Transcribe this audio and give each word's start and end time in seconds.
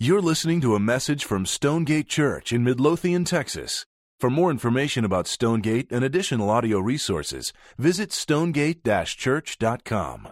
You're 0.00 0.22
listening 0.22 0.60
to 0.60 0.76
a 0.76 0.78
message 0.78 1.24
from 1.24 1.44
Stonegate 1.44 2.06
Church 2.06 2.52
in 2.52 2.62
Midlothian, 2.62 3.24
Texas. 3.24 3.84
For 4.20 4.30
more 4.30 4.48
information 4.52 5.04
about 5.04 5.26
Stonegate 5.26 5.90
and 5.90 6.04
additional 6.04 6.50
audio 6.50 6.78
resources, 6.78 7.52
visit 7.78 8.12
stonegate 8.12 8.84
church.com. 8.84 10.28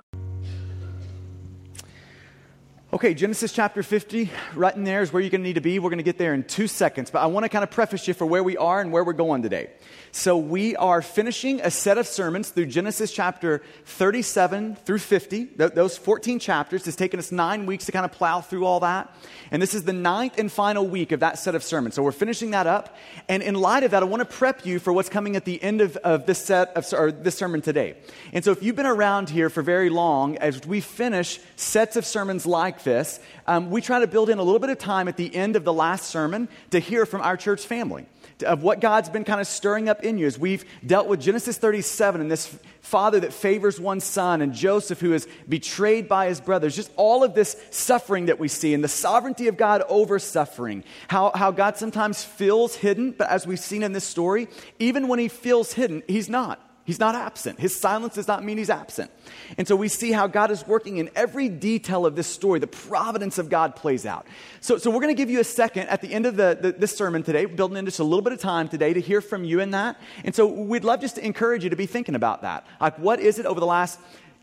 Okay, 2.92 3.12
Genesis 3.12 3.52
chapter 3.52 3.82
50, 3.82 4.30
right 4.54 4.76
in 4.76 4.84
there 4.84 5.02
is 5.02 5.12
where 5.12 5.20
you're 5.20 5.30
going 5.30 5.40
to 5.40 5.46
need 5.48 5.54
to 5.54 5.60
be. 5.60 5.80
We're 5.80 5.90
going 5.90 5.98
to 5.98 6.04
get 6.04 6.16
there 6.16 6.32
in 6.32 6.44
two 6.44 6.68
seconds, 6.68 7.10
but 7.10 7.18
I 7.18 7.26
want 7.26 7.42
to 7.42 7.48
kind 7.48 7.64
of 7.64 7.70
preface 7.72 8.06
you 8.06 8.14
for 8.14 8.24
where 8.24 8.44
we 8.44 8.56
are 8.56 8.80
and 8.80 8.92
where 8.92 9.02
we're 9.02 9.14
going 9.14 9.42
today. 9.42 9.70
So, 10.16 10.38
we 10.38 10.74
are 10.76 11.02
finishing 11.02 11.60
a 11.60 11.70
set 11.70 11.98
of 11.98 12.06
sermons 12.06 12.48
through 12.48 12.66
Genesis 12.66 13.12
chapter 13.12 13.62
37 13.84 14.76
through 14.76 15.00
50. 15.00 15.44
Th- 15.44 15.72
those 15.72 15.98
14 15.98 16.38
chapters. 16.38 16.86
It's 16.86 16.96
taken 16.96 17.20
us 17.20 17.30
nine 17.30 17.66
weeks 17.66 17.84
to 17.84 17.92
kind 17.92 18.06
of 18.06 18.12
plow 18.12 18.40
through 18.40 18.64
all 18.64 18.80
that. 18.80 19.14
And 19.50 19.60
this 19.60 19.74
is 19.74 19.84
the 19.84 19.92
ninth 19.92 20.38
and 20.38 20.50
final 20.50 20.88
week 20.88 21.12
of 21.12 21.20
that 21.20 21.38
set 21.38 21.54
of 21.54 21.62
sermons. 21.62 21.96
So, 21.96 22.02
we're 22.02 22.12
finishing 22.12 22.52
that 22.52 22.66
up. 22.66 22.96
And 23.28 23.42
in 23.42 23.56
light 23.56 23.82
of 23.82 23.90
that, 23.90 24.02
I 24.02 24.06
want 24.06 24.22
to 24.22 24.36
prep 24.36 24.64
you 24.64 24.78
for 24.78 24.90
what's 24.90 25.10
coming 25.10 25.36
at 25.36 25.44
the 25.44 25.62
end 25.62 25.82
of, 25.82 25.98
of 25.98 26.24
this 26.24 26.38
set 26.42 26.74
of 26.74 26.90
or 26.94 27.12
this 27.12 27.36
sermon 27.36 27.60
today. 27.60 27.94
And 28.32 28.42
so, 28.42 28.52
if 28.52 28.62
you've 28.62 28.74
been 28.74 28.86
around 28.86 29.28
here 29.28 29.50
for 29.50 29.60
very 29.60 29.90
long, 29.90 30.38
as 30.38 30.66
we 30.66 30.80
finish 30.80 31.40
sets 31.56 31.94
of 31.94 32.06
sermons 32.06 32.46
like 32.46 32.84
this, 32.84 33.20
um, 33.46 33.70
we 33.70 33.82
try 33.82 34.00
to 34.00 34.06
build 34.06 34.30
in 34.30 34.38
a 34.38 34.42
little 34.42 34.60
bit 34.60 34.70
of 34.70 34.78
time 34.78 35.08
at 35.08 35.18
the 35.18 35.36
end 35.36 35.56
of 35.56 35.64
the 35.64 35.74
last 35.74 36.06
sermon 36.06 36.48
to 36.70 36.78
hear 36.78 37.04
from 37.04 37.20
our 37.20 37.36
church 37.36 37.66
family 37.66 38.06
of 38.44 38.62
what 38.62 38.80
God's 38.80 39.08
been 39.08 39.24
kind 39.24 39.40
of 39.40 39.46
stirring 39.46 39.88
up 39.88 40.04
in 40.04 40.18
you 40.18 40.26
as 40.26 40.38
we've 40.38 40.64
dealt 40.86 41.06
with 41.06 41.20
Genesis 41.20 41.56
37 41.58 42.20
and 42.20 42.30
this 42.30 42.46
father 42.80 43.20
that 43.20 43.32
favors 43.32 43.80
one 43.80 44.00
son 44.00 44.42
and 44.42 44.52
Joseph 44.52 45.00
who 45.00 45.12
is 45.12 45.26
betrayed 45.48 46.08
by 46.08 46.28
his 46.28 46.40
brothers. 46.40 46.76
Just 46.76 46.90
all 46.96 47.24
of 47.24 47.34
this 47.34 47.56
suffering 47.70 48.26
that 48.26 48.38
we 48.38 48.48
see 48.48 48.74
and 48.74 48.84
the 48.84 48.88
sovereignty 48.88 49.48
of 49.48 49.56
God 49.56 49.82
over 49.88 50.18
suffering. 50.18 50.84
How, 51.08 51.32
how 51.34 51.50
God 51.50 51.76
sometimes 51.76 52.22
feels 52.22 52.76
hidden, 52.76 53.12
but 53.12 53.28
as 53.28 53.46
we've 53.46 53.58
seen 53.58 53.82
in 53.82 53.92
this 53.92 54.04
story, 54.04 54.48
even 54.78 55.08
when 55.08 55.18
he 55.18 55.28
feels 55.28 55.72
hidden, 55.72 56.02
he's 56.06 56.28
not. 56.28 56.65
He's 56.86 57.00
not 57.00 57.16
absent. 57.16 57.58
His 57.58 57.78
silence 57.78 58.14
does 58.14 58.28
not 58.28 58.44
mean 58.44 58.58
he's 58.58 58.70
absent. 58.70 59.10
And 59.58 59.66
so 59.66 59.74
we 59.74 59.88
see 59.88 60.12
how 60.12 60.28
God 60.28 60.52
is 60.52 60.64
working 60.68 60.98
in 60.98 61.10
every 61.16 61.48
detail 61.48 62.06
of 62.06 62.14
this 62.14 62.28
story. 62.28 62.60
The 62.60 62.68
providence 62.68 63.38
of 63.38 63.50
God 63.50 63.74
plays 63.74 64.06
out. 64.06 64.24
So, 64.60 64.78
so 64.78 64.90
we're 64.90 65.00
going 65.00 65.14
to 65.14 65.20
give 65.20 65.28
you 65.28 65.40
a 65.40 65.44
second 65.44 65.88
at 65.88 66.00
the 66.00 66.14
end 66.14 66.26
of 66.26 66.36
the, 66.36 66.56
the, 66.58 66.70
this 66.70 66.96
sermon 66.96 67.24
today, 67.24 67.44
building 67.44 67.76
in 67.76 67.84
just 67.86 67.98
a 67.98 68.04
little 68.04 68.22
bit 68.22 68.32
of 68.32 68.38
time 68.38 68.68
today 68.68 68.92
to 68.92 69.00
hear 69.00 69.20
from 69.20 69.42
you 69.42 69.58
in 69.58 69.72
that. 69.72 70.00
And 70.24 70.32
so 70.32 70.46
we'd 70.46 70.84
love 70.84 71.00
just 71.00 71.16
to 71.16 71.24
encourage 71.24 71.64
you 71.64 71.70
to 71.70 71.76
be 71.76 71.86
thinking 71.86 72.14
about 72.14 72.42
that. 72.42 72.64
Like, 72.80 72.96
what 73.00 73.18
is 73.18 73.40
it 73.40 73.46
over 73.46 73.58
the 73.58 73.66
last 73.66 73.98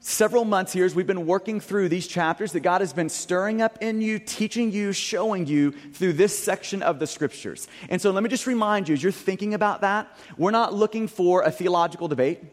several 0.05 0.43
months 0.43 0.73
here 0.73 0.83
as 0.83 0.93
we've 0.93 1.07
been 1.07 1.25
working 1.25 1.61
through 1.61 1.87
these 1.87 2.05
chapters 2.05 2.51
that 2.51 2.59
God 2.59 2.81
has 2.81 2.91
been 2.91 3.07
stirring 3.07 3.61
up 3.61 3.77
in 3.81 4.01
you, 4.01 4.19
teaching 4.19 4.71
you, 4.71 4.91
showing 4.91 5.47
you 5.47 5.71
through 5.71 6.13
this 6.13 6.37
section 6.37 6.83
of 6.83 6.99
the 6.99 7.07
scriptures. 7.07 7.69
And 7.87 8.01
so 8.01 8.11
let 8.11 8.21
me 8.21 8.29
just 8.29 8.45
remind 8.45 8.89
you 8.89 8.93
as 8.93 9.01
you're 9.01 9.13
thinking 9.13 9.53
about 9.53 9.81
that, 9.81 10.15
we're 10.37 10.51
not 10.51 10.73
looking 10.73 11.07
for 11.07 11.43
a 11.43 11.51
theological 11.51 12.09
debate. 12.09 12.43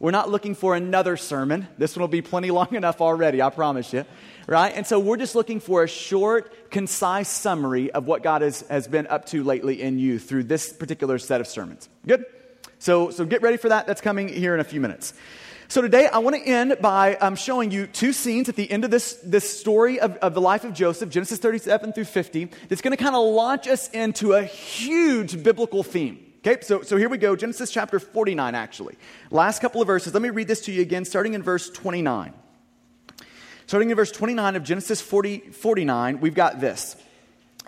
We're 0.00 0.10
not 0.10 0.28
looking 0.28 0.56
for 0.56 0.74
another 0.74 1.16
sermon. 1.16 1.68
This 1.78 1.94
one 1.94 2.00
will 2.00 2.08
be 2.08 2.22
plenty 2.22 2.50
long 2.50 2.74
enough 2.74 3.00
already, 3.00 3.42
I 3.42 3.50
promise 3.50 3.92
you. 3.92 4.04
Right? 4.48 4.72
And 4.74 4.84
so 4.84 4.98
we're 4.98 5.16
just 5.18 5.36
looking 5.36 5.60
for 5.60 5.84
a 5.84 5.88
short, 5.88 6.70
concise 6.70 7.28
summary 7.28 7.92
of 7.92 8.06
what 8.06 8.24
God 8.24 8.42
has, 8.42 8.62
has 8.62 8.88
been 8.88 9.06
up 9.06 9.26
to 9.26 9.44
lately 9.44 9.82
in 9.82 10.00
you 10.00 10.18
through 10.18 10.44
this 10.44 10.72
particular 10.72 11.18
set 11.18 11.40
of 11.40 11.46
sermons. 11.46 11.88
Good? 12.06 12.24
So, 12.80 13.10
so 13.10 13.24
get 13.24 13.42
ready 13.42 13.56
for 13.56 13.68
that. 13.68 13.86
That's 13.86 14.00
coming 14.00 14.28
here 14.28 14.54
in 14.54 14.60
a 14.60 14.64
few 14.64 14.80
minutes. 14.80 15.14
So 15.70 15.82
today 15.82 16.06
I 16.06 16.16
want 16.16 16.34
to 16.34 16.42
end 16.42 16.78
by 16.80 17.16
um, 17.16 17.36
showing 17.36 17.70
you 17.70 17.86
two 17.86 18.14
scenes 18.14 18.48
at 18.48 18.56
the 18.56 18.70
end 18.70 18.86
of 18.86 18.90
this, 18.90 19.20
this 19.22 19.60
story 19.60 20.00
of, 20.00 20.16
of 20.16 20.32
the 20.32 20.40
life 20.40 20.64
of 20.64 20.72
Joseph, 20.72 21.10
Genesis 21.10 21.38
37 21.40 21.92
through 21.92 22.06
50, 22.06 22.46
that's 22.70 22.80
going 22.80 22.96
to 22.96 23.02
kind 23.02 23.14
of 23.14 23.22
launch 23.22 23.68
us 23.68 23.90
into 23.90 24.32
a 24.32 24.42
huge 24.42 25.42
biblical 25.42 25.82
theme. 25.82 26.24
Okay, 26.38 26.62
so, 26.62 26.80
so 26.80 26.96
here 26.96 27.10
we 27.10 27.18
go, 27.18 27.36
Genesis 27.36 27.70
chapter 27.70 28.00
49, 28.00 28.54
actually. 28.54 28.96
Last 29.30 29.60
couple 29.60 29.82
of 29.82 29.86
verses. 29.86 30.14
Let 30.14 30.22
me 30.22 30.30
read 30.30 30.48
this 30.48 30.62
to 30.62 30.72
you 30.72 30.80
again, 30.80 31.04
starting 31.04 31.34
in 31.34 31.42
verse 31.42 31.68
29. 31.68 32.32
Starting 33.66 33.90
in 33.90 33.96
verse 33.96 34.10
29 34.10 34.56
of 34.56 34.62
Genesis 34.62 35.02
40, 35.02 35.50
49, 35.50 36.20
we've 36.20 36.34
got 36.34 36.62
this. 36.62 36.96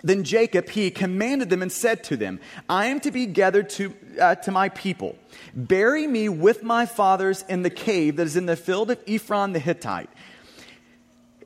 Then 0.03 0.23
Jacob, 0.23 0.69
he 0.69 0.89
commanded 0.89 1.49
them 1.49 1.61
and 1.61 1.71
said 1.71 2.03
to 2.05 2.17
them, 2.17 2.39
I 2.67 2.87
am 2.87 2.99
to 3.01 3.11
be 3.11 3.25
gathered 3.25 3.69
to, 3.71 3.93
uh, 4.19 4.35
to 4.35 4.51
my 4.51 4.69
people. 4.69 5.15
Bury 5.53 6.07
me 6.07 6.27
with 6.29 6.63
my 6.63 6.85
fathers 6.85 7.43
in 7.47 7.61
the 7.61 7.69
cave 7.69 8.15
that 8.15 8.25
is 8.25 8.35
in 8.35 8.47
the 8.47 8.55
field 8.55 8.89
of 8.89 8.99
Ephron 9.07 9.53
the 9.53 9.59
Hittite. 9.59 10.09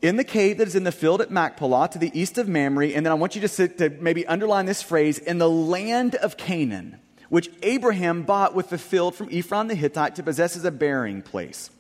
In 0.02 0.16
the 0.16 0.24
cave 0.24 0.58
that 0.60 0.68
is 0.68 0.76
in 0.76 0.84
the 0.84 0.92
field 0.92 1.22
at 1.22 1.32
Machpelah 1.32 1.90
to 1.90 2.00
the 2.00 2.12
east 2.18 2.38
of 2.38 2.48
Mamre. 2.48 2.94
And 2.94 3.06
then 3.06 3.12
I 3.12 3.16
want 3.16 3.36
you 3.36 3.42
to, 3.42 3.48
sit, 3.48 3.78
to 3.80 3.90
maybe 3.90 4.26
underline 4.28 4.66
this 4.66 4.82
phrase, 4.82 5.18
in 5.18 5.38
the 5.38 5.50
land 5.50 6.16
of 6.16 6.38
Canaan, 6.38 7.00
which 7.30 7.50
Abraham 7.64 8.24
bought 8.24 8.54
with 8.54 8.70
the 8.70 8.78
field 8.78 9.16
from 9.16 9.30
Ephron 9.32 9.68
the 9.68 9.76
Hittite 9.76 10.16
to 10.16 10.24
possess 10.24 10.56
as 10.56 10.64
a 10.64 10.72
burying 10.72 11.22
place. 11.22 11.72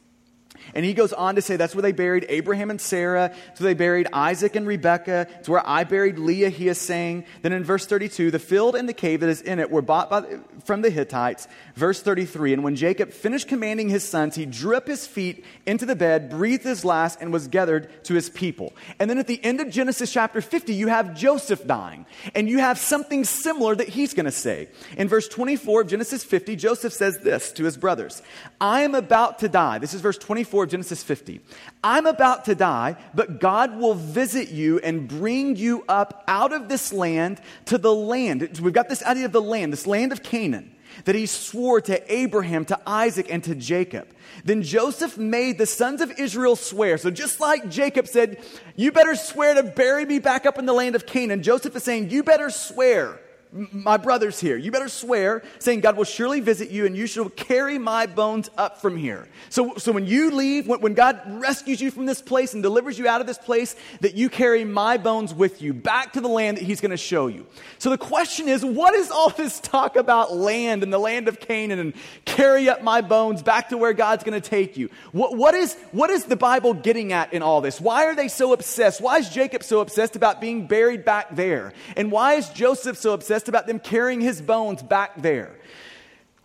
And 0.76 0.84
he 0.84 0.94
goes 0.94 1.14
on 1.14 1.36
to 1.36 1.42
say 1.42 1.56
that's 1.56 1.74
where 1.74 1.82
they 1.82 1.94
buried 1.94 2.26
Abraham 2.28 2.70
and 2.70 2.82
Sarah. 2.82 3.34
So 3.54 3.64
they 3.64 3.74
buried 3.74 4.08
Isaac 4.12 4.58
and 4.58 4.68
Rebekah. 4.68 5.28
It's 5.40 5.48
where 5.48 5.66
I 5.66 5.86
buried 5.86 6.20
Leah, 6.20 6.50
he 6.50 6.68
is 6.68 6.78
saying. 6.78 7.24
Then 7.42 7.54
in 7.54 7.64
verse 7.64 7.86
32, 7.86 8.30
the 8.30 8.40
field 8.40 8.76
and 8.76 8.88
the 8.88 8.94
cave 8.94 9.22
that 9.22 9.30
is 9.30 9.42
in 9.42 9.60
it 9.60 9.72
were 9.72 9.82
bought 9.82 10.10
by, 10.10 10.26
from 10.66 10.82
the 10.82 10.90
Hittites. 10.90 11.48
Verse 11.76 12.02
33, 12.02 12.52
and 12.52 12.64
when 12.64 12.76
Jacob 12.76 13.12
finished 13.12 13.48
commanding 13.48 13.88
his 13.88 14.08
sons, 14.08 14.36
he 14.36 14.46
drew 14.46 14.76
up 14.76 14.86
his 14.86 15.08
feet 15.08 15.46
into 15.66 15.86
the 15.86 15.96
bed, 15.96 16.30
breathed 16.30 16.64
his 16.64 16.84
last, 16.84 17.22
and 17.22 17.32
was 17.32 17.48
gathered 17.48 18.04
to 18.04 18.14
his 18.14 18.30
people. 18.30 18.74
And 19.00 19.10
then 19.10 19.18
at 19.18 19.28
the 19.28 19.42
end 19.46 19.62
of 19.62 19.70
Genesis 19.70 20.12
chapter 20.12 20.42
50, 20.42 20.74
you 20.74 20.90
have 20.90 21.16
Joseph 21.16 21.66
dying. 21.66 22.06
And 22.34 22.50
you 22.50 22.60
have 22.60 22.78
something 22.78 23.24
similar 23.24 23.76
that 23.76 23.88
he's 23.88 24.14
going 24.14 24.26
to 24.26 24.32
say. 24.32 24.68
In 24.98 25.08
verse 25.08 25.30
24 25.30 25.82
of 25.82 25.88
Genesis 25.88 26.26
50, 26.26 26.58
Joseph 26.58 26.92
says 26.92 27.20
this 27.20 27.54
to 27.54 27.64
his 27.64 27.78
brothers 27.78 28.22
I 28.60 28.82
am 28.82 28.94
about 28.94 29.40
to 29.40 29.48
die. 29.48 29.80
This 29.80 29.94
is 29.94 30.02
verse 30.02 30.18
24 30.18 30.65
24 30.66 30.68
Genesis 30.68 31.04
50. 31.04 31.42
I'm 31.84 32.06
about 32.06 32.46
to 32.46 32.56
die, 32.56 32.98
but 33.14 33.40
God 33.40 33.78
will 33.78 33.94
visit 33.94 34.50
you 34.50 34.80
and 34.80 35.08
bring 35.08 35.56
you 35.56 35.84
up 35.88 36.24
out 36.28 36.54
of 36.54 36.68
this 36.70 36.92
land 36.92 37.40
to 37.66 37.78
the 37.78 37.94
land. 37.94 38.60
We've 38.62 38.74
got 38.74 38.90
this 38.90 39.04
idea 39.04 39.26
of 39.26 39.32
the 39.32 39.42
land, 39.42 39.72
this 39.72 39.88
land 39.88 40.12
of 40.12 40.24
Canaan 40.24 40.72
that 41.04 41.16
he 41.16 41.26
swore 41.26 41.82
to 41.82 42.14
Abraham, 42.14 42.64
to 42.64 42.80
Isaac, 42.88 43.28
and 43.30 43.44
to 43.44 43.54
Jacob. 43.54 44.08
Then 44.46 44.64
Joseph 44.64 45.18
made 45.18 45.58
the 45.58 45.66
sons 45.66 46.00
of 46.00 46.18
Israel 46.18 46.56
swear. 46.56 46.98
So 46.98 47.12
just 47.12 47.42
like 47.42 47.70
Jacob 47.70 48.08
said, 48.08 48.42
You 48.78 48.94
better 48.94 49.16
swear 49.16 49.56
to 49.56 49.64
bury 49.64 50.06
me 50.06 50.20
back 50.20 50.46
up 50.46 50.58
in 50.58 50.66
the 50.66 50.74
land 50.74 50.96
of 50.96 51.06
Canaan, 51.06 51.44
Joseph 51.44 51.76
is 51.76 51.84
saying, 51.84 52.12
You 52.12 52.24
better 52.24 52.50
swear 52.50 53.20
my 53.52 53.98
brothers 53.98 54.40
here, 54.40 54.58
you 54.58 54.72
better 54.72 54.90
swear, 54.90 55.42
saying, 55.60 55.80
God 55.80 55.96
will 55.96 56.04
surely 56.04 56.42
visit 56.42 56.72
you 56.72 56.86
and 56.86 56.96
you 56.96 57.08
shall 57.08 57.30
carry 57.30 57.78
my 57.78 58.06
bones 58.06 58.50
up 58.58 58.82
from 58.82 58.98
here. 58.98 59.28
So, 59.50 59.76
so 59.78 59.92
when 59.94 60.06
you 60.06 60.32
leave, 60.32 60.68
when, 60.68 60.82
when 60.82 60.94
God 60.94 61.22
rescues 61.26 61.80
you 61.80 61.90
from 61.90 62.06
this 62.06 62.22
place 62.22 62.54
and 62.54 62.62
delivers 62.62 63.00
you 63.00 63.08
out 63.08 63.22
of 63.22 63.28
this 63.28 63.38
place, 63.38 63.76
that 64.02 64.16
you 64.16 64.30
carry 64.30 64.66
my 64.66 64.98
bones 64.98 65.34
with 65.34 65.62
you 65.62 65.74
back 65.74 66.14
to 66.14 66.22
the 66.22 66.28
land 66.28 66.58
that 66.58 66.64
He's 66.64 66.82
going 66.82 66.92
to 66.92 66.98
show 66.98 67.28
you. 67.28 67.46
So 67.78 67.90
the 67.90 67.98
question 67.98 68.50
is, 68.50 68.66
what 68.66 68.94
is 68.94 69.10
all 69.10 69.30
this 69.30 69.60
talk 69.60 69.96
about 69.96 70.36
land 70.36 70.84
and 70.84 70.92
the 70.92 71.00
land 71.00 71.28
of 71.28 71.40
Canaan 71.40 71.80
and 71.80 71.94
carry 72.26 72.68
up 72.68 72.82
my 72.84 73.02
bones 73.02 73.42
back 73.42 73.70
to 73.70 73.78
where 73.78 73.94
God's 73.94 74.24
going 74.24 74.40
to 74.40 74.50
take 74.50 74.76
you? 74.76 74.90
What, 75.14 75.38
what, 75.38 75.54
is, 75.54 75.76
what 75.92 76.10
is 76.10 76.26
the 76.26 76.36
Bible 76.36 76.74
getting 76.74 77.14
at 77.14 77.32
in 77.32 77.42
all 77.42 77.62
this? 77.62 77.80
Why 77.80 78.06
are 78.06 78.16
they 78.16 78.28
so 78.28 78.52
obsessed? 78.52 79.00
Why 79.00 79.18
is 79.18 79.30
Jacob 79.30 79.64
so 79.64 79.80
obsessed 79.80 80.16
about 80.16 80.42
being 80.42 80.68
buried 80.68 81.06
back 81.06 81.36
there? 81.36 81.74
And 81.96 82.12
why 82.12 82.34
is 82.34 82.50
Joseph 82.50 82.98
so 82.98 83.14
obsessed 83.14 83.35
about 83.48 83.68
them 83.68 83.80
carrying 83.80 84.22
his 84.22 84.42
bones 84.42 84.82
back 84.82 85.22
there. 85.22 85.56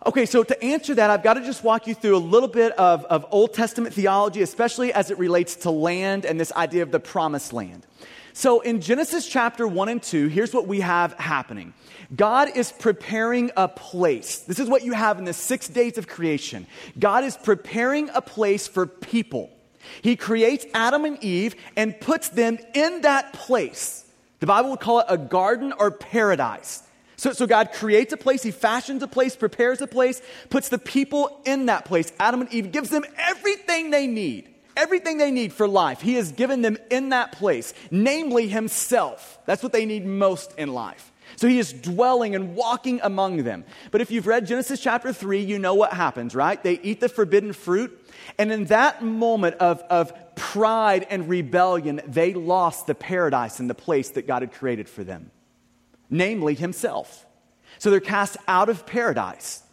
Okay, 0.03 0.25
so 0.25 0.43
to 0.43 0.63
answer 0.63 0.95
that, 0.95 1.11
I've 1.11 1.21
got 1.21 1.35
to 1.35 1.41
just 1.41 1.63
walk 1.63 1.85
you 1.85 1.93
through 1.93 2.17
a 2.17 2.19
little 2.19 2.49
bit 2.49 2.71
of, 2.73 3.05
of 3.05 3.25
Old 3.29 3.53
Testament 3.53 3.93
theology, 3.93 4.41
especially 4.41 4.91
as 4.91 5.11
it 5.11 5.19
relates 5.19 5.55
to 5.57 5.69
land 5.69 6.25
and 6.25 6.39
this 6.39 6.51
idea 6.53 6.81
of 6.81 6.91
the 6.91 6.99
promised 6.99 7.53
land. 7.53 7.85
So 8.33 8.61
in 8.61 8.81
Genesis 8.81 9.27
chapter 9.27 9.67
1 9.67 9.89
and 9.89 10.01
2, 10.01 10.27
here's 10.27 10.53
what 10.53 10.67
we 10.67 10.79
have 10.79 11.13
happening 11.13 11.73
God 12.15 12.49
is 12.55 12.71
preparing 12.71 13.51
a 13.55 13.67
place. 13.67 14.39
This 14.39 14.59
is 14.59 14.67
what 14.67 14.83
you 14.83 14.93
have 14.93 15.19
in 15.19 15.25
the 15.25 15.33
six 15.33 15.67
days 15.67 15.97
of 15.97 16.07
creation. 16.07 16.65
God 16.97 17.23
is 17.23 17.37
preparing 17.37 18.09
a 18.09 18.21
place 18.21 18.67
for 18.67 18.87
people. 18.87 19.49
He 20.01 20.15
creates 20.15 20.65
Adam 20.73 21.05
and 21.05 21.23
Eve 21.23 21.55
and 21.75 21.99
puts 21.99 22.29
them 22.29 22.57
in 22.73 23.01
that 23.01 23.33
place. 23.33 24.05
The 24.39 24.47
Bible 24.47 24.71
would 24.71 24.79
call 24.79 24.99
it 24.99 25.05
a 25.09 25.17
garden 25.17 25.73
or 25.77 25.91
paradise. 25.91 26.83
So, 27.21 27.33
so 27.33 27.45
God 27.45 27.71
creates 27.71 28.11
a 28.13 28.17
place, 28.17 28.41
He 28.41 28.49
fashions 28.49 29.03
a 29.03 29.07
place, 29.07 29.35
prepares 29.35 29.79
a 29.79 29.85
place, 29.85 30.23
puts 30.49 30.69
the 30.69 30.79
people 30.79 31.39
in 31.45 31.67
that 31.67 31.85
place. 31.85 32.11
Adam 32.19 32.41
and 32.41 32.51
Eve 32.51 32.71
gives 32.71 32.89
them 32.89 33.05
everything 33.15 33.91
they 33.91 34.07
need. 34.07 34.49
Everything 34.75 35.19
they 35.19 35.29
need 35.29 35.53
for 35.53 35.67
life, 35.67 36.01
He 36.01 36.15
has 36.15 36.31
given 36.31 36.63
them 36.63 36.79
in 36.89 37.09
that 37.09 37.33
place, 37.33 37.75
namely 37.91 38.47
Himself. 38.47 39.37
That's 39.45 39.61
what 39.61 39.71
they 39.71 39.85
need 39.85 40.03
most 40.03 40.51
in 40.57 40.73
life. 40.73 41.11
So 41.35 41.47
he 41.47 41.59
is 41.59 41.71
dwelling 41.71 42.33
and 42.33 42.55
walking 42.55 42.99
among 43.03 43.43
them. 43.43 43.65
But 43.91 44.01
if 44.01 44.09
you've 44.09 44.25
read 44.25 44.47
Genesis 44.47 44.81
chapter 44.81 45.13
3, 45.13 45.41
you 45.41 45.59
know 45.59 45.75
what 45.75 45.93
happens, 45.93 46.33
right? 46.33 46.61
They 46.61 46.79
eat 46.81 47.01
the 47.01 47.07
forbidden 47.07 47.53
fruit. 47.53 47.97
And 48.39 48.51
in 48.51 48.65
that 48.65 49.03
moment 49.03 49.57
of, 49.57 49.79
of 49.89 50.11
pride 50.35 51.05
and 51.09 51.29
rebellion, 51.29 52.01
they 52.05 52.33
lost 52.33 52.87
the 52.87 52.95
paradise 52.95 53.59
and 53.59 53.69
the 53.69 53.75
place 53.75 54.09
that 54.11 54.25
God 54.27 54.41
had 54.41 54.51
created 54.51 54.89
for 54.89 55.03
them, 55.03 55.29
namely 56.11 56.53
himself. 56.53 57.25
So 57.79 57.89
they're 57.89 57.99
cast 57.99 58.37
out 58.47 58.69
of 58.69 58.85
paradise. 58.85 59.63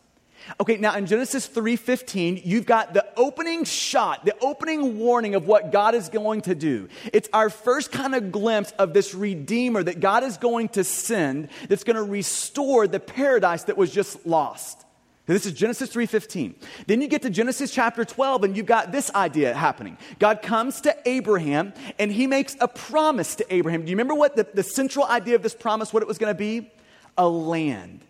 Okay, 0.60 0.78
now 0.78 0.96
in 0.96 1.04
Genesis 1.04 1.46
3:15, 1.46 2.40
you've 2.44 2.64
got 2.64 2.94
the 2.94 3.04
opening 3.16 3.64
shot, 3.64 4.24
the 4.24 4.34
opening 4.40 4.98
warning 4.98 5.34
of 5.34 5.46
what 5.46 5.72
God 5.72 5.94
is 5.94 6.08
going 6.08 6.40
to 6.42 6.54
do. 6.54 6.88
It's 7.12 7.28
our 7.34 7.50
first 7.50 7.92
kind 7.92 8.14
of 8.14 8.32
glimpse 8.32 8.72
of 8.78 8.94
this 8.94 9.14
redeemer 9.14 9.82
that 9.82 10.00
God 10.00 10.24
is 10.24 10.38
going 10.38 10.70
to 10.70 10.84
send 10.84 11.48
that's 11.68 11.84
going 11.84 11.96
to 11.96 12.02
restore 12.02 12.86
the 12.86 13.00
paradise 13.00 13.64
that 13.64 13.76
was 13.76 13.90
just 13.90 14.24
lost. 14.24 14.86
This 15.34 15.46
is 15.46 15.52
Genesis 15.52 15.90
3:15. 15.90 16.54
Then 16.86 17.00
you 17.00 17.08
get 17.08 17.22
to 17.22 17.30
Genesis 17.30 17.70
chapter 17.70 18.04
12 18.04 18.44
and 18.44 18.56
you've 18.56 18.66
got 18.66 18.92
this 18.92 19.10
idea 19.14 19.54
happening. 19.54 19.98
God 20.18 20.42
comes 20.42 20.80
to 20.82 20.96
Abraham 21.06 21.72
and 21.98 22.10
he 22.10 22.26
makes 22.26 22.56
a 22.60 22.68
promise 22.68 23.34
to 23.36 23.54
Abraham. 23.54 23.82
Do 23.84 23.90
you 23.90 23.96
remember 23.96 24.14
what 24.14 24.36
the, 24.36 24.46
the 24.52 24.62
central 24.62 25.04
idea 25.04 25.34
of 25.34 25.42
this 25.42 25.54
promise 25.54 25.92
what 25.92 26.02
it 26.02 26.08
was 26.08 26.18
going 26.18 26.32
to 26.32 26.38
be? 26.38 26.70
A 27.16 27.28
land, 27.28 28.00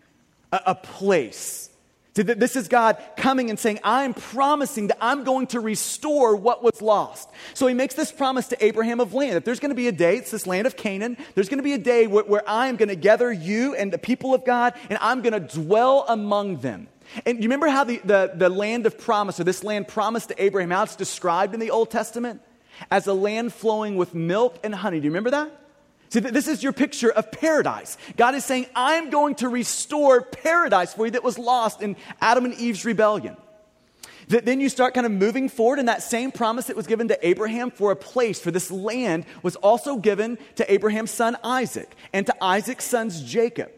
a, 0.53 0.61
a 0.67 0.75
place 0.75 1.69
this 2.25 2.57
is 2.57 2.69
God 2.69 2.99
coming 3.17 3.51
and 3.51 3.59
saying, 3.59 3.81
I'm 3.85 4.15
promising 4.15 4.89
that 4.89 4.99
I'm 5.01 5.25
going 5.25 5.47
to 5.49 5.61
restore 5.61 6.35
what 6.37 6.63
was 6.63 6.83
lost. 6.83 7.29
So 7.55 7.67
he 7.67 7.75
makes 7.75 7.95
this 7.95 8.11
promise 8.11 8.49
to 8.49 8.65
Abraham 8.65 9.01
of 9.01 9.15
land. 9.15 9.37
That 9.37 9.45
there's 9.45 9.61
going 9.61 9.71
to 9.71 9.77
be 9.77 9.89
a 9.89 9.93
day, 9.93 10.17
it's 10.17 10.31
this 10.31 10.47
land 10.47 10.67
of 10.67 10.77
Canaan, 10.77 11.17
there's 11.35 11.49
going 11.49 11.59
to 11.59 11.65
be 11.65 11.75
a 11.75 11.79
day 11.79 12.07
where, 12.07 12.25
where 12.25 12.49
I 12.49 12.69
am 12.69 12.77
going 12.77 12.89
to 12.89 12.97
gather 12.97 13.33
you 13.33 13.75
and 13.75 13.93
the 13.93 13.99
people 13.99 14.35
of 14.35 14.45
God, 14.45 14.75
and 14.91 14.99
I'm 15.01 15.23
going 15.23 15.33
to 15.33 15.61
dwell 15.61 16.05
among 16.09 16.59
them. 16.59 16.89
And 17.25 17.39
you 17.39 17.45
remember 17.45 17.69
how 17.69 17.85
the, 17.85 18.01
the, 18.05 18.33
the 18.35 18.49
land 18.49 18.87
of 18.87 18.99
promise, 18.99 19.41
or 19.41 19.45
this 19.45 19.65
land 19.65 19.89
promised 19.89 20.29
to 20.29 20.43
Abraham, 20.43 20.71
how 20.71 20.83
it's 20.83 20.97
described 20.97 21.55
in 21.55 21.61
the 21.61 21.71
Old 21.71 21.91
Testament? 21.91 22.43
As 22.91 23.07
a 23.07 23.13
land 23.13 23.53
flowing 23.53 23.97
with 23.97 24.15
milk 24.15 24.59
and 24.63 24.75
honey. 24.75 25.01
Do 25.01 25.05
you 25.05 25.11
remember 25.11 25.31
that? 25.31 25.51
See, 26.11 26.21
this 26.21 26.49
is 26.49 26.63
your 26.63 26.73
picture 26.73 27.11
of 27.11 27.31
paradise. 27.33 27.99
God 28.17 28.35
is 28.35 28.45
saying, 28.45 28.67
I'm 28.75 29.11
going 29.11 29.35
to 29.37 29.49
restore 29.49 30.23
paradise 30.23 30.95
for 30.95 31.07
you 31.07 31.13
that 31.13 31.25
was 31.25 31.39
lost 31.39 31.83
in 31.83 31.97
Adam 32.21 32.47
and 32.47 32.55
Eve's 32.55 32.85
rebellion. 32.85 33.37
That 34.29 34.45
then 34.45 34.61
you 34.61 34.69
start 34.69 34.95
kind 34.95 35.07
of 35.07 35.13
moving 35.13 35.49
forward, 35.49 35.79
and 35.79 35.89
that 35.89 36.03
same 36.03 36.31
promise 36.31 36.67
that 36.67 36.77
was 36.77 36.87
given 36.87 37.09
to 37.09 37.27
Abraham 37.27 37.71
for 37.71 37.93
a 37.93 37.97
place, 37.97 38.41
for 38.41 38.51
this 38.51 38.71
land, 38.71 39.25
was 39.43 39.57
also 39.57 39.97
given 39.97 40.39
to 40.57 40.71
Abraham's 40.73 41.11
son 41.11 41.37
Isaac 41.43 41.95
and 42.13 42.27
to 42.27 42.45
Isaac's 42.45 42.85
sons 42.85 43.23
Jacob 43.23 43.71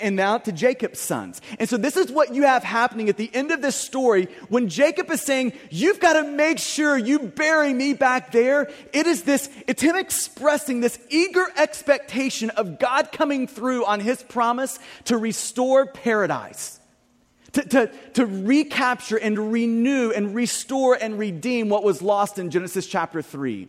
and 0.00 0.16
now 0.16 0.38
to 0.38 0.52
Jacob's 0.52 1.00
sons. 1.00 1.40
And 1.58 1.68
so 1.68 1.76
this 1.76 1.96
is 1.96 2.10
what 2.10 2.34
you 2.34 2.42
have 2.44 2.64
happening 2.64 3.08
at 3.08 3.16
the 3.16 3.30
end 3.34 3.50
of 3.50 3.62
this 3.62 3.76
story 3.76 4.28
when 4.48 4.68
Jacob 4.68 5.10
is 5.10 5.20
saying, 5.20 5.52
You've 5.70 6.00
got 6.00 6.14
to 6.14 6.24
make 6.24 6.58
sure 6.58 6.96
you 6.96 7.18
bury 7.18 7.72
me 7.72 7.92
back 7.92 8.32
there. 8.32 8.70
It 8.92 9.06
is 9.06 9.22
this, 9.22 9.48
it's 9.66 9.82
him 9.82 9.96
expressing 9.96 10.80
this 10.80 10.98
eager 11.10 11.46
expectation 11.56 12.50
of 12.50 12.78
God 12.78 13.12
coming 13.12 13.46
through 13.46 13.84
on 13.84 14.00
his 14.00 14.22
promise 14.22 14.78
to 15.04 15.16
restore 15.16 15.86
paradise. 15.86 16.78
To, 17.52 17.62
to, 17.62 17.92
to 18.14 18.24
recapture 18.24 19.18
and 19.18 19.52
renew 19.52 20.10
and 20.10 20.34
restore 20.34 20.96
and 20.98 21.18
redeem 21.18 21.68
what 21.68 21.84
was 21.84 22.00
lost 22.00 22.38
in 22.38 22.50
Genesis 22.50 22.86
chapter 22.86 23.20
3. 23.20 23.68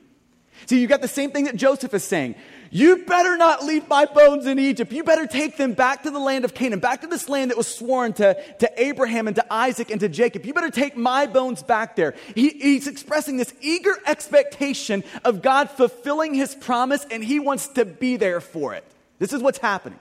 See, 0.68 0.80
you 0.80 0.88
got 0.88 1.02
the 1.02 1.08
same 1.08 1.32
thing 1.32 1.46
that 1.46 1.56
Joseph 1.56 1.94
is 1.94 2.04
saying. 2.04 2.36
You 2.76 3.06
better 3.06 3.38
not 3.38 3.64
leave 3.64 3.88
my 3.88 4.06
bones 4.06 4.48
in 4.48 4.58
Egypt. 4.58 4.92
You 4.92 5.04
better 5.04 5.28
take 5.28 5.58
them 5.58 5.74
back 5.74 6.02
to 6.04 6.10
the 6.10 6.18
land 6.18 6.44
of 6.44 6.56
Canaan, 6.56 6.80
back 6.80 7.02
to 7.02 7.08
this 7.08 7.30
land 7.30 7.52
that 7.52 7.58
was 7.58 7.68
sworn 7.68 8.14
to, 8.14 8.34
to 8.34 8.84
Abraham 8.84 9.28
and 9.28 9.36
to 9.36 9.54
Isaac 9.54 9.92
and 9.92 10.00
to 10.00 10.10
Jacob. 10.10 10.44
You 10.44 10.56
better 10.56 10.72
take 10.72 10.98
my 10.98 11.28
bones 11.28 11.62
back 11.62 11.96
there. 11.96 12.16
He, 12.34 12.50
he's 12.50 12.88
expressing 12.88 13.38
this 13.38 13.54
eager 13.62 13.94
expectation 14.08 15.04
of 15.24 15.44
God 15.44 15.70
fulfilling 15.70 16.34
his 16.34 16.56
promise, 16.56 17.06
and 17.12 17.24
he 17.24 17.40
wants 17.40 17.68
to 17.68 17.86
be 17.86 18.18
there 18.18 18.42
for 18.42 18.74
it. 18.74 18.84
This 19.20 19.34
is 19.34 19.44
what's 19.44 19.60
happening. 19.60 20.00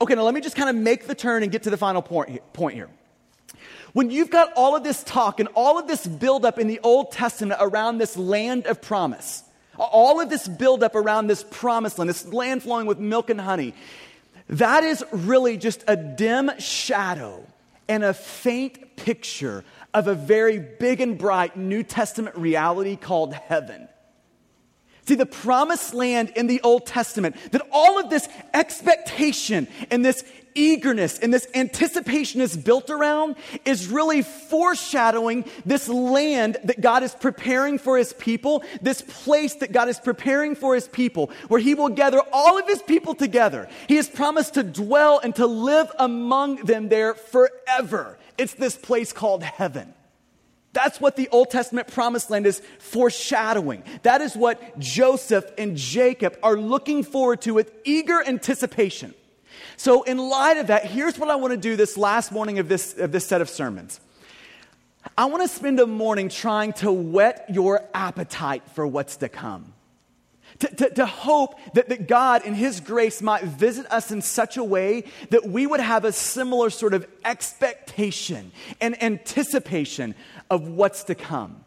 Okay, 0.00 0.14
now 0.14 0.22
let 0.22 0.32
me 0.32 0.40
just 0.40 0.56
kind 0.56 0.70
of 0.70 0.76
make 0.76 1.06
the 1.06 1.14
turn 1.14 1.42
and 1.42 1.52
get 1.52 1.64
to 1.64 1.70
the 1.70 1.76
final 1.76 2.00
point, 2.00 2.40
point 2.54 2.76
here. 2.76 2.88
When 3.92 4.10
you've 4.10 4.30
got 4.30 4.54
all 4.56 4.74
of 4.74 4.84
this 4.84 5.04
talk 5.04 5.38
and 5.38 5.50
all 5.54 5.78
of 5.78 5.86
this 5.86 6.06
buildup 6.06 6.58
in 6.58 6.66
the 6.66 6.80
Old 6.82 7.12
Testament 7.12 7.60
around 7.62 7.98
this 7.98 8.16
land 8.16 8.66
of 8.66 8.80
promise, 8.80 9.42
all 9.78 10.20
of 10.20 10.30
this 10.30 10.46
buildup 10.48 10.94
around 10.94 11.26
this 11.26 11.44
promised 11.50 11.98
land, 11.98 12.10
this 12.10 12.26
land 12.26 12.62
flowing 12.62 12.86
with 12.86 12.98
milk 12.98 13.30
and 13.30 13.40
honey, 13.40 13.74
that 14.48 14.84
is 14.84 15.04
really 15.12 15.56
just 15.56 15.84
a 15.88 15.96
dim 15.96 16.50
shadow 16.58 17.44
and 17.88 18.04
a 18.04 18.14
faint 18.14 18.96
picture 18.96 19.64
of 19.94 20.08
a 20.08 20.14
very 20.14 20.58
big 20.58 21.00
and 21.00 21.18
bright 21.18 21.56
New 21.56 21.82
Testament 21.82 22.36
reality 22.36 22.96
called 22.96 23.34
heaven. 23.34 23.88
See, 25.06 25.14
the 25.14 25.26
promised 25.26 25.94
land 25.94 26.32
in 26.34 26.48
the 26.48 26.60
Old 26.62 26.84
Testament, 26.84 27.36
that 27.52 27.62
all 27.70 27.98
of 27.98 28.10
this 28.10 28.28
expectation 28.52 29.68
and 29.90 30.04
this 30.04 30.24
eagerness 30.56 31.18
and 31.18 31.32
this 31.32 31.46
anticipation 31.54 32.40
is 32.40 32.56
built 32.56 32.90
around 32.90 33.36
is 33.64 33.86
really 33.88 34.22
foreshadowing 34.22 35.44
this 35.64 35.88
land 35.88 36.56
that 36.64 36.80
God 36.80 37.02
is 37.02 37.14
preparing 37.14 37.78
for 37.78 37.96
his 37.98 38.12
people, 38.14 38.64
this 38.80 39.02
place 39.02 39.54
that 39.56 39.72
God 39.72 39.88
is 39.88 40.00
preparing 40.00 40.56
for 40.56 40.74
his 40.74 40.88
people, 40.88 41.30
where 41.48 41.60
he 41.60 41.74
will 41.74 41.90
gather 41.90 42.20
all 42.32 42.58
of 42.58 42.66
his 42.66 42.82
people 42.82 43.14
together. 43.14 43.68
He 43.86 43.96
has 43.96 44.08
promised 44.08 44.54
to 44.54 44.62
dwell 44.62 45.20
and 45.22 45.34
to 45.36 45.46
live 45.46 45.90
among 45.98 46.56
them 46.64 46.88
there 46.88 47.14
forever. 47.14 48.18
It's 48.38 48.54
this 48.54 48.76
place 48.76 49.12
called 49.12 49.42
heaven. 49.42 49.92
That's 50.72 51.00
what 51.00 51.16
the 51.16 51.28
Old 51.30 51.48
Testament 51.50 51.88
promised 51.88 52.28
land 52.28 52.46
is 52.46 52.60
foreshadowing. 52.78 53.82
That 54.02 54.20
is 54.20 54.36
what 54.36 54.78
Joseph 54.78 55.50
and 55.56 55.74
Jacob 55.74 56.36
are 56.42 56.58
looking 56.58 57.02
forward 57.02 57.40
to 57.42 57.54
with 57.54 57.72
eager 57.84 58.22
anticipation. 58.22 59.14
So, 59.76 60.02
in 60.02 60.18
light 60.18 60.56
of 60.56 60.68
that, 60.68 60.84
here's 60.86 61.18
what 61.18 61.30
I 61.30 61.36
want 61.36 61.52
to 61.52 61.56
do 61.56 61.76
this 61.76 61.96
last 61.96 62.32
morning 62.32 62.58
of 62.58 62.68
this, 62.68 62.96
of 62.98 63.12
this 63.12 63.26
set 63.26 63.40
of 63.40 63.48
sermons. 63.48 64.00
I 65.16 65.26
want 65.26 65.42
to 65.42 65.48
spend 65.48 65.78
a 65.80 65.86
morning 65.86 66.28
trying 66.28 66.72
to 66.74 66.90
whet 66.90 67.46
your 67.48 67.82
appetite 67.94 68.62
for 68.74 68.86
what's 68.86 69.16
to 69.18 69.28
come. 69.28 69.72
To, 70.60 70.68
to, 70.68 70.90
to, 70.90 71.06
hope 71.06 71.56
that, 71.74 71.90
that 71.90 72.08
God, 72.08 72.46
in 72.46 72.54
His 72.54 72.80
grace, 72.80 73.20
might 73.20 73.44
visit 73.44 73.84
us 73.92 74.10
in 74.10 74.22
such 74.22 74.56
a 74.56 74.64
way 74.64 75.04
that 75.28 75.46
we 75.46 75.66
would 75.66 75.80
have 75.80 76.06
a 76.06 76.12
similar 76.12 76.70
sort 76.70 76.94
of 76.94 77.06
expectation 77.24 78.52
and 78.80 79.00
anticipation 79.02 80.14
of 80.48 80.66
what's 80.66 81.04
to 81.04 81.14
come. 81.14 81.65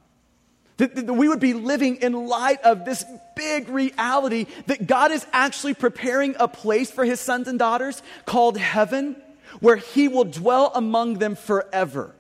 That, 0.80 0.96
that 0.96 1.14
we 1.14 1.28
would 1.28 1.42
be 1.42 1.54
living 1.54 1.98
in 1.98 2.28
light 2.28 2.62
of 2.62 2.86
this 2.86 3.04
big 3.36 3.68
reality 3.68 4.48
that 4.68 4.88
God 4.88 5.12
is 5.12 5.28
actually 5.34 5.74
preparing 5.74 6.36
a 6.40 6.48
place 6.48 6.90
for 6.90 7.04
his 7.04 7.20
sons 7.20 7.50
and 7.50 7.60
daughters 7.60 8.02
called 8.26 8.58
heaven 8.58 9.18
where 9.60 9.76
he 9.76 10.08
will 10.08 10.24
dwell 10.24 10.72
among 10.74 11.16
them 11.16 11.36
forever. 11.36 12.16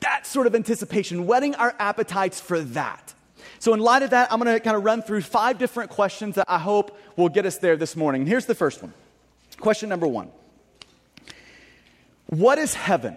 That 0.00 0.26
sort 0.26 0.48
of 0.48 0.54
anticipation, 0.56 1.26
whetting 1.26 1.54
our 1.54 1.74
appetites 1.78 2.40
for 2.40 2.60
that. 2.60 3.14
So, 3.60 3.72
in 3.72 3.80
light 3.80 4.02
of 4.02 4.10
that, 4.10 4.32
I'm 4.32 4.40
going 4.40 4.52
to 4.52 4.60
kind 4.60 4.76
of 4.76 4.84
run 4.84 5.02
through 5.02 5.22
five 5.22 5.56
different 5.56 5.90
questions 5.90 6.34
that 6.34 6.46
I 6.48 6.58
hope 6.58 6.98
will 7.16 7.28
get 7.28 7.46
us 7.46 7.58
there 7.58 7.76
this 7.76 7.96
morning. 7.96 8.26
Here's 8.26 8.46
the 8.46 8.54
first 8.54 8.82
one. 8.82 8.92
Question 9.60 9.88
number 9.88 10.06
one 10.06 10.30
What 12.26 12.58
is 12.58 12.74
heaven? 12.74 13.16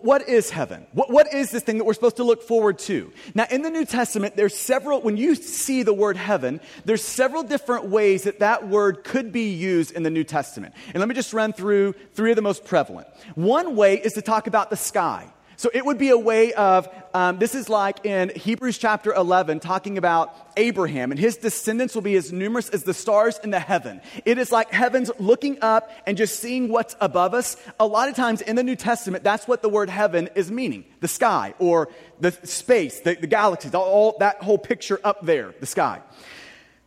What 0.00 0.26
is 0.26 0.48
heaven? 0.48 0.86
What, 0.92 1.10
What 1.10 1.34
is 1.34 1.50
this 1.50 1.62
thing 1.62 1.76
that 1.76 1.84
we're 1.84 1.92
supposed 1.92 2.16
to 2.16 2.24
look 2.24 2.42
forward 2.42 2.78
to? 2.80 3.12
Now, 3.34 3.46
in 3.50 3.60
the 3.60 3.68
New 3.68 3.84
Testament, 3.84 4.36
there's 4.36 4.56
several, 4.56 5.02
when 5.02 5.18
you 5.18 5.34
see 5.34 5.82
the 5.82 5.92
word 5.92 6.16
heaven, 6.16 6.60
there's 6.86 7.04
several 7.04 7.42
different 7.42 7.86
ways 7.86 8.22
that 8.22 8.38
that 8.38 8.68
word 8.68 9.04
could 9.04 9.32
be 9.32 9.50
used 9.50 9.92
in 9.92 10.02
the 10.02 10.10
New 10.10 10.24
Testament. 10.24 10.74
And 10.94 11.00
let 11.00 11.08
me 11.08 11.14
just 11.14 11.34
run 11.34 11.52
through 11.52 11.92
three 12.14 12.30
of 12.30 12.36
the 12.36 12.42
most 12.42 12.64
prevalent. 12.64 13.06
One 13.34 13.76
way 13.76 13.98
is 13.98 14.14
to 14.14 14.22
talk 14.22 14.46
about 14.46 14.70
the 14.70 14.76
sky. 14.76 15.30
So 15.62 15.70
it 15.72 15.86
would 15.86 15.96
be 15.96 16.08
a 16.08 16.18
way 16.18 16.52
of, 16.54 16.88
um, 17.14 17.38
this 17.38 17.54
is 17.54 17.68
like 17.68 18.04
in 18.04 18.32
Hebrews 18.34 18.78
chapter 18.78 19.14
11, 19.14 19.60
talking 19.60 19.96
about 19.96 20.34
Abraham, 20.56 21.12
and 21.12 21.20
his 21.20 21.36
descendants 21.36 21.94
will 21.94 22.02
be 22.02 22.16
as 22.16 22.32
numerous 22.32 22.68
as 22.70 22.82
the 22.82 22.92
stars 22.92 23.38
in 23.44 23.50
the 23.50 23.60
heaven. 23.60 24.00
It 24.24 24.38
is 24.38 24.50
like 24.50 24.72
heavens 24.72 25.08
looking 25.20 25.58
up 25.62 25.88
and 26.04 26.16
just 26.16 26.40
seeing 26.40 26.68
what's 26.68 26.96
above 27.00 27.32
us. 27.32 27.56
A 27.78 27.86
lot 27.86 28.08
of 28.08 28.16
times 28.16 28.40
in 28.40 28.56
the 28.56 28.64
New 28.64 28.74
Testament, 28.74 29.22
that's 29.22 29.46
what 29.46 29.62
the 29.62 29.68
word 29.68 29.88
heaven 29.88 30.30
is 30.34 30.50
meaning 30.50 30.84
the 30.98 31.06
sky 31.06 31.54
or 31.60 31.90
the 32.18 32.32
space, 32.42 32.98
the, 32.98 33.14
the 33.14 33.28
galaxies, 33.28 33.72
all, 33.72 33.84
all, 33.84 34.16
that 34.18 34.42
whole 34.42 34.58
picture 34.58 34.98
up 35.04 35.24
there, 35.24 35.54
the 35.60 35.66
sky. 35.66 36.00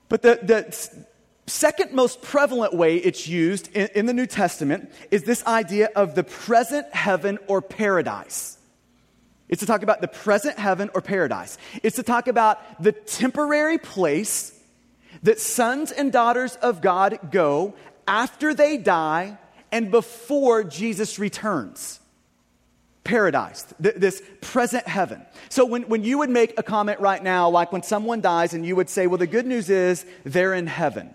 But 0.10 0.22
the, 0.22 0.38
the 0.44 1.06
second 1.48 1.94
most 1.94 2.22
prevalent 2.22 2.74
way 2.74 2.98
it's 2.98 3.26
used 3.26 3.74
in, 3.74 3.88
in 3.96 4.06
the 4.06 4.14
New 4.14 4.28
Testament 4.28 4.92
is 5.12 5.24
this 5.24 5.46
idea 5.46 5.92
of 5.96 6.14
the 6.14 6.26
present 6.26 6.94
heaven 6.94 7.40
or 7.48 7.62
paradise. 7.62 8.58
It's 9.48 9.60
to 9.60 9.66
talk 9.66 9.84
about 9.84 10.02
the 10.02 10.08
present 10.08 10.58
heaven 10.58 10.90
or 10.94 11.02
paradise. 11.02 11.58
It's 11.84 11.98
to 11.98 12.04
talk 12.04 12.28
about 12.28 12.82
the 12.82 12.92
temporary 12.92 13.78
place 13.78 14.60
that 15.24 15.40
sons 15.40 15.92
and 15.92 16.12
daughters 16.12 16.56
of 16.58 16.82
God 16.82 17.20
go 17.32 17.76
after 18.08 18.54
they 18.54 18.78
die 18.78 19.38
and 19.72 19.92
before 19.92 20.64
Jesus 20.64 21.20
returns. 21.20 22.00
Paradise, 23.04 23.68
th- 23.82 23.96
this 23.96 24.22
present 24.42 24.88
heaven. 24.88 25.24
So, 25.50 25.66
when, 25.66 25.84
when 25.84 26.04
you 26.04 26.18
would 26.20 26.32
make 26.32 26.58
a 26.58 26.64
comment 26.64 27.00
right 27.00 27.22
now, 27.22 27.50
like 27.50 27.72
when 27.72 27.84
someone 27.84 28.20
dies, 28.20 28.56
and 28.56 28.66
you 28.66 28.76
would 28.76 28.90
say, 28.90 29.06
Well, 29.06 29.20
the 29.20 29.28
good 29.28 29.46
news 29.46 29.70
is 29.70 30.06
they're 30.24 30.56
in 30.56 30.66
heaven. 30.66 31.14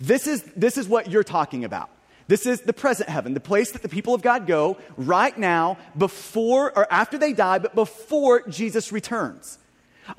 This 0.00 0.26
is, 0.26 0.42
this 0.56 0.76
is 0.76 0.88
what 0.88 1.08
you're 1.10 1.22
talking 1.22 1.64
about. 1.64 1.90
This 2.28 2.44
is 2.44 2.60
the 2.60 2.74
present 2.74 3.08
heaven, 3.08 3.32
the 3.34 3.40
place 3.40 3.72
that 3.72 3.82
the 3.82 3.88
people 3.88 4.14
of 4.14 4.20
God 4.22 4.46
go 4.46 4.76
right 4.96 5.36
now 5.36 5.78
before 5.96 6.76
or 6.76 6.86
after 6.92 7.16
they 7.16 7.32
die, 7.32 7.58
but 7.58 7.74
before 7.74 8.46
Jesus 8.48 8.92
returns. 8.92 9.58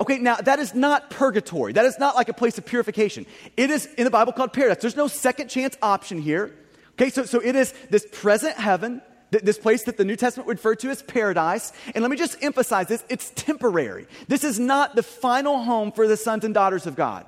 Okay, 0.00 0.18
now 0.18 0.36
that 0.36 0.58
is 0.58 0.74
not 0.74 1.10
purgatory. 1.10 1.72
That 1.72 1.84
is 1.84 1.98
not 1.98 2.16
like 2.16 2.28
a 2.28 2.34
place 2.34 2.58
of 2.58 2.66
purification. 2.66 3.26
It 3.56 3.70
is 3.70 3.86
in 3.96 4.04
the 4.04 4.10
Bible 4.10 4.32
called 4.32 4.52
paradise. 4.52 4.78
There's 4.80 4.96
no 4.96 5.08
second 5.08 5.48
chance 5.48 5.76
option 5.82 6.20
here. 6.20 6.54
Okay, 6.92 7.10
so, 7.10 7.24
so 7.24 7.40
it 7.40 7.56
is 7.56 7.72
this 7.90 8.06
present 8.12 8.56
heaven, 8.56 9.00
th- 9.32 9.42
this 9.42 9.58
place 9.58 9.84
that 9.84 9.96
the 9.96 10.04
New 10.04 10.16
Testament 10.16 10.46
would 10.48 10.58
refer 10.58 10.74
to 10.76 10.90
as 10.90 11.02
paradise. 11.02 11.72
And 11.94 12.02
let 12.02 12.10
me 12.10 12.16
just 12.16 12.42
emphasize 12.42 12.88
this 12.88 13.04
it's 13.08 13.30
temporary. 13.36 14.06
This 14.28 14.44
is 14.44 14.58
not 14.58 14.96
the 14.96 15.02
final 15.02 15.62
home 15.62 15.92
for 15.92 16.06
the 16.06 16.16
sons 16.16 16.44
and 16.44 16.52
daughters 16.54 16.86
of 16.86 16.96
God. 16.96 17.24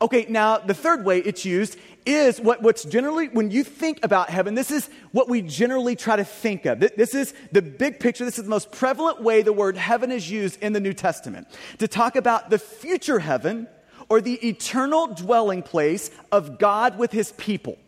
Okay, 0.00 0.26
now 0.28 0.58
the 0.58 0.74
third 0.74 1.04
way 1.04 1.18
it's 1.18 1.44
used 1.44 1.78
is 2.06 2.40
what, 2.40 2.62
what's 2.62 2.84
generally, 2.84 3.28
when 3.28 3.50
you 3.50 3.64
think 3.64 4.00
about 4.02 4.30
heaven, 4.30 4.54
this 4.54 4.70
is 4.70 4.88
what 5.12 5.28
we 5.28 5.42
generally 5.42 5.96
try 5.96 6.16
to 6.16 6.24
think 6.24 6.66
of. 6.66 6.80
This 6.80 7.14
is 7.14 7.34
the 7.52 7.62
big 7.62 8.00
picture. 8.00 8.24
This 8.24 8.38
is 8.38 8.44
the 8.44 8.50
most 8.50 8.72
prevalent 8.72 9.22
way 9.22 9.42
the 9.42 9.52
word 9.52 9.76
heaven 9.76 10.10
is 10.10 10.30
used 10.30 10.62
in 10.62 10.72
the 10.72 10.80
New 10.80 10.94
Testament 10.94 11.48
to 11.78 11.88
talk 11.88 12.16
about 12.16 12.50
the 12.50 12.58
future 12.58 13.18
heaven 13.18 13.68
or 14.08 14.20
the 14.20 14.34
eternal 14.46 15.08
dwelling 15.08 15.62
place 15.62 16.10
of 16.32 16.58
God 16.58 16.98
with 16.98 17.12
his 17.12 17.32
people. 17.32 17.78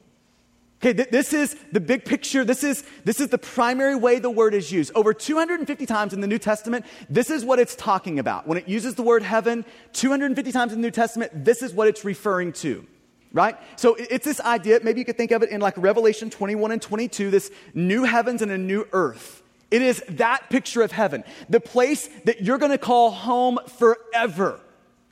Okay, 0.82 0.94
th- 0.94 1.10
this 1.10 1.32
is 1.32 1.54
the 1.70 1.78
big 1.78 2.04
picture. 2.04 2.44
This 2.44 2.64
is, 2.64 2.82
this 3.04 3.20
is 3.20 3.28
the 3.28 3.38
primary 3.38 3.94
way 3.94 4.18
the 4.18 4.28
word 4.28 4.52
is 4.52 4.72
used. 4.72 4.90
Over 4.96 5.14
250 5.14 5.86
times 5.86 6.12
in 6.12 6.20
the 6.20 6.26
New 6.26 6.40
Testament, 6.40 6.84
this 7.08 7.30
is 7.30 7.44
what 7.44 7.60
it's 7.60 7.76
talking 7.76 8.18
about. 8.18 8.48
When 8.48 8.58
it 8.58 8.66
uses 8.66 8.96
the 8.96 9.04
word 9.04 9.22
heaven, 9.22 9.64
250 9.92 10.50
times 10.50 10.72
in 10.72 10.80
the 10.80 10.86
New 10.86 10.90
Testament, 10.90 11.44
this 11.44 11.62
is 11.62 11.72
what 11.72 11.86
it's 11.86 12.04
referring 12.04 12.52
to. 12.54 12.84
Right? 13.32 13.56
So 13.76 13.94
it's 13.94 14.24
this 14.24 14.40
idea, 14.40 14.80
maybe 14.82 14.98
you 14.98 15.04
could 15.04 15.16
think 15.16 15.30
of 15.30 15.44
it 15.44 15.50
in 15.50 15.60
like 15.60 15.74
Revelation 15.76 16.30
21 16.30 16.72
and 16.72 16.82
22, 16.82 17.30
this 17.30 17.52
new 17.74 18.02
heavens 18.02 18.42
and 18.42 18.50
a 18.50 18.58
new 18.58 18.84
earth. 18.92 19.40
It 19.70 19.82
is 19.82 20.02
that 20.08 20.50
picture 20.50 20.82
of 20.82 20.90
heaven, 20.90 21.22
the 21.48 21.60
place 21.60 22.10
that 22.24 22.42
you're 22.42 22.58
going 22.58 22.72
to 22.72 22.78
call 22.78 23.12
home 23.12 23.60
forever. 23.78 24.58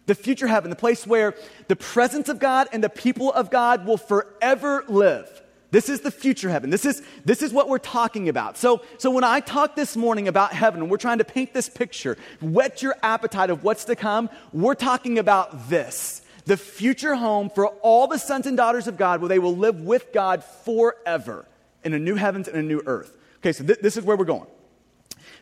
The 0.06 0.16
future 0.16 0.48
heaven, 0.48 0.68
the 0.68 0.76
place 0.76 1.06
where 1.06 1.36
the 1.68 1.76
presence 1.76 2.28
of 2.28 2.40
God 2.40 2.66
and 2.72 2.82
the 2.82 2.88
people 2.88 3.32
of 3.32 3.52
God 3.52 3.86
will 3.86 3.96
forever 3.96 4.84
live. 4.88 5.39
This 5.70 5.88
is 5.88 6.00
the 6.00 6.10
future 6.10 6.48
heaven. 6.48 6.70
This 6.70 6.84
is, 6.84 7.02
this 7.24 7.42
is 7.42 7.52
what 7.52 7.68
we're 7.68 7.78
talking 7.78 8.28
about. 8.28 8.56
So, 8.56 8.82
so 8.98 9.10
when 9.10 9.24
I 9.24 9.40
talk 9.40 9.76
this 9.76 9.96
morning 9.96 10.26
about 10.26 10.52
heaven, 10.52 10.88
we're 10.88 10.96
trying 10.96 11.18
to 11.18 11.24
paint 11.24 11.54
this 11.54 11.68
picture, 11.68 12.18
whet 12.40 12.82
your 12.82 12.96
appetite 13.02 13.50
of 13.50 13.62
what's 13.62 13.84
to 13.84 13.96
come, 13.96 14.28
we're 14.52 14.74
talking 14.74 15.18
about 15.18 15.68
this 15.68 16.22
the 16.46 16.56
future 16.56 17.14
home 17.14 17.48
for 17.48 17.68
all 17.68 18.08
the 18.08 18.18
sons 18.18 18.46
and 18.46 18.56
daughters 18.56 18.88
of 18.88 18.96
God 18.96 19.20
where 19.20 19.28
they 19.28 19.38
will 19.38 19.56
live 19.56 19.82
with 19.82 20.12
God 20.12 20.42
forever 20.42 21.46
in 21.84 21.94
a 21.94 21.98
new 21.98 22.16
heavens 22.16 22.48
and 22.48 22.56
a 22.56 22.62
new 22.62 22.82
earth. 22.86 23.12
Okay, 23.36 23.52
so 23.52 23.62
th- 23.62 23.78
this 23.80 23.96
is 23.96 24.04
where 24.04 24.16
we're 24.16 24.24
going. 24.24 24.48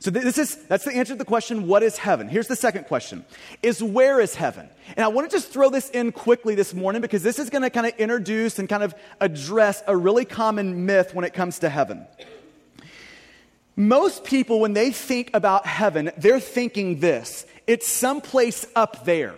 So 0.01 0.11
this 0.11 0.39
is 0.39 0.55
that's 0.67 0.85
the 0.85 0.95
answer 0.95 1.15
to 1.15 1.19
the 1.19 1.25
question 1.25 1.67
what 1.67 1.83
is 1.83 1.99
heaven? 1.99 2.29
Here's 2.29 2.47
the 2.47 2.57
second 2.57 2.85
question. 2.85 3.25
Is 3.63 3.83
where 3.83 4.21
is 4.21 4.35
heaven? 4.35 4.69
And 4.97 5.05
I 5.05 5.09
want 5.09 5.29
to 5.29 5.37
just 5.37 5.51
throw 5.51 5.71
this 5.71 5.91
in 5.91 6.13
quickly 6.13 6.55
this 6.55 6.73
morning 6.73 7.03
because 7.03 7.23
this 7.23 7.39
is 7.39 7.51
going 7.51 7.63
to 7.63 7.71
kind 7.71 7.87
of 7.87 7.95
introduce 7.99 8.59
and 8.59 8.69
kind 8.69 8.83
of 8.83 8.95
address 9.21 9.83
a 9.87 9.97
really 9.97 10.25
common 10.25 10.87
myth 10.87 11.15
when 11.15 11.25
it 11.25 11.33
comes 11.33 11.59
to 11.61 11.69
heaven. 11.69 12.07
Most 13.75 14.25
people 14.25 14.61
when 14.61 14.73
they 14.73 14.91
think 14.91 15.31
about 15.35 15.67
heaven, 15.67 16.11
they're 16.17 16.41
thinking 16.41 17.01
this. 17.01 17.47
It's 17.67 17.89
someplace 17.89 18.67
up 18.75 19.05
there. 19.05 19.35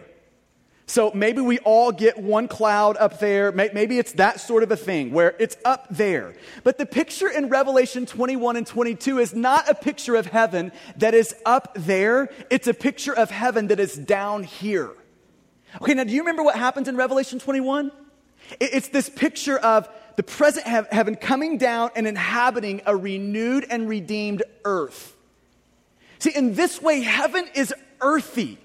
So 0.90 1.12
maybe 1.14 1.40
we 1.40 1.60
all 1.60 1.92
get 1.92 2.18
one 2.18 2.48
cloud 2.48 2.96
up 2.96 3.20
there. 3.20 3.52
Maybe 3.52 4.00
it's 4.00 4.14
that 4.14 4.40
sort 4.40 4.64
of 4.64 4.72
a 4.72 4.76
thing 4.76 5.12
where 5.12 5.36
it's 5.38 5.56
up 5.64 5.86
there. 5.88 6.34
But 6.64 6.78
the 6.78 6.84
picture 6.84 7.28
in 7.28 7.48
Revelation 7.48 8.06
21 8.06 8.56
and 8.56 8.66
22 8.66 9.20
is 9.20 9.32
not 9.32 9.70
a 9.70 9.74
picture 9.76 10.16
of 10.16 10.26
heaven 10.26 10.72
that 10.96 11.14
is 11.14 11.32
up 11.46 11.70
there. 11.76 12.28
It's 12.50 12.66
a 12.66 12.74
picture 12.74 13.14
of 13.14 13.30
heaven 13.30 13.68
that 13.68 13.78
is 13.78 13.94
down 13.94 14.42
here. 14.42 14.90
Okay, 15.80 15.94
now 15.94 16.02
do 16.02 16.10
you 16.10 16.22
remember 16.22 16.42
what 16.42 16.56
happens 16.56 16.88
in 16.88 16.96
Revelation 16.96 17.38
21? 17.38 17.92
It's 18.58 18.88
this 18.88 19.08
picture 19.08 19.58
of 19.58 19.88
the 20.16 20.24
present 20.24 20.66
heaven 20.66 21.14
coming 21.14 21.56
down 21.56 21.90
and 21.94 22.04
inhabiting 22.04 22.82
a 22.84 22.96
renewed 22.96 23.64
and 23.70 23.88
redeemed 23.88 24.42
earth. 24.64 25.14
See, 26.18 26.34
in 26.34 26.56
this 26.56 26.82
way, 26.82 27.02
heaven 27.02 27.46
is 27.54 27.72
earthy. 28.00 28.58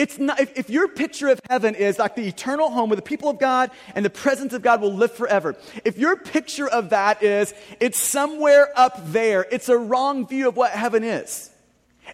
It's 0.00 0.18
not, 0.18 0.40
if, 0.40 0.58
if, 0.58 0.70
your 0.70 0.88
picture 0.88 1.28
of 1.28 1.38
heaven 1.50 1.74
is 1.74 1.98
like 1.98 2.14
the 2.16 2.26
eternal 2.26 2.70
home 2.70 2.88
where 2.88 2.96
the 2.96 3.02
people 3.02 3.28
of 3.28 3.38
God 3.38 3.70
and 3.94 4.02
the 4.02 4.08
presence 4.08 4.54
of 4.54 4.62
God 4.62 4.80
will 4.80 4.94
live 4.94 5.12
forever, 5.12 5.56
if 5.84 5.98
your 5.98 6.16
picture 6.16 6.66
of 6.66 6.88
that 6.88 7.22
is 7.22 7.52
it's 7.80 8.00
somewhere 8.00 8.70
up 8.76 8.98
there, 9.12 9.46
it's 9.52 9.68
a 9.68 9.76
wrong 9.76 10.26
view 10.26 10.48
of 10.48 10.56
what 10.56 10.70
heaven 10.70 11.04
is. 11.04 11.50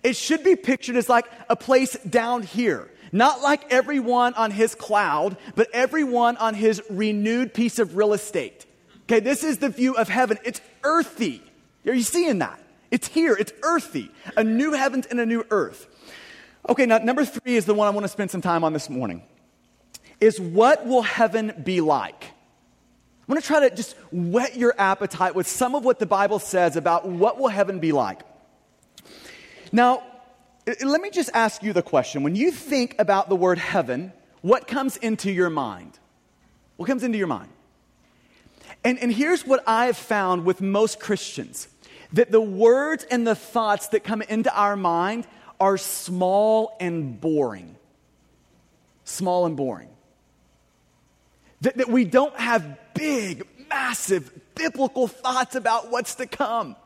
It 0.02 0.16
should 0.16 0.42
be 0.42 0.56
pictured 0.56 0.96
as 0.96 1.08
like 1.08 1.26
a 1.48 1.54
place 1.54 1.96
down 1.98 2.42
here. 2.42 2.90
Not 3.12 3.40
like 3.40 3.72
everyone 3.72 4.34
on 4.34 4.50
his 4.50 4.74
cloud, 4.74 5.36
but 5.54 5.68
everyone 5.72 6.38
on 6.38 6.54
his 6.54 6.82
renewed 6.90 7.54
piece 7.54 7.78
of 7.78 7.96
real 7.96 8.14
estate. 8.14 8.66
Okay, 9.04 9.20
this 9.20 9.44
is 9.44 9.58
the 9.58 9.68
view 9.68 9.94
of 9.94 10.08
heaven. 10.08 10.38
It's 10.44 10.60
earthy. 10.82 11.40
Are 11.86 11.94
you 11.94 12.02
seeing 12.02 12.40
that? 12.40 12.58
It's 12.90 13.06
here, 13.06 13.36
it's 13.38 13.52
earthy. 13.62 14.10
A 14.36 14.42
new 14.42 14.72
heavens 14.72 15.06
and 15.06 15.20
a 15.20 15.26
new 15.26 15.46
earth. 15.50 15.86
Okay, 16.68 16.86
now 16.86 16.98
number 16.98 17.24
three 17.24 17.56
is 17.56 17.64
the 17.64 17.74
one 17.74 17.86
I 17.86 17.90
want 17.90 18.04
to 18.04 18.08
spend 18.08 18.30
some 18.30 18.40
time 18.40 18.64
on 18.64 18.72
this 18.72 18.90
morning. 18.90 19.22
Is 20.20 20.40
what 20.40 20.86
will 20.86 21.02
heaven 21.02 21.52
be 21.64 21.80
like? 21.80 22.24
I'm 22.24 23.32
going 23.32 23.40
to 23.40 23.46
try 23.46 23.68
to 23.68 23.74
just 23.74 23.96
whet 24.12 24.56
your 24.56 24.74
appetite 24.78 25.34
with 25.34 25.46
some 25.46 25.74
of 25.74 25.84
what 25.84 25.98
the 25.98 26.06
Bible 26.06 26.38
says 26.38 26.76
about 26.76 27.06
what 27.06 27.38
will 27.38 27.48
heaven 27.48 27.80
be 27.80 27.92
like. 27.92 28.20
Now, 29.72 30.02
let 30.82 31.00
me 31.00 31.10
just 31.10 31.30
ask 31.34 31.62
you 31.62 31.72
the 31.72 31.82
question. 31.82 32.22
When 32.22 32.36
you 32.36 32.50
think 32.50 32.96
about 32.98 33.28
the 33.28 33.36
word 33.36 33.58
heaven, 33.58 34.12
what 34.42 34.66
comes 34.66 34.96
into 34.96 35.30
your 35.30 35.50
mind? 35.50 35.98
What 36.76 36.86
comes 36.86 37.02
into 37.02 37.18
your 37.18 37.26
mind? 37.26 37.50
And, 38.84 38.98
and 38.98 39.12
here's 39.12 39.46
what 39.46 39.62
I 39.66 39.86
have 39.86 39.96
found 39.96 40.44
with 40.44 40.60
most 40.60 41.00
Christians 41.00 41.68
that 42.12 42.30
the 42.30 42.40
words 42.40 43.04
and 43.10 43.26
the 43.26 43.34
thoughts 43.34 43.88
that 43.88 44.04
come 44.04 44.22
into 44.22 44.54
our 44.56 44.76
mind 44.76 45.26
are 45.60 45.78
small 45.78 46.76
and 46.80 47.20
boring. 47.20 47.76
Small 49.04 49.46
and 49.46 49.56
boring. 49.56 49.88
That, 51.62 51.76
that 51.78 51.88
we 51.88 52.04
don't 52.04 52.36
have 52.36 52.78
big, 52.94 53.46
massive 53.68 54.30
biblical 54.54 55.08
thoughts 55.08 55.54
about 55.54 55.90
what's 55.90 56.16
to 56.16 56.26
come. 56.26 56.76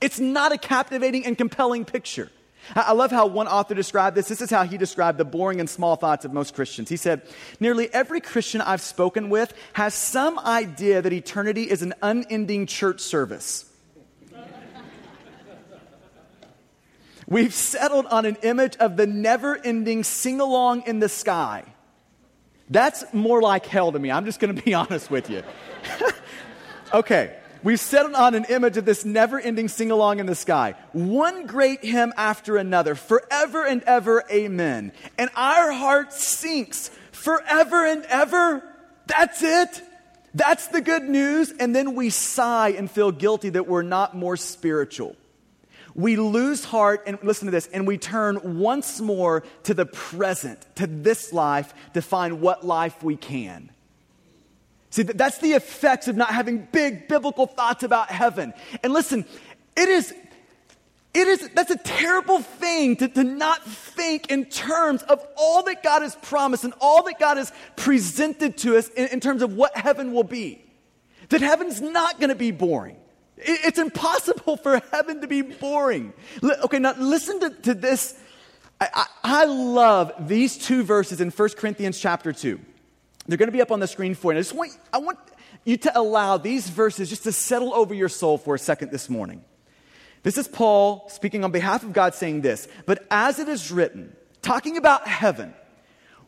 It's 0.00 0.20
not 0.20 0.52
a 0.52 0.58
captivating 0.58 1.26
and 1.26 1.36
compelling 1.36 1.84
picture. 1.84 2.30
I 2.74 2.92
love 2.92 3.10
how 3.10 3.26
one 3.26 3.46
author 3.46 3.74
described 3.74 4.16
this. 4.16 4.28
This 4.28 4.40
is 4.40 4.50
how 4.50 4.64
he 4.64 4.78
described 4.78 5.18
the 5.18 5.24
boring 5.24 5.60
and 5.60 5.68
small 5.68 5.96
thoughts 5.96 6.24
of 6.24 6.32
most 6.32 6.54
Christians. 6.54 6.88
He 6.88 6.96
said, 6.96 7.22
Nearly 7.60 7.92
every 7.92 8.20
Christian 8.20 8.60
I've 8.60 8.80
spoken 8.80 9.28
with 9.28 9.52
has 9.74 9.94
some 9.94 10.38
idea 10.38 11.02
that 11.02 11.12
eternity 11.12 11.64
is 11.64 11.82
an 11.82 11.94
unending 12.02 12.66
church 12.66 13.00
service. 13.00 13.70
We've 17.26 17.54
settled 17.54 18.06
on 18.06 18.26
an 18.26 18.36
image 18.42 18.76
of 18.76 18.96
the 18.96 19.06
never 19.06 19.56
ending 19.56 20.04
sing 20.04 20.40
along 20.40 20.82
in 20.82 21.00
the 21.00 21.08
sky. 21.08 21.64
That's 22.68 23.04
more 23.12 23.40
like 23.40 23.66
hell 23.66 23.92
to 23.92 23.98
me. 23.98 24.10
I'm 24.10 24.24
just 24.24 24.40
going 24.40 24.54
to 24.54 24.62
be 24.62 24.74
honest 24.74 25.10
with 25.10 25.30
you. 25.30 25.42
okay, 26.94 27.36
we've 27.62 27.80
settled 27.80 28.14
on 28.14 28.34
an 28.34 28.46
image 28.48 28.76
of 28.76 28.84
this 28.84 29.04
never 29.04 29.38
ending 29.38 29.68
sing 29.68 29.90
along 29.90 30.20
in 30.20 30.26
the 30.26 30.34
sky. 30.34 30.74
One 30.92 31.46
great 31.46 31.84
hymn 31.84 32.12
after 32.16 32.56
another, 32.56 32.94
forever 32.94 33.64
and 33.64 33.82
ever, 33.84 34.24
amen. 34.30 34.92
And 35.18 35.30
our 35.34 35.72
heart 35.72 36.12
sinks 36.12 36.90
forever 37.12 37.86
and 37.86 38.04
ever. 38.06 38.62
That's 39.06 39.42
it. 39.42 39.82
That's 40.34 40.66
the 40.68 40.80
good 40.80 41.04
news. 41.04 41.52
And 41.52 41.74
then 41.74 41.94
we 41.94 42.10
sigh 42.10 42.70
and 42.70 42.90
feel 42.90 43.12
guilty 43.12 43.50
that 43.50 43.66
we're 43.66 43.82
not 43.82 44.16
more 44.16 44.36
spiritual 44.36 45.16
we 45.94 46.16
lose 46.16 46.64
heart 46.64 47.04
and 47.06 47.18
listen 47.22 47.46
to 47.46 47.52
this, 47.52 47.68
and 47.68 47.86
we 47.86 47.98
turn 47.98 48.58
once 48.58 49.00
more 49.00 49.44
to 49.64 49.74
the 49.74 49.86
present, 49.86 50.64
to 50.76 50.86
this 50.86 51.32
life, 51.32 51.72
to 51.94 52.02
find 52.02 52.40
what 52.40 52.66
life 52.66 53.02
we 53.02 53.16
can. 53.16 53.70
See, 54.90 55.02
that's 55.02 55.38
the 55.38 55.52
effects 55.52 56.08
of 56.08 56.16
not 56.16 56.30
having 56.30 56.68
big 56.70 57.08
biblical 57.08 57.46
thoughts 57.46 57.82
about 57.82 58.10
heaven. 58.10 58.54
And 58.82 58.92
listen, 58.92 59.24
it 59.76 59.88
is, 59.88 60.14
it 61.12 61.28
is, 61.28 61.48
that's 61.50 61.70
a 61.70 61.78
terrible 61.78 62.40
thing 62.40 62.96
to, 62.96 63.08
to 63.08 63.24
not 63.24 63.64
think 63.64 64.30
in 64.30 64.44
terms 64.44 65.02
of 65.02 65.24
all 65.36 65.64
that 65.64 65.82
God 65.82 66.02
has 66.02 66.16
promised 66.22 66.64
and 66.64 66.74
all 66.80 67.02
that 67.04 67.18
God 67.18 67.36
has 67.36 67.52
presented 67.76 68.56
to 68.58 68.76
us 68.76 68.88
in, 68.90 69.08
in 69.08 69.20
terms 69.20 69.42
of 69.42 69.54
what 69.54 69.76
heaven 69.76 70.12
will 70.12 70.24
be. 70.24 70.64
that 71.28 71.40
heaven's 71.40 71.80
not 71.80 72.18
going 72.18 72.30
to 72.30 72.36
be 72.36 72.50
boring. 72.50 72.96
It's 73.36 73.78
impossible 73.78 74.56
for 74.56 74.80
heaven 74.92 75.20
to 75.20 75.26
be 75.26 75.42
boring. 75.42 76.12
Okay, 76.42 76.78
now 76.78 76.94
listen 76.98 77.40
to, 77.40 77.50
to 77.50 77.74
this. 77.74 78.14
I, 78.80 78.88
I, 78.94 79.06
I 79.24 79.44
love 79.44 80.12
these 80.28 80.56
two 80.56 80.84
verses 80.84 81.20
in 81.20 81.30
1 81.30 81.48
Corinthians 81.50 81.98
chapter 81.98 82.32
2. 82.32 82.60
They're 83.26 83.38
going 83.38 83.48
to 83.48 83.52
be 83.52 83.62
up 83.62 83.72
on 83.72 83.80
the 83.80 83.86
screen 83.86 84.14
for 84.14 84.32
you. 84.32 84.38
I 84.38 84.42
just 84.42 84.54
want, 84.54 84.72
I 84.92 84.98
want 84.98 85.18
you 85.64 85.76
to 85.78 85.98
allow 85.98 86.36
these 86.36 86.68
verses 86.68 87.08
just 87.08 87.24
to 87.24 87.32
settle 87.32 87.74
over 87.74 87.94
your 87.94 88.08
soul 88.08 88.38
for 88.38 88.54
a 88.54 88.58
second 88.58 88.90
this 88.90 89.08
morning. 89.08 89.42
This 90.22 90.38
is 90.38 90.48
Paul 90.48 91.08
speaking 91.08 91.44
on 91.44 91.50
behalf 91.50 91.82
of 91.82 91.92
God 91.92 92.14
saying 92.14 92.42
this, 92.42 92.68
but 92.86 93.06
as 93.10 93.38
it 93.38 93.48
is 93.48 93.70
written, 93.70 94.14
talking 94.42 94.76
about 94.76 95.06
heaven, 95.06 95.54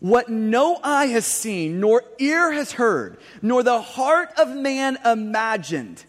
what 0.01 0.29
no 0.29 0.79
eye 0.83 1.07
has 1.07 1.25
seen, 1.25 1.81
nor 1.81 2.03
ear 2.19 2.53
has 2.53 2.73
heard, 2.73 3.19
nor 3.41 3.63
the 3.63 3.81
heart 3.81 4.31
of 4.39 4.55
man 4.55 4.99
imagined, 5.05 6.05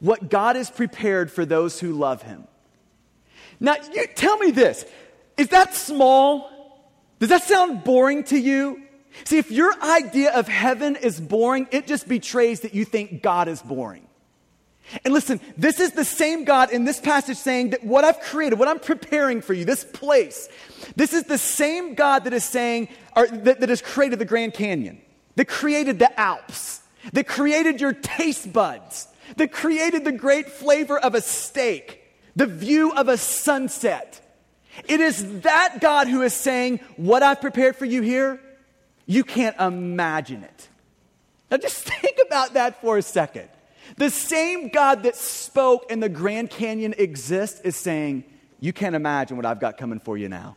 what 0.00 0.28
God 0.28 0.56
has 0.56 0.70
prepared 0.70 1.30
for 1.30 1.44
those 1.44 1.78
who 1.78 1.92
love 1.92 2.22
him. 2.22 2.44
Now, 3.60 3.76
you 3.92 4.06
tell 4.06 4.38
me 4.38 4.50
this 4.50 4.84
is 5.36 5.48
that 5.48 5.74
small? 5.74 6.50
Does 7.18 7.28
that 7.28 7.44
sound 7.44 7.84
boring 7.84 8.24
to 8.24 8.38
you? 8.38 8.82
See, 9.24 9.38
if 9.38 9.50
your 9.50 9.72
idea 9.82 10.32
of 10.32 10.48
heaven 10.48 10.96
is 10.96 11.20
boring, 11.20 11.68
it 11.70 11.86
just 11.86 12.08
betrays 12.08 12.60
that 12.60 12.74
you 12.74 12.84
think 12.84 13.22
God 13.22 13.48
is 13.48 13.60
boring. 13.60 14.06
And 15.04 15.14
listen, 15.14 15.40
this 15.56 15.78
is 15.78 15.92
the 15.92 16.04
same 16.04 16.44
God 16.44 16.72
in 16.72 16.84
this 16.84 16.98
passage 16.98 17.36
saying 17.36 17.70
that 17.70 17.84
what 17.84 18.04
I've 18.04 18.20
created, 18.20 18.58
what 18.58 18.68
I'm 18.68 18.80
preparing 18.80 19.40
for 19.40 19.52
you, 19.52 19.64
this 19.64 19.84
place, 19.84 20.48
this 20.96 21.12
is 21.12 21.24
the 21.24 21.38
same 21.38 21.94
God 21.94 22.24
that 22.24 22.32
is 22.32 22.44
saying, 22.44 22.88
or 23.14 23.26
that, 23.28 23.60
that 23.60 23.68
has 23.68 23.82
created 23.82 24.18
the 24.18 24.24
Grand 24.24 24.54
Canyon, 24.54 25.00
that 25.36 25.46
created 25.46 25.98
the 25.98 26.20
Alps, 26.20 26.80
that 27.12 27.28
created 27.28 27.80
your 27.80 27.92
taste 27.92 28.52
buds, 28.52 29.06
that 29.36 29.52
created 29.52 30.04
the 30.04 30.12
great 30.12 30.48
flavor 30.48 30.98
of 30.98 31.14
a 31.14 31.20
steak, 31.20 32.02
the 32.36 32.46
view 32.46 32.92
of 32.92 33.08
a 33.08 33.16
sunset. 33.16 34.20
It 34.88 35.00
is 35.00 35.40
that 35.40 35.78
God 35.80 36.08
who 36.08 36.22
is 36.22 36.34
saying, 36.34 36.80
What 36.96 37.22
I've 37.22 37.40
prepared 37.40 37.76
for 37.76 37.84
you 37.84 38.02
here, 38.02 38.40
you 39.06 39.24
can't 39.24 39.58
imagine 39.58 40.44
it. 40.44 40.68
Now 41.50 41.56
just 41.56 41.78
think 41.84 42.18
about 42.26 42.54
that 42.54 42.80
for 42.80 42.98
a 42.98 43.02
second. 43.02 43.48
The 43.96 44.10
same 44.10 44.68
God 44.68 45.02
that 45.02 45.16
spoke 45.16 45.86
and 45.90 46.02
the 46.02 46.08
Grand 46.08 46.50
Canyon 46.50 46.94
exists 46.96 47.60
is 47.60 47.76
saying, 47.76 48.24
You 48.60 48.72
can't 48.72 48.94
imagine 48.94 49.36
what 49.36 49.46
I've 49.46 49.60
got 49.60 49.76
coming 49.76 50.00
for 50.00 50.16
you 50.16 50.28
now. 50.28 50.56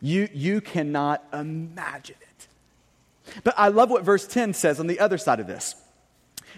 You, 0.00 0.28
you 0.32 0.60
cannot 0.60 1.22
imagine 1.32 2.16
it. 2.20 2.48
But 3.44 3.54
I 3.56 3.68
love 3.68 3.90
what 3.90 4.02
verse 4.02 4.26
10 4.26 4.54
says 4.54 4.80
on 4.80 4.86
the 4.86 4.98
other 4.98 5.18
side 5.18 5.40
of 5.40 5.46
this. 5.46 5.74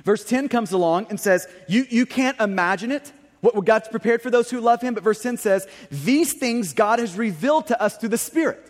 Verse 0.04 0.24
10 0.24 0.48
comes 0.48 0.72
along 0.72 1.06
and 1.10 1.18
says, 1.18 1.46
You, 1.68 1.86
you 1.88 2.06
can't 2.06 2.40
imagine 2.40 2.90
it, 2.90 3.12
what 3.40 3.64
God's 3.64 3.88
prepared 3.88 4.22
for 4.22 4.30
those 4.30 4.50
who 4.50 4.60
love 4.60 4.80
Him. 4.80 4.94
But 4.94 5.02
verse 5.02 5.22
10 5.22 5.36
says, 5.36 5.66
These 5.90 6.34
things 6.34 6.72
God 6.72 6.98
has 6.98 7.16
revealed 7.16 7.68
to 7.68 7.80
us 7.80 7.96
through 7.96 8.10
the 8.10 8.18
Spirit. 8.18 8.68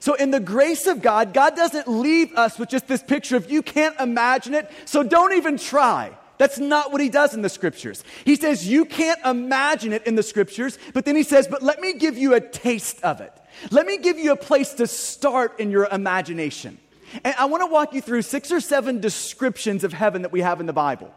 So, 0.00 0.14
in 0.14 0.30
the 0.30 0.40
grace 0.40 0.86
of 0.86 1.02
God, 1.02 1.34
God 1.34 1.54
doesn't 1.54 1.86
leave 1.86 2.32
us 2.34 2.58
with 2.58 2.68
just 2.68 2.88
this 2.88 3.02
picture 3.02 3.36
of 3.36 3.50
you 3.50 3.62
can't 3.62 3.98
imagine 4.00 4.54
it, 4.54 4.70
so 4.84 5.02
don't 5.02 5.34
even 5.34 5.58
try. 5.58 6.16
That's 6.38 6.58
not 6.58 6.90
what 6.90 7.00
he 7.00 7.08
does 7.08 7.34
in 7.34 7.42
the 7.42 7.48
scriptures. 7.48 8.02
He 8.24 8.36
says, 8.36 8.66
You 8.66 8.84
can't 8.84 9.20
imagine 9.24 9.92
it 9.92 10.06
in 10.06 10.16
the 10.16 10.22
scriptures, 10.22 10.78
but 10.92 11.04
then 11.04 11.14
he 11.14 11.22
says, 11.22 11.46
But 11.46 11.62
let 11.62 11.80
me 11.80 11.94
give 11.94 12.16
you 12.16 12.34
a 12.34 12.40
taste 12.40 13.00
of 13.02 13.20
it. 13.20 13.32
Let 13.70 13.86
me 13.86 13.98
give 13.98 14.18
you 14.18 14.32
a 14.32 14.36
place 14.36 14.72
to 14.74 14.86
start 14.86 15.60
in 15.60 15.70
your 15.70 15.86
imagination. 15.86 16.78
And 17.24 17.34
I 17.38 17.44
want 17.46 17.62
to 17.62 17.66
walk 17.66 17.94
you 17.94 18.00
through 18.00 18.22
six 18.22 18.50
or 18.50 18.60
seven 18.60 19.00
descriptions 19.00 19.84
of 19.84 19.92
heaven 19.92 20.22
that 20.22 20.32
we 20.32 20.40
have 20.40 20.60
in 20.60 20.66
the 20.66 20.72
Bible. 20.72 21.12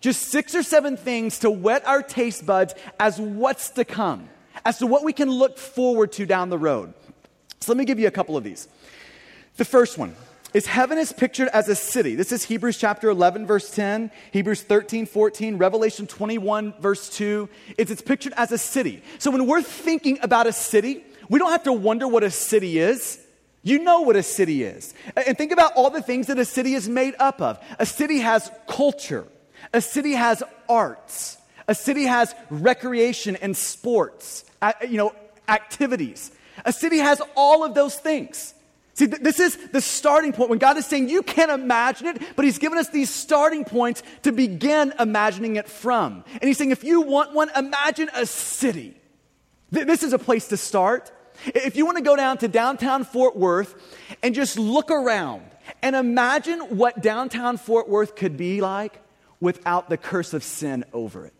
Just 0.00 0.22
six 0.28 0.54
or 0.54 0.62
seven 0.62 0.96
things 0.96 1.38
to 1.40 1.50
whet 1.50 1.86
our 1.86 2.02
taste 2.02 2.44
buds 2.46 2.74
as 3.00 3.18
what's 3.18 3.70
to 3.70 3.84
come, 3.84 4.28
as 4.64 4.78
to 4.78 4.86
what 4.86 5.02
we 5.02 5.12
can 5.12 5.30
look 5.30 5.58
forward 5.58 6.12
to 6.12 6.26
down 6.26 6.50
the 6.50 6.58
road. 6.58 6.92
So 7.60 7.72
let 7.72 7.78
me 7.78 7.84
give 7.84 7.98
you 7.98 8.06
a 8.06 8.12
couple 8.12 8.36
of 8.36 8.44
these. 8.44 8.68
The 9.56 9.64
first 9.64 9.98
one 9.98 10.14
is 10.54 10.66
heaven 10.66 10.98
is 10.98 11.12
pictured 11.12 11.48
as 11.48 11.68
a 11.68 11.74
city. 11.74 12.14
This 12.14 12.32
is 12.32 12.44
Hebrews 12.44 12.78
chapter 12.78 13.10
11, 13.10 13.46
verse 13.46 13.70
10, 13.70 14.10
Hebrews 14.32 14.62
13, 14.62 15.06
14, 15.06 15.58
Revelation 15.58 16.06
21, 16.06 16.74
verse 16.80 17.10
2. 17.10 17.48
It's, 17.76 17.90
it's 17.90 18.00
pictured 18.00 18.32
as 18.36 18.52
a 18.52 18.58
city. 18.58 19.02
So 19.18 19.30
when 19.30 19.46
we're 19.46 19.62
thinking 19.62 20.18
about 20.22 20.46
a 20.46 20.52
city, 20.52 21.04
we 21.28 21.38
don't 21.38 21.50
have 21.50 21.64
to 21.64 21.72
wonder 21.72 22.08
what 22.08 22.22
a 22.22 22.30
city 22.30 22.78
is. 22.78 23.24
You 23.62 23.80
know 23.80 24.02
what 24.02 24.16
a 24.16 24.22
city 24.22 24.62
is. 24.62 24.94
And 25.16 25.36
think 25.36 25.52
about 25.52 25.72
all 25.74 25.90
the 25.90 26.02
things 26.02 26.28
that 26.28 26.38
a 26.38 26.44
city 26.44 26.74
is 26.74 26.88
made 26.88 27.14
up 27.18 27.40
of. 27.40 27.58
A 27.78 27.86
city 27.86 28.18
has 28.20 28.50
culture, 28.66 29.26
a 29.72 29.80
city 29.80 30.12
has 30.12 30.42
arts, 30.68 31.38
a 31.66 31.74
city 31.74 32.04
has 32.04 32.34
recreation 32.50 33.36
and 33.36 33.56
sports, 33.56 34.44
you 34.82 34.96
know, 34.96 35.14
activities. 35.48 36.30
A 36.64 36.72
city 36.72 36.98
has 36.98 37.20
all 37.36 37.64
of 37.64 37.74
those 37.74 37.96
things. 37.96 38.54
See, 38.94 39.06
th- 39.06 39.22
this 39.22 39.38
is 39.38 39.56
the 39.70 39.80
starting 39.80 40.32
point 40.32 40.50
when 40.50 40.58
God 40.58 40.76
is 40.76 40.84
saying 40.84 41.08
you 41.08 41.22
can't 41.22 41.52
imagine 41.52 42.08
it, 42.08 42.22
but 42.34 42.44
He's 42.44 42.58
given 42.58 42.78
us 42.78 42.88
these 42.88 43.10
starting 43.10 43.64
points 43.64 44.02
to 44.22 44.32
begin 44.32 44.92
imagining 44.98 45.54
it 45.54 45.68
from. 45.68 46.24
And 46.32 46.42
He's 46.42 46.58
saying 46.58 46.72
if 46.72 46.82
you 46.82 47.02
want 47.02 47.32
one, 47.32 47.48
imagine 47.54 48.10
a 48.12 48.26
city. 48.26 48.96
Th- 49.72 49.86
this 49.86 50.02
is 50.02 50.12
a 50.12 50.18
place 50.18 50.48
to 50.48 50.56
start. 50.56 51.12
If 51.46 51.76
you 51.76 51.84
want 51.84 51.98
to 51.98 52.02
go 52.02 52.16
down 52.16 52.38
to 52.38 52.48
downtown 52.48 53.04
Fort 53.04 53.36
Worth 53.36 53.74
and 54.22 54.34
just 54.34 54.58
look 54.58 54.90
around 54.90 55.42
and 55.82 55.94
imagine 55.94 56.60
what 56.76 57.02
downtown 57.02 57.56
Fort 57.56 57.88
Worth 57.88 58.16
could 58.16 58.36
be 58.36 58.60
like 58.60 59.00
without 59.40 59.88
the 59.88 59.96
curse 59.96 60.34
of 60.34 60.42
sin 60.42 60.84
over 60.92 61.26
it. 61.26 61.34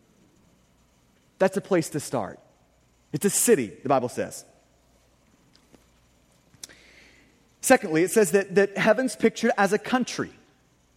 That's 1.38 1.56
a 1.56 1.61
place 1.61 1.88
to 1.90 2.00
start. 2.00 2.38
It's 3.12 3.24
a 3.24 3.30
city, 3.30 3.72
the 3.82 3.88
Bible 3.88 4.08
says. 4.08 4.44
Secondly, 7.61 8.02
it 8.02 8.11
says 8.11 8.30
that, 8.32 8.54
that 8.54 8.78
heaven's 8.78 9.16
pictured 9.16 9.52
as 9.58 9.72
a 9.72 9.78
country. 9.78 10.30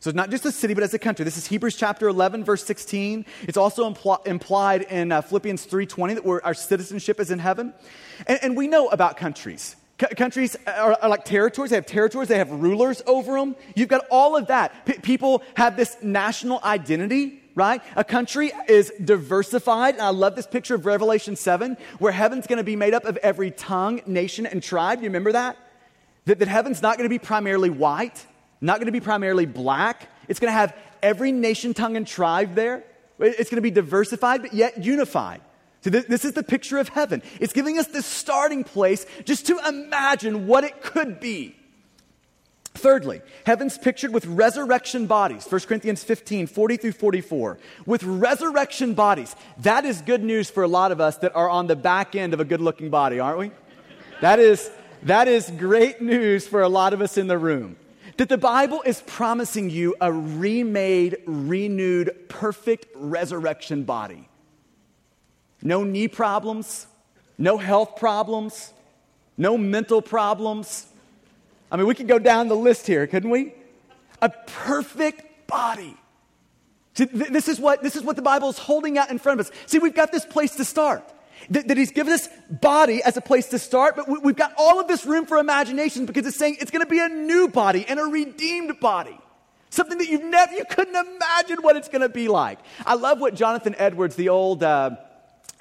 So 0.01 0.09
it's 0.09 0.17
not 0.17 0.31
just 0.31 0.43
a 0.47 0.51
city, 0.51 0.73
but 0.73 0.83
as 0.83 0.95
a 0.95 0.99
country. 0.99 1.23
This 1.23 1.37
is 1.37 1.45
Hebrews 1.45 1.75
chapter 1.75 2.07
11, 2.07 2.43
verse 2.43 2.63
16. 2.63 3.23
It's 3.43 3.55
also 3.55 3.87
impl- 3.87 4.25
implied 4.25 4.81
in 4.81 5.11
uh, 5.11 5.21
Philippians 5.21 5.67
3.20 5.67 6.15
that 6.15 6.41
our 6.43 6.55
citizenship 6.55 7.19
is 7.19 7.29
in 7.29 7.37
heaven. 7.37 7.71
And, 8.25 8.39
and 8.41 8.57
we 8.57 8.67
know 8.67 8.87
about 8.87 9.15
countries. 9.15 9.75
C- 9.99 10.07
countries 10.15 10.57
are, 10.65 10.97
are, 10.99 11.07
like 11.07 11.23
territories. 11.23 11.69
They 11.69 11.75
have 11.75 11.85
territories. 11.85 12.29
They 12.29 12.39
have 12.39 12.49
rulers 12.49 13.03
over 13.05 13.33
them. 13.33 13.55
You've 13.75 13.89
got 13.89 14.07
all 14.09 14.35
of 14.35 14.47
that. 14.47 14.87
P- 14.87 14.93
people 14.93 15.43
have 15.55 15.77
this 15.77 15.95
national 16.01 16.61
identity, 16.63 17.39
right? 17.53 17.83
A 17.95 18.03
country 18.03 18.51
is 18.67 18.91
diversified. 19.05 19.93
And 19.93 20.01
I 20.01 20.09
love 20.09 20.35
this 20.35 20.47
picture 20.47 20.73
of 20.73 20.87
Revelation 20.87 21.35
7, 21.35 21.77
where 21.99 22.11
heaven's 22.11 22.47
going 22.47 22.57
to 22.57 22.63
be 22.63 22.75
made 22.75 22.95
up 22.95 23.05
of 23.05 23.17
every 23.17 23.51
tongue, 23.51 24.01
nation, 24.07 24.47
and 24.47 24.63
tribe. 24.63 25.01
You 25.01 25.09
remember 25.09 25.33
that? 25.33 25.57
That, 26.25 26.39
that 26.39 26.47
heaven's 26.47 26.81
not 26.81 26.97
going 26.97 27.05
to 27.05 27.13
be 27.13 27.19
primarily 27.19 27.69
white, 27.69 28.25
not 28.62 28.78
going 28.78 28.86
to 28.86 28.91
be 28.91 29.00
primarily 29.00 29.45
black. 29.45 30.10
It's 30.28 30.39
going 30.39 30.50
to 30.50 30.58
have 30.58 30.76
every 31.02 31.32
nation, 31.32 31.74
tongue, 31.74 31.97
and 31.97 32.06
tribe 32.06 32.56
there. 32.56 32.84
It's 33.19 33.50
going 33.50 33.58
to 33.58 33.62
be 33.62 33.71
diversified, 33.71 34.41
but 34.41 34.54
yet 34.54 34.84
unified. 34.84 35.41
So 35.82 35.89
this, 35.89 36.06
this 36.06 36.26
is 36.26 36.34
the 36.34 36.43
picture 36.43 36.78
of 36.78 36.89
heaven. 36.89 37.24
It's 37.39 37.54
giving 37.54 37.80
us 37.80 37.88
this 37.88 38.06
starting 38.06 38.63
place 38.63 39.06
just 39.26 39.47
to 39.47 39.60
imagine 39.67 40.47
what 40.47 40.63
it 40.63 40.82
could 40.82 41.19
be. 41.19 41.56
Thirdly, 42.74 43.21
heaven's 43.45 43.78
pictured 43.78 44.13
with 44.13 44.26
resurrection 44.26 45.06
bodies. 45.06 45.45
1 45.45 45.62
Corinthians 45.62 46.04
15, 46.04 46.47
40 46.47 46.78
through 46.78 46.91
44. 46.93 47.60
With 47.86 48.04
resurrection 48.04 48.93
bodies. 48.93 49.36
That 49.60 49.86
is 49.86 50.02
good 50.02 50.24
news 50.24 50.50
for 50.50 50.63
a 50.63 50.67
lot 50.67 50.91
of 50.91 51.02
us 51.02 51.17
that 51.17 51.36
are 51.36 51.50
on 51.50 51.67
the 51.67 51.76
back 51.76 52.15
end 52.15 52.34
of 52.34 52.39
a 52.39 52.45
good 52.45 52.62
looking 52.62 52.89
body, 52.89 53.19
aren't 53.19 53.39
we? 53.39 53.52
That 54.21 54.39
is, 54.39 54.69
that 55.04 55.28
is 55.28 55.52
great 55.58 56.02
news 56.02 56.47
for 56.47 56.62
a 56.62 56.69
lot 56.69 56.93
of 56.93 57.02
us 57.02 57.17
in 57.17 57.28
the 57.28 57.38
room. 57.38 57.76
That 58.21 58.29
the 58.29 58.38
Bible 58.38 58.84
is 58.86 59.01
promising 59.07 59.71
you 59.71 59.95
a 59.99 60.13
remade, 60.13 61.17
renewed, 61.25 62.29
perfect 62.29 62.86
resurrection 62.93 63.81
body. 63.81 64.29
No 65.63 65.84
knee 65.84 66.07
problems, 66.07 66.86
no 67.39 67.57
health 67.57 67.95
problems, 67.95 68.73
no 69.39 69.57
mental 69.57 70.03
problems. 70.03 70.86
I 71.71 71.77
mean, 71.77 71.88
we 71.88 71.95
could 71.95 72.07
go 72.07 72.19
down 72.19 72.47
the 72.47 72.55
list 72.55 72.86
here, 72.86 73.07
couldn't 73.07 73.31
we? 73.31 73.55
A 74.21 74.29
perfect 74.29 75.47
body. 75.47 75.97
See, 76.93 77.05
this, 77.05 77.47
is 77.47 77.60
what, 77.60 77.81
this 77.81 77.95
is 77.95 78.03
what 78.03 78.17
the 78.17 78.21
Bible 78.21 78.49
is 78.49 78.60
holding 78.60 78.99
out 78.99 79.10
in 79.10 79.17
front 79.17 79.39
of 79.39 79.47
us. 79.47 79.51
See, 79.65 79.79
we've 79.79 79.95
got 79.95 80.12
this 80.12 80.25
place 80.25 80.57
to 80.57 80.63
start 80.63 81.12
that, 81.49 81.67
that 81.67 81.77
he's 81.77 81.91
given 81.91 82.13
us 82.13 82.30
body 82.49 83.01
as 83.04 83.17
a 83.17 83.21
place 83.21 83.47
to 83.49 83.60
start, 83.60 83.95
but 83.95 84.08
we, 84.08 84.30
have 84.30 84.36
got 84.36 84.54
all 84.58 84.80
of 84.80 84.88
this 84.88 85.06
room 85.06 85.25
for 85.25 85.38
imagination 85.38 86.06
because 86.06 86.25
it's 86.25 86.38
saying 86.38 86.58
it's 86.60 86.71
going 86.71 86.84
to 86.84 86.89
be 86.89 86.99
a 86.99 87.10
new 87.10 87.47
body 87.47 87.86
and 87.88 87.99
a 87.99 88.04
redeemed 88.04 88.80
body. 88.80 89.17
Something 89.69 89.99
that 89.99 90.10
you've 90.10 90.23
never, 90.23 90.54
you 90.54 90.65
couldn't 90.69 90.95
imagine 90.95 91.60
what 91.62 91.77
it's 91.77 91.88
going 91.88 92.01
to 92.01 92.10
be 92.10 92.27
like. 92.27 92.60
I 92.86 92.95
love 92.95 93.19
what 93.19 93.36
Jonathan 93.36 93.73
Edwards, 93.77 94.15
the 94.15 94.30
old, 94.30 94.63
uh, 94.63 94.97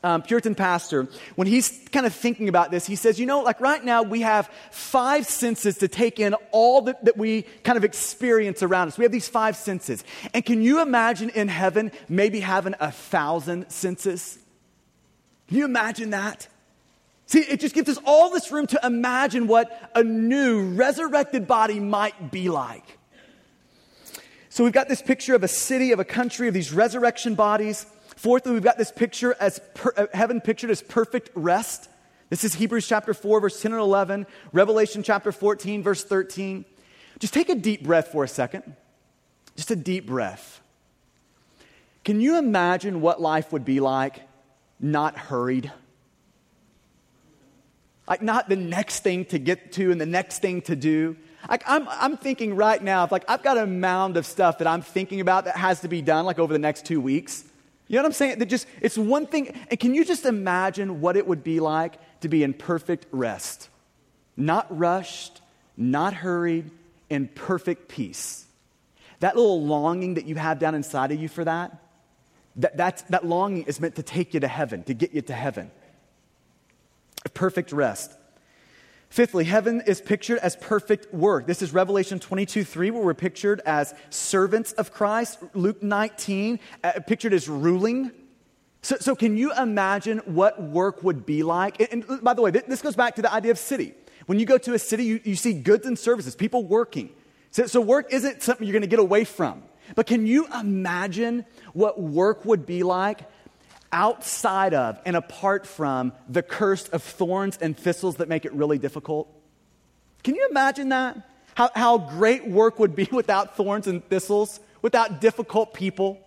um, 0.02 0.22
Puritan 0.22 0.54
pastor, 0.54 1.08
when 1.36 1.46
he's 1.46 1.86
kind 1.92 2.06
of 2.06 2.14
thinking 2.14 2.48
about 2.48 2.70
this, 2.70 2.86
he 2.86 2.96
says, 2.96 3.20
you 3.20 3.26
know, 3.26 3.40
like 3.40 3.60
right 3.60 3.84
now 3.84 4.02
we 4.02 4.22
have 4.22 4.48
five 4.70 5.26
senses 5.26 5.78
to 5.78 5.88
take 5.88 6.18
in 6.18 6.34
all 6.52 6.82
that, 6.82 7.04
that 7.04 7.16
we 7.16 7.42
kind 7.64 7.76
of 7.76 7.84
experience 7.84 8.62
around 8.62 8.88
us. 8.88 8.98
We 8.98 9.04
have 9.04 9.12
these 9.12 9.28
five 9.28 9.56
senses. 9.56 10.02
And 10.32 10.44
can 10.44 10.62
you 10.62 10.80
imagine 10.80 11.30
in 11.30 11.48
heaven 11.48 11.92
maybe 12.08 12.40
having 12.40 12.74
a 12.80 12.90
thousand 12.90 13.70
senses? 13.70 14.38
Can 15.50 15.58
you 15.58 15.64
imagine 15.64 16.10
that? 16.10 16.46
See, 17.26 17.40
it 17.40 17.58
just 17.58 17.74
gives 17.74 17.88
us 17.88 17.98
all 18.06 18.30
this 18.30 18.52
room 18.52 18.68
to 18.68 18.78
imagine 18.84 19.48
what 19.48 19.90
a 19.96 20.04
new 20.04 20.62
resurrected 20.74 21.48
body 21.48 21.80
might 21.80 22.30
be 22.30 22.48
like. 22.48 22.84
So 24.48 24.62
we've 24.62 24.72
got 24.72 24.88
this 24.88 25.02
picture 25.02 25.34
of 25.34 25.42
a 25.42 25.48
city, 25.48 25.90
of 25.90 25.98
a 25.98 26.04
country, 26.04 26.46
of 26.46 26.54
these 26.54 26.72
resurrection 26.72 27.34
bodies. 27.34 27.84
Fourthly, 28.14 28.52
we've 28.52 28.62
got 28.62 28.78
this 28.78 28.92
picture 28.92 29.34
as 29.40 29.60
per, 29.74 29.92
uh, 29.96 30.06
heaven 30.14 30.40
pictured 30.40 30.70
as 30.70 30.82
perfect 30.82 31.30
rest. 31.34 31.88
This 32.28 32.44
is 32.44 32.54
Hebrews 32.54 32.86
chapter 32.86 33.12
4, 33.12 33.40
verse 33.40 33.60
10 33.60 33.72
and 33.72 33.80
11, 33.80 34.28
Revelation 34.52 35.02
chapter 35.02 35.32
14, 35.32 35.82
verse 35.82 36.04
13. 36.04 36.64
Just 37.18 37.34
take 37.34 37.48
a 37.48 37.56
deep 37.56 37.82
breath 37.82 38.12
for 38.12 38.22
a 38.22 38.28
second. 38.28 38.76
Just 39.56 39.72
a 39.72 39.76
deep 39.76 40.06
breath. 40.06 40.60
Can 42.04 42.20
you 42.20 42.38
imagine 42.38 43.00
what 43.00 43.20
life 43.20 43.52
would 43.52 43.64
be 43.64 43.80
like 43.80 44.29
not 44.80 45.16
hurried? 45.16 45.70
Like, 48.08 48.22
not 48.22 48.48
the 48.48 48.56
next 48.56 49.00
thing 49.00 49.24
to 49.26 49.38
get 49.38 49.72
to 49.72 49.92
and 49.92 50.00
the 50.00 50.06
next 50.06 50.40
thing 50.40 50.62
to 50.62 50.74
do. 50.74 51.16
Like, 51.48 51.62
I'm, 51.66 51.86
I'm 51.88 52.16
thinking 52.16 52.56
right 52.56 52.82
now, 52.82 53.04
if 53.04 53.12
like 53.12 53.24
I've 53.28 53.42
got 53.42 53.56
a 53.56 53.66
mound 53.66 54.16
of 54.16 54.26
stuff 54.26 54.58
that 54.58 54.66
I'm 54.66 54.82
thinking 54.82 55.20
about 55.20 55.44
that 55.44 55.56
has 55.56 55.80
to 55.80 55.88
be 55.88 56.02
done 56.02 56.24
like 56.24 56.38
over 56.38 56.52
the 56.52 56.58
next 56.58 56.84
two 56.86 57.00
weeks. 57.00 57.44
You 57.88 57.96
know 57.96 58.02
what 58.02 58.08
I'm 58.08 58.12
saying? 58.12 58.38
That 58.38 58.46
just 58.46 58.66
it's 58.80 58.98
one 58.98 59.26
thing. 59.26 59.48
And 59.70 59.78
can 59.78 59.94
you 59.94 60.04
just 60.04 60.24
imagine 60.24 61.00
what 61.00 61.16
it 61.16 61.26
would 61.26 61.42
be 61.42 61.60
like 61.60 61.94
to 62.20 62.28
be 62.28 62.42
in 62.42 62.52
perfect 62.52 63.06
rest? 63.10 63.68
Not 64.36 64.66
rushed, 64.76 65.40
not 65.76 66.14
hurried, 66.14 66.70
in 67.08 67.26
perfect 67.28 67.88
peace. 67.88 68.46
That 69.18 69.36
little 69.36 69.64
longing 69.64 70.14
that 70.14 70.24
you 70.24 70.36
have 70.36 70.58
down 70.58 70.74
inside 70.74 71.12
of 71.12 71.20
you 71.20 71.28
for 71.28 71.44
that, 71.44 71.76
that, 72.56 72.76
that's, 72.76 73.02
that 73.02 73.24
longing 73.24 73.64
is 73.64 73.80
meant 73.80 73.96
to 73.96 74.02
take 74.02 74.34
you 74.34 74.40
to 74.40 74.48
heaven, 74.48 74.82
to 74.84 74.94
get 74.94 75.12
you 75.12 75.22
to 75.22 75.32
heaven. 75.32 75.70
Perfect 77.34 77.72
rest. 77.72 78.12
Fifthly, 79.08 79.44
heaven 79.44 79.82
is 79.86 80.00
pictured 80.00 80.38
as 80.38 80.54
perfect 80.54 81.12
work. 81.12 81.46
This 81.46 81.62
is 81.62 81.74
Revelation 81.74 82.20
22 82.20 82.62
3, 82.62 82.92
where 82.92 83.02
we're 83.02 83.14
pictured 83.14 83.60
as 83.66 83.92
servants 84.08 84.70
of 84.72 84.92
Christ. 84.92 85.38
Luke 85.52 85.82
19, 85.82 86.60
uh, 86.84 86.92
pictured 87.06 87.32
as 87.32 87.48
ruling. 87.48 88.12
So, 88.82 88.96
so, 89.00 89.16
can 89.16 89.36
you 89.36 89.52
imagine 89.52 90.18
what 90.18 90.62
work 90.62 91.02
would 91.02 91.26
be 91.26 91.42
like? 91.42 91.80
And, 91.80 92.04
and, 92.08 92.22
by 92.22 92.34
the 92.34 92.40
way, 92.40 92.52
this 92.52 92.82
goes 92.82 92.94
back 92.94 93.16
to 93.16 93.22
the 93.22 93.32
idea 93.32 93.50
of 93.50 93.58
city. 93.58 93.94
When 94.26 94.38
you 94.38 94.46
go 94.46 94.58
to 94.58 94.74
a 94.74 94.78
city, 94.78 95.04
you, 95.04 95.20
you 95.24 95.34
see 95.34 95.54
goods 95.54 95.86
and 95.86 95.98
services, 95.98 96.36
people 96.36 96.64
working. 96.64 97.10
So, 97.50 97.66
so 97.66 97.80
work 97.80 98.12
isn't 98.12 98.42
something 98.42 98.64
you're 98.64 98.72
going 98.72 98.82
to 98.82 98.88
get 98.88 99.00
away 99.00 99.24
from. 99.24 99.64
But 99.94 100.06
can 100.06 100.26
you 100.26 100.46
imagine 100.58 101.44
what 101.72 102.00
work 102.00 102.44
would 102.44 102.66
be 102.66 102.82
like 102.82 103.20
outside 103.92 104.74
of 104.74 105.00
and 105.04 105.16
apart 105.16 105.66
from 105.66 106.12
the 106.28 106.42
curse 106.42 106.88
of 106.88 107.02
thorns 107.02 107.58
and 107.60 107.76
thistles 107.76 108.16
that 108.16 108.28
make 108.28 108.44
it 108.44 108.52
really 108.52 108.78
difficult? 108.78 109.28
Can 110.22 110.34
you 110.34 110.46
imagine 110.50 110.90
that? 110.90 111.16
How, 111.54 111.70
how 111.74 111.98
great 111.98 112.46
work 112.46 112.78
would 112.78 112.94
be 112.94 113.08
without 113.12 113.56
thorns 113.56 113.86
and 113.86 114.06
thistles, 114.08 114.60
without 114.82 115.20
difficult 115.20 115.74
people, 115.74 116.18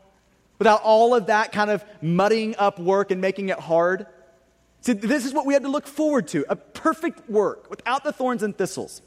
without 0.60 0.82
all 0.84 1.16
of 1.16 1.28
that 1.28 1.52
kind 1.52 1.70
of 1.70 1.84
muddying 2.02 2.56
up 2.58 2.80
work 2.80 3.12
and 3.12 3.22
making 3.22 3.50
it 3.50 3.60
hard. 3.60 4.06
See, 4.82 4.94
this 4.94 5.26
is 5.26 5.34
what 5.34 5.46
we 5.46 5.54
had 5.54 5.64
to 5.64 5.70
look 5.70 5.88
forward 5.88 6.28
to 6.30 6.46
a 6.50 6.56
perfect 6.56 7.30
work 7.30 7.70
without 7.70 8.04
the 8.04 8.12
thorns 8.12 8.44
and 8.44 8.56
thistles. 8.58 9.02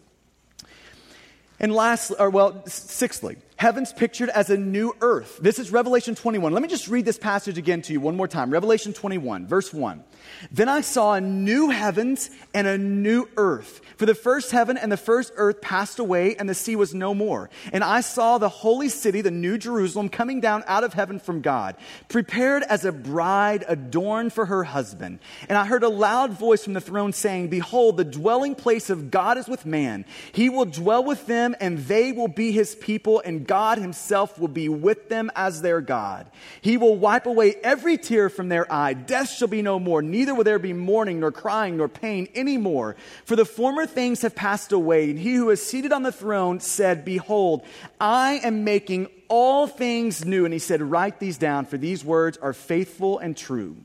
And 1.59 1.73
lastly, 1.73 2.17
or 2.19 2.31
well, 2.31 2.63
sixthly, 2.67 3.37
heaven's 3.57 3.93
pictured 3.93 4.29
as 4.29 4.51
a 4.51 4.57
new 4.57 4.95
earth. 5.01 5.39
This 5.41 5.59
is 5.59 5.71
Revelation 5.71 6.15
21. 6.15 6.53
Let 6.53 6.63
me 6.63 6.69
just 6.69 6.89
read 6.89 7.05
this 7.05 7.19
passage 7.19 7.57
again 7.57 7.83
to 7.83 7.93
you 7.93 8.01
one 8.01 8.17
more 8.17 8.29
time. 8.29 8.51
Revelation 8.51 8.93
21, 8.93 9.47
verse 9.47 9.73
1. 9.73 10.05
Then 10.51 10.69
I 10.69 10.83
saw 10.83 11.15
a 11.15 11.21
new 11.21 11.71
heavens 11.71 12.31
and 12.53 12.67
a 12.67 12.77
new 12.77 13.29
earth. 13.37 13.81
For 13.97 14.05
the 14.05 14.15
first 14.15 14.51
heaven 14.51 14.77
and 14.77 14.93
the 14.93 14.97
first 14.97 15.33
earth 15.37 15.61
passed 15.63 15.99
away, 15.99 16.37
and 16.37 16.49
the 16.49 16.55
sea 16.55 16.77
was 16.77 16.95
no 16.95 17.15
more. 17.15 17.49
And 17.73 17.83
I 17.83 18.03
saw 18.03 18.37
the 18.37 18.49
holy 18.49 18.91
city, 18.91 19.23
the 19.23 19.31
new 19.31 19.57
Jerusalem, 19.57 20.11
coming 20.11 20.41
down 20.41 20.63
out 20.67 20.85
of 20.85 20.93
heaven 20.93 21.19
from 21.19 21.41
God, 21.41 21.77
prepared 22.09 22.63
as 22.65 22.85
a 22.85 22.93
bride 22.93 23.65
adorned 23.67 24.35
for 24.35 24.47
her 24.47 24.65
husband. 24.65 25.19
And 25.49 25.57
I 25.57 25.65
heard 25.65 25.83
a 25.83 25.89
loud 25.89 26.33
voice 26.33 26.65
from 26.65 26.75
the 26.75 26.81
throne 26.81 27.15
saying, 27.15 27.49
Behold, 27.49 27.97
the 27.97 28.05
dwelling 28.05 28.55
place 28.55 28.91
of 28.91 29.11
God 29.11 29.39
is 29.39 29.49
with 29.49 29.65
man. 29.65 30.05
He 30.33 30.51
will 30.51 30.67
dwell 30.67 31.05
with 31.05 31.27
them, 31.27 31.57
and 31.59 31.79
they 31.79 32.13
will 32.13 32.29
be 32.29 32.53
his 32.53 32.75
people, 32.75 33.23
and 33.25 33.46
God 33.47 33.79
himself 33.79 34.39
will 34.39 34.49
be 34.49 34.69
with 34.69 35.09
them 35.09 35.31
as 35.35 35.63
their 35.63 35.81
God. 35.81 36.31
He 36.61 36.77
will 36.77 36.97
wipe 36.97 37.27
away 37.27 37.55
every 37.63 37.99
tear 37.99 38.29
from 38.29 38.49
their 38.49 38.71
eye. 38.73 38.95
Death 38.95 39.31
shall 39.31 39.49
be 39.49 39.63
no 39.63 39.79
more, 39.79 40.03
neither 40.03 40.35
will 40.35 40.45
there 40.45 40.59
be 40.59 40.73
mourning, 40.73 41.21
nor 41.21 41.33
crying, 41.33 41.77
nor 41.77 41.89
pain 41.89 42.29
anymore. 42.35 42.97
For 43.25 43.37
the 43.37 43.45
former 43.45 43.87
things 43.87 44.23
have 44.23 44.35
passed 44.35 44.73
away. 44.73 45.11
And 45.11 45.19
he 45.19 45.35
who 45.35 45.51
is 45.51 45.65
seated 45.65 45.93
on 45.93 46.03
the 46.03 46.13
throne 46.13 46.61
said, 46.61 47.05
Behold, 47.05 47.65
I 48.01 48.41
am 48.43 48.65
making 48.65 49.09
all 49.29 49.67
things 49.67 50.25
new. 50.25 50.45
And 50.45 50.53
he 50.53 50.61
said, 50.61 50.83
Write 50.83 51.21
these 51.21 51.39
down, 51.39 51.67
for 51.67 51.79
these 51.79 52.05
words 52.05 52.39
are 52.39 52.53
faithful 52.53 53.19
and 53.19 53.37
true. 53.37 53.77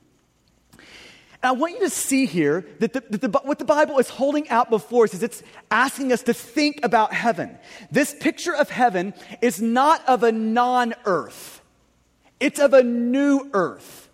And 1.43 1.49
I 1.49 1.51
want 1.54 1.73
you 1.73 1.80
to 1.82 1.89
see 1.89 2.25
here 2.25 2.65
that, 2.80 2.93
the, 2.93 3.04
that 3.10 3.21
the, 3.21 3.39
what 3.43 3.58
the 3.58 3.65
Bible 3.65 3.97
is 3.97 4.10
holding 4.10 4.47
out 4.49 4.69
before 4.69 5.06
us 5.06 5.13
is 5.13 5.23
it's 5.23 5.41
asking 5.69 6.12
us 6.12 6.23
to 6.23 6.34
think 6.34 6.80
about 6.84 7.13
heaven. 7.13 7.58
This 7.91 8.15
picture 8.19 8.56
of 8.56 8.69
heaven 8.69 9.13
is 9.41 9.62
not 9.62 10.08
of 10.08 10.23
a 10.23 10.32
non 10.32 10.93
earth, 11.06 11.62
it's 12.39 12.60
of 12.60 12.73
a 12.73 12.84
new 12.84 13.49
earth. 13.54 14.10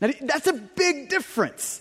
Now, 0.00 0.10
that's 0.22 0.46
a 0.46 0.54
big 0.54 1.08
difference. 1.10 1.79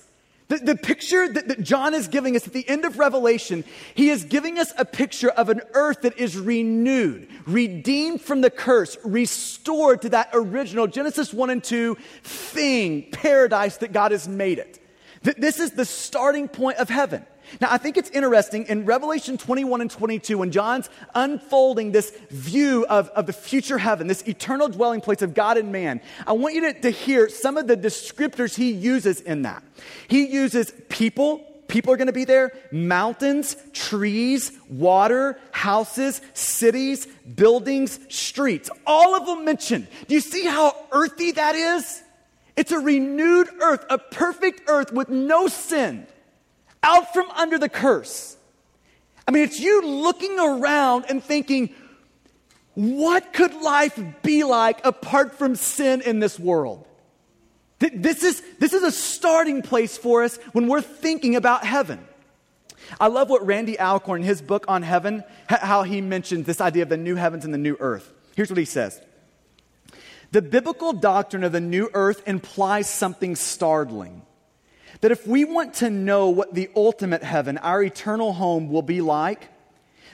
The, 0.50 0.58
the 0.58 0.76
picture 0.76 1.32
that, 1.32 1.48
that 1.48 1.62
John 1.62 1.94
is 1.94 2.08
giving 2.08 2.36
us 2.36 2.46
at 2.48 2.54
the 2.54 2.68
end 2.68 2.84
of 2.84 2.98
Revelation, 2.98 3.64
he 3.94 4.10
is 4.10 4.24
giving 4.24 4.58
us 4.58 4.74
a 4.78 4.84
picture 4.84 5.30
of 5.30 5.50
an 5.50 5.62
earth 5.74 6.02
that 6.02 6.18
is 6.18 6.36
renewed, 6.38 7.28
redeemed 7.46 8.22
from 8.22 8.42
the 8.42 8.50
curse, 8.50 8.98
restored 9.04 10.02
to 10.02 10.10
that 10.10 10.32
original 10.34 10.88
Genesis 10.88 11.32
1 11.32 11.52
and 11.52 11.64
2 11.64 11.96
thing, 12.24 13.12
paradise 13.12 13.78
that 13.78 13.94
God 13.94 14.12
has 14.12 14.28
made 14.28 14.58
it. 14.58 14.80
That 15.22 15.40
This 15.40 15.60
is 15.60 15.72
the 15.72 15.86
starting 15.86 16.48
point 16.48 16.78
of 16.80 16.90
heaven. 16.90 17.26
Now, 17.60 17.68
I 17.72 17.78
think 17.78 17.98
it's 17.98 18.10
interesting 18.12 18.66
in 18.68 18.86
Revelation 18.86 19.38
21 19.38 19.82
and 19.82 19.92
22, 19.92 20.38
when 20.38 20.52
John's 20.52 20.90
unfolding 21.16 21.92
this 21.92 22.12
view 22.30 22.86
of, 22.88 23.10
of 23.10 23.26
the 23.26 23.34
future 23.34 23.78
heaven, 23.78 24.08
this 24.08 24.22
eternal 24.24 24.70
dwelling 24.70 25.02
place 25.02 25.22
of 25.22 25.34
God 25.34 25.58
and 25.58 25.72
man, 25.72 26.02
I 26.28 26.34
want 26.34 26.56
you 26.56 26.62
to, 26.62 26.82
to 26.82 26.90
hear 26.90 27.30
some 27.30 27.58
of 27.58 27.68
the 27.68 27.78
descriptors 27.78 28.56
he 28.56 28.72
uses 28.72 29.22
in 29.22 29.44
that. 29.44 29.64
He 30.08 30.28
uses 30.28 30.72
people, 30.90 31.40
people 31.68 31.94
are 31.94 31.98
going 31.98 32.08
to 32.08 32.14
be 32.14 32.26
there, 32.26 32.52
mountains, 32.72 33.56
trees, 33.74 34.52
water, 34.70 35.40
houses, 35.52 36.22
cities, 36.34 37.06
buildings, 37.36 38.00
streets, 38.10 38.70
all 38.86 39.16
of 39.16 39.26
them 39.26 39.46
mentioned. 39.46 39.88
Do 40.08 40.16
you 40.16 40.22
see 40.22 40.46
how 40.46 40.76
earthy 40.92 41.32
that 41.32 41.56
is? 41.56 42.04
It's 42.56 42.72
a 42.72 42.80
renewed 42.80 43.48
earth, 43.62 43.86
a 43.90 43.98
perfect 43.98 44.64
earth 44.68 44.92
with 44.92 45.10
no 45.10 45.48
sin 45.48 46.06
out 46.84 47.13
from 47.13 47.30
under 47.32 47.58
the 47.58 47.70
curse. 47.70 48.38
I 49.28 49.32
mean, 49.32 49.44
it's 49.44 49.60
you 49.60 49.82
looking 49.82 50.39
around 50.39 51.06
and 51.10 51.24
thinking, 51.24 51.74
what 52.74 53.34
could 53.34 53.54
life 53.54 54.00
be 54.24 54.44
like 54.44 54.86
apart 54.86 55.38
from 55.38 55.56
sin 55.56 56.02
in 56.02 56.20
this 56.20 56.39
world? 56.39 56.88
This 57.80 58.24
is, 58.24 58.42
this 58.60 58.74
is 58.74 58.84
a 58.84 58.92
starting 58.92 59.62
place 59.62 59.98
for 59.98 60.24
us 60.24 60.38
when 60.52 60.68
we're 60.68 60.82
thinking 60.82 61.36
about 61.36 61.63
heaven. 61.63 62.06
I 63.00 63.08
love 63.08 63.30
what 63.30 63.46
Randy 63.46 63.80
Alcorn, 63.80 64.22
in 64.22 64.28
his 64.28 64.42
book 64.42 64.65
on 64.68 64.82
heaven, 64.82 65.24
how 65.48 65.84
he 65.84 66.02
mentions 66.02 66.46
this 66.46 66.60
idea 66.60 66.84
of 66.84 66.89
the 66.89 66.98
new 66.98 67.15
heavens 67.15 67.46
and 67.46 67.54
the 67.54 67.58
new 67.58 67.78
earth. 67.80 68.12
Here's 68.36 68.50
what 68.50 68.58
he 68.58 68.65
says 68.65 69.00
The 70.32 70.42
biblical 70.42 70.94
doctrine 70.94 71.44
of 71.44 71.52
the 71.52 71.62
new 71.62 71.89
earth 71.94 72.28
implies 72.28 72.89
something 72.89 73.36
startling 73.36 74.24
that 75.02 75.12
if 75.12 75.26
we 75.26 75.46
want 75.46 75.76
to 75.76 75.90
know 75.90 76.30
what 76.30 76.54
the 76.54 76.70
ultimate 76.76 77.24
heaven, 77.24 77.58
our 77.60 77.82
eternal 77.82 78.34
home, 78.34 78.70
will 78.70 78.82
be 78.82 79.02
like, 79.02 79.48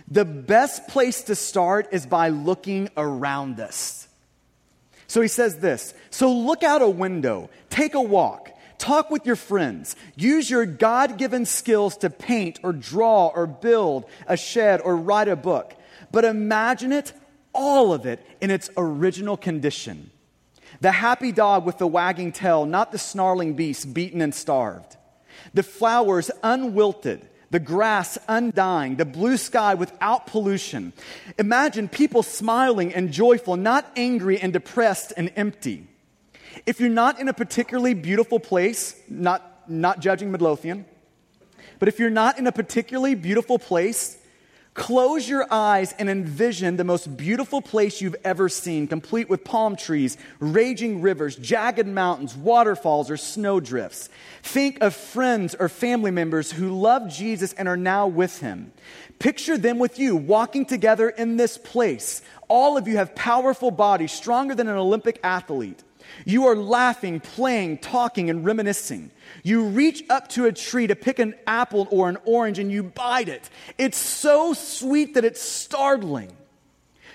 the 0.08 0.26
best 0.26 0.88
place 0.88 1.24
to 1.24 1.36
start 1.36 1.88
is 1.92 2.06
by 2.06 2.30
looking 2.30 2.90
around 2.96 3.60
us. 3.60 4.08
So 5.08 5.22
he 5.22 5.28
says 5.28 5.60
this 5.60 5.94
So 6.10 6.32
look 6.32 6.64
out 6.64 6.82
a 6.82 6.90
window, 6.90 7.50
take 7.70 7.96
a 7.96 8.02
walk, 8.02 8.52
talk 8.78 9.10
with 9.10 9.26
your 9.26 9.36
friends, 9.36 9.96
use 10.16 10.50
your 10.50 10.66
God 10.66 11.18
given 11.18 11.46
skills 11.46 11.98
to 11.98 12.10
paint 12.10 12.60
or 12.64 12.74
draw 12.74 13.28
or 13.28 13.48
build 13.48 14.06
a 14.28 14.38
shed 14.38 14.82
or 14.82 14.96
write 14.96 15.28
a 15.28 15.36
book. 15.36 15.74
But 16.12 16.26
imagine 16.26 16.92
it, 16.92 17.14
all 17.54 17.94
of 17.94 18.06
it, 18.06 18.24
in 18.42 18.52
its 18.52 18.70
original 18.78 19.38
condition. 19.38 20.12
The 20.82 20.92
happy 20.92 21.32
dog 21.32 21.66
with 21.66 21.78
the 21.78 21.88
wagging 21.88 22.32
tail, 22.32 22.66
not 22.66 22.92
the 22.92 22.98
snarling 22.98 23.54
beast 23.54 23.94
beaten 23.94 24.22
and 24.22 24.34
starved. 24.34 24.98
The 25.54 25.64
flowers 25.64 26.32
unwilted, 26.44 27.28
the 27.52 27.60
grass 27.60 28.18
undying, 28.28 28.96
the 28.96 29.06
blue 29.06 29.38
sky 29.38 29.76
without 29.76 30.28
pollution. 30.28 30.94
Imagine 31.38 31.88
people 31.88 32.24
smiling 32.24 32.94
and 32.94 33.12
joyful, 33.12 33.56
not 33.56 33.90
angry 33.96 34.40
and 34.40 34.52
depressed 34.52 35.14
and 35.16 35.32
empty. 35.36 35.88
If 36.66 36.80
you're 36.80 36.90
not 36.90 37.20
in 37.20 37.28
a 37.28 37.34
particularly 37.34 37.94
beautiful 37.94 38.40
place, 38.40 39.00
not, 39.10 39.70
not 39.70 40.00
judging 40.00 40.32
Midlothian, 40.32 40.86
but 41.80 41.88
if 41.88 42.00
you're 42.00 42.10
not 42.10 42.40
in 42.40 42.48
a 42.48 42.52
particularly 42.52 43.16
beautiful 43.16 43.60
place, 43.60 44.18
Close 44.76 45.28
your 45.28 45.48
eyes 45.50 45.94
and 45.98 46.10
envision 46.10 46.76
the 46.76 46.84
most 46.84 47.16
beautiful 47.16 47.62
place 47.62 48.02
you've 48.02 48.18
ever 48.26 48.50
seen, 48.50 48.88
complete 48.88 49.30
with 49.30 49.46
palm 49.46 49.78
trees, 49.78 50.18
raging 50.40 51.02
rivers, 51.02 51.38
jagged 51.38 51.88
mountains, 51.88 52.36
waterfalls, 52.36 53.10
or 53.10 53.16
snowdrifts. 53.16 54.10
Think 54.44 54.82
of 54.82 54.94
friends 54.94 55.56
or 55.56 55.70
family 55.70 56.12
members 56.12 56.52
who 56.52 56.78
love 56.78 57.10
Jesus 57.10 57.54
and 57.54 57.70
are 57.70 57.78
now 57.78 58.08
with 58.08 58.40
him. 58.40 58.74
Picture 59.18 59.58
them 59.58 59.80
with 59.80 59.98
you, 59.98 60.18
walking 60.18 60.66
together 60.66 61.08
in 61.08 61.38
this 61.38 61.58
place. 61.58 62.22
All 62.50 62.78
of 62.78 62.86
you 62.86 62.98
have 62.98 63.16
powerful 63.16 63.72
bodies, 63.72 64.12
stronger 64.12 64.56
than 64.56 64.68
an 64.68 64.76
Olympic 64.76 65.22
athlete. 65.24 65.82
You 66.24 66.46
are 66.46 66.56
laughing, 66.56 67.20
playing, 67.20 67.80
talking, 67.80 68.30
and 68.30 68.46
reminiscing. 68.46 69.12
You 69.44 69.66
reach 69.66 70.04
up 70.10 70.30
to 70.30 70.46
a 70.46 70.54
tree 70.54 70.88
to 70.88 70.96
pick 70.96 71.20
an 71.20 71.36
apple 71.46 71.88
or 71.92 72.08
an 72.08 72.18
orange 72.26 72.60
and 72.60 72.72
you 72.72 72.84
bite 72.84 73.28
it. 73.28 73.50
It's 73.78 73.98
so 73.98 74.54
sweet 74.54 75.16
that 75.16 75.26
it's 75.26 75.42
startling. 75.42 76.32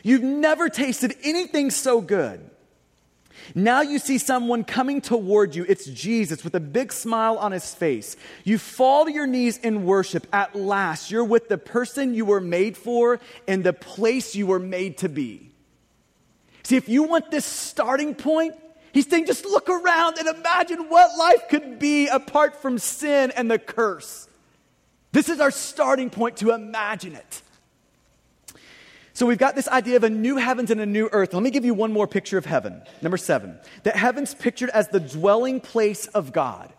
You've 0.03 0.23
never 0.23 0.69
tasted 0.69 1.17
anything 1.23 1.71
so 1.71 2.01
good. 2.01 2.51
Now 3.55 3.81
you 3.81 3.99
see 3.99 4.19
someone 4.19 4.65
coming 4.65 5.01
toward 5.01 5.55
you. 5.55 5.65
It's 5.69 5.87
Jesus 5.87 6.45
with 6.45 6.55
a 6.55 6.61
big 6.61 6.93
smile 6.93 7.37
on 7.39 7.53
his 7.53 7.75
face. 7.75 8.17
You 8.45 8.59
fall 8.59 9.07
to 9.07 9.13
your 9.13 9.27
knees 9.27 9.59
in 9.59 9.85
worship. 9.85 10.27
At 10.33 10.55
last, 10.55 11.11
you're 11.11 11.25
with 11.25 11.49
the 11.49 11.59
person 11.59 12.15
you 12.15 12.25
were 12.25 12.41
made 12.41 12.77
for 12.77 13.19
and 13.49 13.65
the 13.65 13.73
place 13.73 14.35
you 14.35 14.47
were 14.47 14.59
made 14.59 14.99
to 14.99 15.09
be. 15.09 15.51
See, 16.63 16.77
if 16.77 16.89
you 16.89 17.05
want 17.05 17.31
this 17.31 17.45
starting 17.45 18.15
point, 18.15 18.55
He's 18.93 19.09
saying, 19.09 19.27
just 19.27 19.45
look 19.45 19.69
around 19.69 20.19
and 20.19 20.29
imagine 20.29 20.89
what 20.89 21.17
life 21.19 21.49
could 21.49 21.79
be 21.79 22.09
apart 22.09 22.61
from 22.61 22.79
sin 22.79 23.33
and 23.37 23.51
the 23.51 23.59
curse. 23.59 24.29
This 25.13 25.29
is 25.29 25.41
our 25.41 25.51
starting 25.51 26.11
point 26.11 26.39
to 26.39 26.53
imagine 26.53 27.15
it. 27.15 27.43
So 29.13 29.27
we've 29.27 29.39
got 29.39 29.55
this 29.55 29.69
idea 29.69 29.97
of 29.97 30.05
a 30.05 30.11
new 30.11 30.37
heavens 30.37 30.71
and 30.71 30.81
a 30.81 30.87
new 30.87 31.09
earth. 31.13 31.35
Let 31.35 31.43
me 31.43 31.51
give 31.51 31.65
you 31.65 31.75
one 31.75 31.93
more 31.93 32.07
picture 32.07 32.39
of 32.39 32.47
heaven. 32.47 32.83
Number 33.03 33.17
seven. 33.17 33.59
That 33.83 33.97
heaven's 33.97 34.35
pictured 34.35 34.71
as 34.71 34.89
the 34.89 35.01
dwelling 35.01 35.61
place 35.61 36.07
of 36.07 36.33
God, 36.33 36.73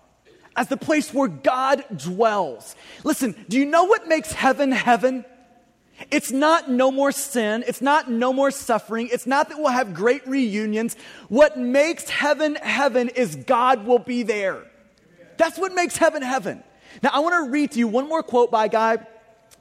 as 0.56 0.67
the 0.67 0.78
place 0.78 1.13
where 1.13 1.28
God 1.28 1.84
dwells. 1.95 2.76
Listen, 3.04 3.36
do 3.47 3.60
you 3.60 3.65
know 3.65 3.84
what 3.84 4.08
makes 4.08 4.32
heaven 4.32 4.71
heaven? 4.71 5.24
It's 6.09 6.31
not 6.31 6.69
no 6.69 6.91
more 6.91 7.11
sin. 7.11 7.63
It's 7.67 7.81
not 7.81 8.09
no 8.09 8.33
more 8.33 8.51
suffering. 8.51 9.09
It's 9.11 9.27
not 9.27 9.49
that 9.49 9.57
we'll 9.57 9.67
have 9.67 9.93
great 9.93 10.25
reunions. 10.27 10.95
What 11.29 11.57
makes 11.57 12.09
heaven 12.09 12.55
heaven 12.55 13.09
is 13.09 13.35
God 13.35 13.85
will 13.85 13.99
be 13.99 14.23
there. 14.23 14.63
That's 15.37 15.57
what 15.57 15.73
makes 15.73 15.97
heaven 15.97 16.21
heaven. 16.21 16.63
Now, 17.03 17.11
I 17.13 17.19
want 17.19 17.45
to 17.45 17.51
read 17.51 17.71
to 17.71 17.79
you 17.79 17.87
one 17.87 18.07
more 18.07 18.23
quote 18.23 18.51
by 18.51 18.65
a 18.65 18.69
guy 18.69 18.97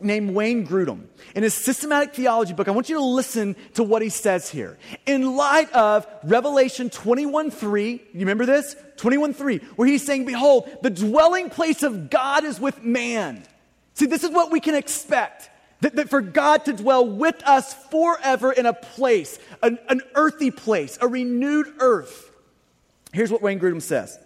named 0.01 0.35
Wayne 0.35 0.67
Grudem. 0.67 1.05
In 1.35 1.43
his 1.43 1.55
systematic 1.55 2.15
theology 2.15 2.53
book, 2.53 2.69
I 2.69 2.71
want 2.71 2.89
you 2.89 2.97
to 2.97 3.05
listen 3.05 3.57
to 3.75 3.83
what 3.83 4.03
he 4.03 4.09
says 4.09 4.49
here. 4.49 4.79
In 5.07 5.37
light 5.37 5.71
of 5.73 6.07
Revelation 6.25 6.91
21 6.91 7.51
3, 7.51 7.93
you 7.93 8.21
remember 8.21 8.47
this? 8.47 8.75
21 8.97 9.35
3, 9.35 9.59
where 9.77 9.89
he's 9.89 10.05
saying, 10.05 10.25
Behold, 10.25 10.69
the 10.83 10.91
dwelling 10.91 11.51
place 11.51 11.83
of 11.83 12.11
God 12.11 12.45
is 12.45 12.59
with 12.59 12.83
man. 12.83 13.45
See, 13.95 14.07
this 14.07 14.25
is 14.25 14.31
what 14.31 14.51
we 14.51 14.61
can 14.61 14.75
expect. 14.75 15.51
That, 15.81 15.97
that, 15.97 16.11
for 16.11 16.21
God 16.21 16.67
to 16.67 16.75
dwell 16.75 17.07
with 17.07 17.43
us 17.47 17.73
forever 17.91 18.53
in 18.53 18.67
a 18.67 18.75
place, 18.75 19.39
an, 19.63 19.79
an 19.89 20.03
earthy 20.15 20.51
place, 20.51 20.99
a 21.01 21.09
renewed 21.09 21.73
earth. 21.79 22.31
Here's 23.13 23.31
what 23.31 23.41
Wayne 23.41 23.59
Grudem 23.59 23.81
says. 23.81 24.19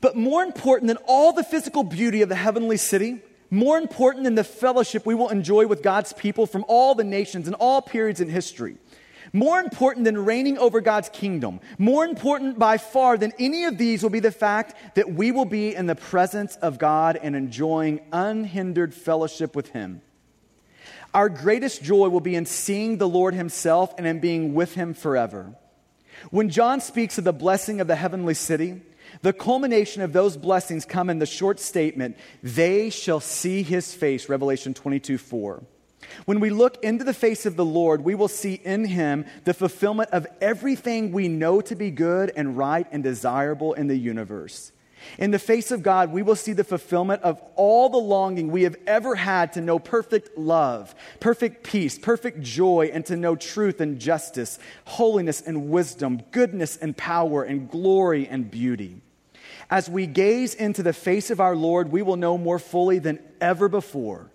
But 0.00 0.16
more 0.16 0.42
important 0.42 0.88
than 0.88 0.98
all 1.06 1.32
the 1.32 1.44
physical 1.44 1.82
beauty 1.82 2.22
of 2.22 2.28
the 2.28 2.36
heavenly 2.36 2.76
city, 2.76 3.20
more 3.50 3.78
important 3.78 4.24
than 4.24 4.36
the 4.36 4.44
fellowship 4.44 5.04
we 5.04 5.14
will 5.14 5.28
enjoy 5.28 5.66
with 5.66 5.82
God's 5.82 6.12
people 6.12 6.46
from 6.46 6.64
all 6.68 6.94
the 6.94 7.04
nations 7.04 7.46
and 7.46 7.56
all 7.56 7.82
periods 7.82 8.20
in 8.20 8.28
history, 8.28 8.76
more 9.32 9.60
important 9.60 10.04
than 10.04 10.24
reigning 10.24 10.58
over 10.58 10.80
God's 10.80 11.08
kingdom, 11.08 11.60
more 11.78 12.04
important 12.04 12.58
by 12.58 12.78
far 12.78 13.16
than 13.16 13.32
any 13.38 13.64
of 13.64 13.78
these 13.78 14.02
will 14.02 14.10
be 14.10 14.20
the 14.20 14.32
fact 14.32 14.96
that 14.96 15.12
we 15.12 15.32
will 15.32 15.44
be 15.44 15.74
in 15.74 15.86
the 15.86 15.94
presence 15.94 16.56
of 16.56 16.78
God 16.78 17.18
and 17.20 17.36
enjoying 17.36 18.00
unhindered 18.12 18.94
fellowship 18.94 19.54
with 19.54 19.70
Him. 19.70 20.02
Our 21.12 21.28
greatest 21.28 21.82
joy 21.82 22.08
will 22.08 22.20
be 22.20 22.34
in 22.34 22.46
seeing 22.46 22.98
the 22.98 23.08
Lord 23.08 23.34
Himself 23.34 23.94
and 23.98 24.06
in 24.06 24.20
being 24.20 24.54
with 24.54 24.74
Him 24.74 24.94
forever. 24.94 25.54
When 26.30 26.50
John 26.50 26.80
speaks 26.80 27.18
of 27.18 27.24
the 27.24 27.32
blessing 27.32 27.80
of 27.80 27.86
the 27.86 27.96
heavenly 27.96 28.34
city, 28.34 28.82
the 29.22 29.32
culmination 29.32 30.02
of 30.02 30.12
those 30.12 30.36
blessings 30.36 30.84
come 30.84 31.10
in 31.10 31.18
the 31.18 31.26
short 31.26 31.58
statement, 31.58 32.16
they 32.42 32.90
shall 32.90 33.20
see 33.20 33.62
his 33.62 33.92
face, 33.92 34.28
Revelation 34.28 34.74
22 34.74 35.18
4. 35.18 35.62
When 36.24 36.40
we 36.40 36.50
look 36.50 36.82
into 36.82 37.04
the 37.04 37.14
face 37.14 37.46
of 37.46 37.56
the 37.56 37.64
Lord, 37.64 38.02
we 38.02 38.14
will 38.14 38.28
see 38.28 38.54
in 38.54 38.84
him 38.84 39.24
the 39.44 39.54
fulfillment 39.54 40.10
of 40.10 40.26
everything 40.40 41.12
we 41.12 41.28
know 41.28 41.60
to 41.62 41.74
be 41.74 41.90
good 41.90 42.32
and 42.34 42.56
right 42.56 42.86
and 42.90 43.02
desirable 43.02 43.74
in 43.74 43.86
the 43.86 43.96
universe. 43.96 44.72
In 45.18 45.30
the 45.30 45.38
face 45.38 45.70
of 45.70 45.82
God, 45.82 46.12
we 46.12 46.22
will 46.22 46.36
see 46.36 46.52
the 46.52 46.64
fulfillment 46.64 47.22
of 47.22 47.40
all 47.56 47.88
the 47.88 47.96
longing 47.96 48.50
we 48.50 48.64
have 48.64 48.76
ever 48.86 49.14
had 49.14 49.54
to 49.54 49.60
know 49.60 49.78
perfect 49.78 50.36
love, 50.36 50.94
perfect 51.20 51.64
peace, 51.64 51.98
perfect 51.98 52.42
joy, 52.42 52.90
and 52.92 53.04
to 53.06 53.16
know 53.16 53.34
truth 53.34 53.80
and 53.80 53.98
justice, 53.98 54.58
holiness 54.84 55.40
and 55.40 55.70
wisdom, 55.70 56.20
goodness 56.32 56.76
and 56.76 56.96
power, 56.96 57.42
and 57.42 57.70
glory 57.70 58.28
and 58.28 58.50
beauty. 58.50 59.00
As 59.70 59.88
we 59.88 60.06
gaze 60.06 60.54
into 60.54 60.82
the 60.82 60.92
face 60.92 61.30
of 61.30 61.40
our 61.40 61.56
Lord, 61.56 61.90
we 61.90 62.02
will 62.02 62.16
know 62.16 62.36
more 62.36 62.58
fully 62.58 62.98
than 62.98 63.20
ever 63.40 63.68
before 63.68 64.30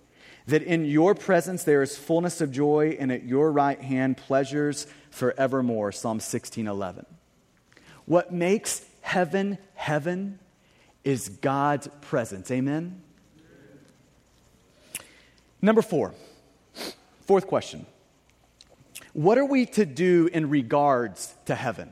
that 0.48 0.64
in 0.64 0.86
your 0.86 1.16
presence 1.16 1.64
there 1.64 1.82
is 1.82 1.98
fullness 1.98 2.42
of 2.42 2.52
joy, 2.52 2.98
and 3.00 3.12
at 3.12 3.24
your 3.24 3.52
right 3.52 3.80
hand 3.80 4.18
pleasures 4.18 4.88
forevermore. 5.10 5.92
Psalm 5.92 6.20
16 6.20 6.68
11. 6.68 7.06
What 8.06 8.32
makes 8.32 8.86
heaven 9.02 9.58
heaven 9.76 10.40
is 11.04 11.30
God's 11.30 11.88
presence. 12.02 12.52
Amen? 12.52 13.02
Number 15.62 15.82
four, 15.82 16.14
fourth 17.22 17.48
question. 17.48 17.86
What 19.14 19.38
are 19.38 19.46
we 19.46 19.66
to 19.68 19.86
do 19.86 20.30
in 20.32 20.50
regards 20.50 21.34
to 21.46 21.56
heaven? 21.56 21.90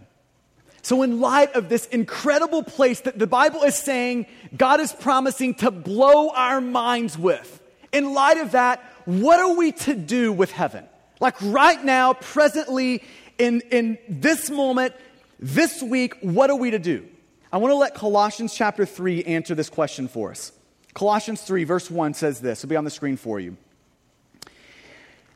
So, 0.81 1.01
in 1.01 1.21
light 1.21 1.53
of 1.53 1.69
this 1.69 1.85
incredible 1.87 2.61
place 2.61 2.99
that 3.01 3.17
the 3.17 3.27
Bible 3.27 3.63
is 3.63 3.75
saying 3.75 4.25
God 4.55 4.81
is 4.81 4.91
promising 4.91 5.55
to 5.55 5.71
blow 5.71 6.29
our 6.29 6.59
minds 6.59 7.17
with, 7.17 7.61
in 7.93 8.13
light 8.13 8.37
of 8.37 8.51
that, 8.51 8.83
what 9.05 9.39
are 9.39 9.55
we 9.55 9.71
to 9.71 9.95
do 9.95 10.33
with 10.33 10.51
heaven? 10.51 10.85
Like 11.19 11.35
right 11.41 11.81
now, 11.83 12.13
presently, 12.13 13.03
in, 13.37 13.61
in 13.71 13.97
this 14.09 14.49
moment, 14.49 14.93
this 15.39 15.81
week, 15.81 16.15
what 16.21 16.49
are 16.49 16.55
we 16.55 16.71
to 16.71 16.79
do? 16.79 17.07
I 17.51 17.57
want 17.57 17.71
to 17.71 17.75
let 17.75 17.93
Colossians 17.93 18.53
chapter 18.53 18.85
3 18.85 19.23
answer 19.25 19.55
this 19.55 19.69
question 19.69 20.07
for 20.07 20.31
us. 20.31 20.51
Colossians 20.93 21.41
3, 21.41 21.63
verse 21.63 21.89
1 21.89 22.13
says 22.13 22.41
this. 22.41 22.59
It'll 22.59 22.69
be 22.69 22.75
on 22.75 22.83
the 22.83 22.89
screen 22.89 23.15
for 23.17 23.39
you. 23.39 23.57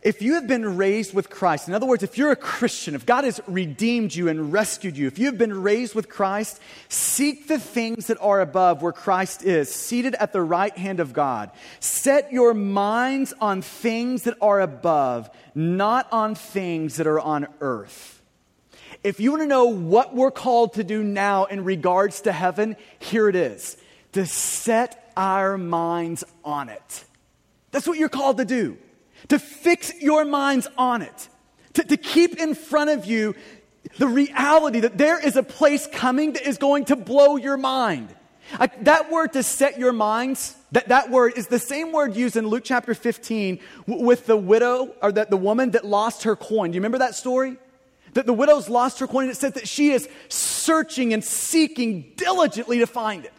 If 0.03 0.21
you 0.21 0.35
have 0.35 0.47
been 0.47 0.77
raised 0.77 1.13
with 1.13 1.29
Christ, 1.29 1.67
in 1.67 1.73
other 1.73 1.87
words, 1.87 2.03
if 2.03 2.17
you're 2.17 2.31
a 2.31 2.35
Christian, 2.35 2.93
if 2.93 3.05
God 3.05 3.23
has 3.23 3.41
redeemed 3.47 4.13
you 4.13 4.29
and 4.29 4.53
rescued 4.53 4.95
you, 4.95 5.07
if 5.07 5.17
you 5.17 5.25
have 5.25 5.39
been 5.39 5.63
raised 5.63 5.95
with 5.95 6.07
Christ, 6.07 6.61
seek 6.87 7.47
the 7.47 7.57
things 7.57 8.07
that 8.07 8.17
are 8.21 8.39
above 8.39 8.83
where 8.83 8.91
Christ 8.91 9.43
is, 9.43 9.73
seated 9.73 10.13
at 10.15 10.33
the 10.33 10.41
right 10.41 10.75
hand 10.77 10.99
of 10.99 11.13
God. 11.13 11.49
Set 11.79 12.31
your 12.31 12.53
minds 12.53 13.33
on 13.41 13.63
things 13.63 14.23
that 14.23 14.37
are 14.39 14.61
above, 14.61 15.31
not 15.55 16.07
on 16.11 16.35
things 16.35 16.97
that 16.97 17.07
are 17.07 17.19
on 17.19 17.47
earth. 17.59 18.21
If 19.03 19.19
you 19.19 19.31
want 19.31 19.43
to 19.43 19.47
know 19.47 19.65
what 19.65 20.13
we're 20.13 20.31
called 20.31 20.73
to 20.73 20.83
do 20.83 21.03
now 21.03 21.45
in 21.45 21.63
regards 21.63 22.21
to 22.21 22.31
heaven, 22.31 22.75
here 22.99 23.27
it 23.29 23.35
is 23.35 23.77
to 24.13 24.27
set 24.27 25.11
our 25.17 25.57
minds 25.57 26.23
on 26.45 26.69
it. 26.69 27.03
That's 27.71 27.87
what 27.87 27.97
you're 27.97 28.09
called 28.09 28.37
to 28.37 28.45
do 28.45 28.77
to 29.29 29.39
fix 29.39 29.93
your 30.01 30.25
minds 30.25 30.67
on 30.77 31.01
it, 31.01 31.29
to, 31.73 31.83
to 31.83 31.97
keep 31.97 32.37
in 32.37 32.55
front 32.55 32.89
of 32.89 33.05
you 33.05 33.35
the 33.97 34.07
reality 34.07 34.81
that 34.81 34.97
there 34.97 35.23
is 35.23 35.35
a 35.35 35.43
place 35.43 35.87
coming 35.91 36.33
that 36.33 36.47
is 36.47 36.57
going 36.57 36.85
to 36.85 36.95
blow 36.95 37.37
your 37.37 37.57
mind. 37.57 38.13
I, 38.59 38.67
that 38.81 39.11
word 39.11 39.33
to 39.33 39.43
set 39.43 39.77
your 39.77 39.91
minds, 39.91 40.55
that, 40.71 40.87
that 40.89 41.09
word 41.09 41.33
is 41.35 41.47
the 41.47 41.59
same 41.59 41.91
word 41.91 42.15
used 42.15 42.37
in 42.37 42.47
Luke 42.47 42.63
chapter 42.63 42.93
15 42.93 43.59
w- 43.87 44.05
with 44.05 44.25
the 44.25 44.37
widow 44.37 44.93
or 45.01 45.11
the, 45.11 45.27
the 45.29 45.37
woman 45.37 45.71
that 45.71 45.85
lost 45.85 46.23
her 46.23 46.35
coin. 46.35 46.71
Do 46.71 46.75
you 46.75 46.81
remember 46.81 46.99
that 46.99 47.15
story? 47.15 47.57
That 48.13 48.25
the 48.25 48.33
widow's 48.33 48.69
lost 48.69 48.99
her 48.99 49.07
coin, 49.07 49.23
and 49.23 49.31
it 49.31 49.35
says 49.35 49.53
that 49.53 49.67
she 49.67 49.91
is 49.91 50.07
searching 50.29 51.13
and 51.13 51.23
seeking 51.23 52.13
diligently 52.15 52.79
to 52.79 52.87
find 52.87 53.25
it. 53.25 53.33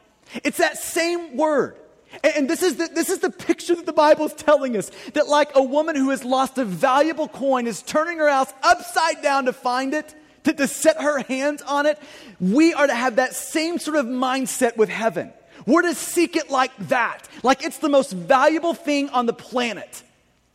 It's 0.44 0.59
that 0.59 0.77
same 0.77 1.37
word. 1.37 1.77
And 2.25 2.49
this 2.49 2.62
is, 2.62 2.77
the, 2.77 2.88
this 2.88 3.11
is 3.11 3.18
the 3.18 3.31
picture 3.31 3.75
that 3.75 3.87
the 3.87 3.92
Bible 3.92 4.27
is 4.27 4.33
telling 4.33 4.77
us 4.77 4.90
that, 5.12 5.29
like 5.29 5.51
a 5.55 5.62
woman 5.62 5.94
who 5.94 6.11
has 6.11 6.25
lost 6.25 6.59
a 6.59 6.64
valuable 6.64 7.29
coin, 7.29 7.66
is 7.66 7.83
turning 7.83 8.18
her 8.18 8.29
house 8.29 8.53
upside 8.62 9.23
down 9.23 9.44
to 9.44 9.53
find 9.53 9.94
it, 9.94 10.14
to, 10.44 10.53
to 10.55 10.66
set 10.66 11.01
her 11.01 11.18
hands 11.18 11.62
on 11.62 11.87
it. 11.87 11.99
We 12.40 12.73
are 12.73 12.87
to 12.87 12.94
have 12.94 13.16
that 13.16 13.35
same 13.35 13.79
sort 13.79 13.97
of 13.97 14.07
mindset 14.07 14.77
with 14.77 14.88
heaven. 14.88 15.33
We're 15.66 15.83
to 15.83 15.94
seek 15.94 16.37
it 16.37 16.51
like 16.51 16.73
that, 16.88 17.29
like 17.42 17.62
it's 17.62 17.79
the 17.79 17.90
most 17.90 18.12
valuable 18.12 18.75
thing 18.75 19.11
on 19.11 19.27
the 19.27 19.35
planet. 19.35 20.03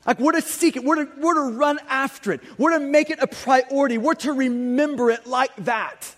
Like 0.08 0.20
we're 0.20 0.32
to 0.34 0.42
seek 0.42 0.76
it, 0.76 0.84
we're 0.84 1.06
to, 1.06 1.12
we're 1.20 1.36
to 1.36 1.56
run 1.56 1.80
after 1.88 2.32
it, 2.32 2.42
we're 2.58 2.78
to 2.78 2.80
make 2.80 3.10
it 3.10 3.20
a 3.22 3.28
priority, 3.28 3.98
we're 3.98 4.16
to 4.16 4.34
remember 4.34 5.12
it 5.12 5.28
like 5.28 5.56
that. 5.66 6.16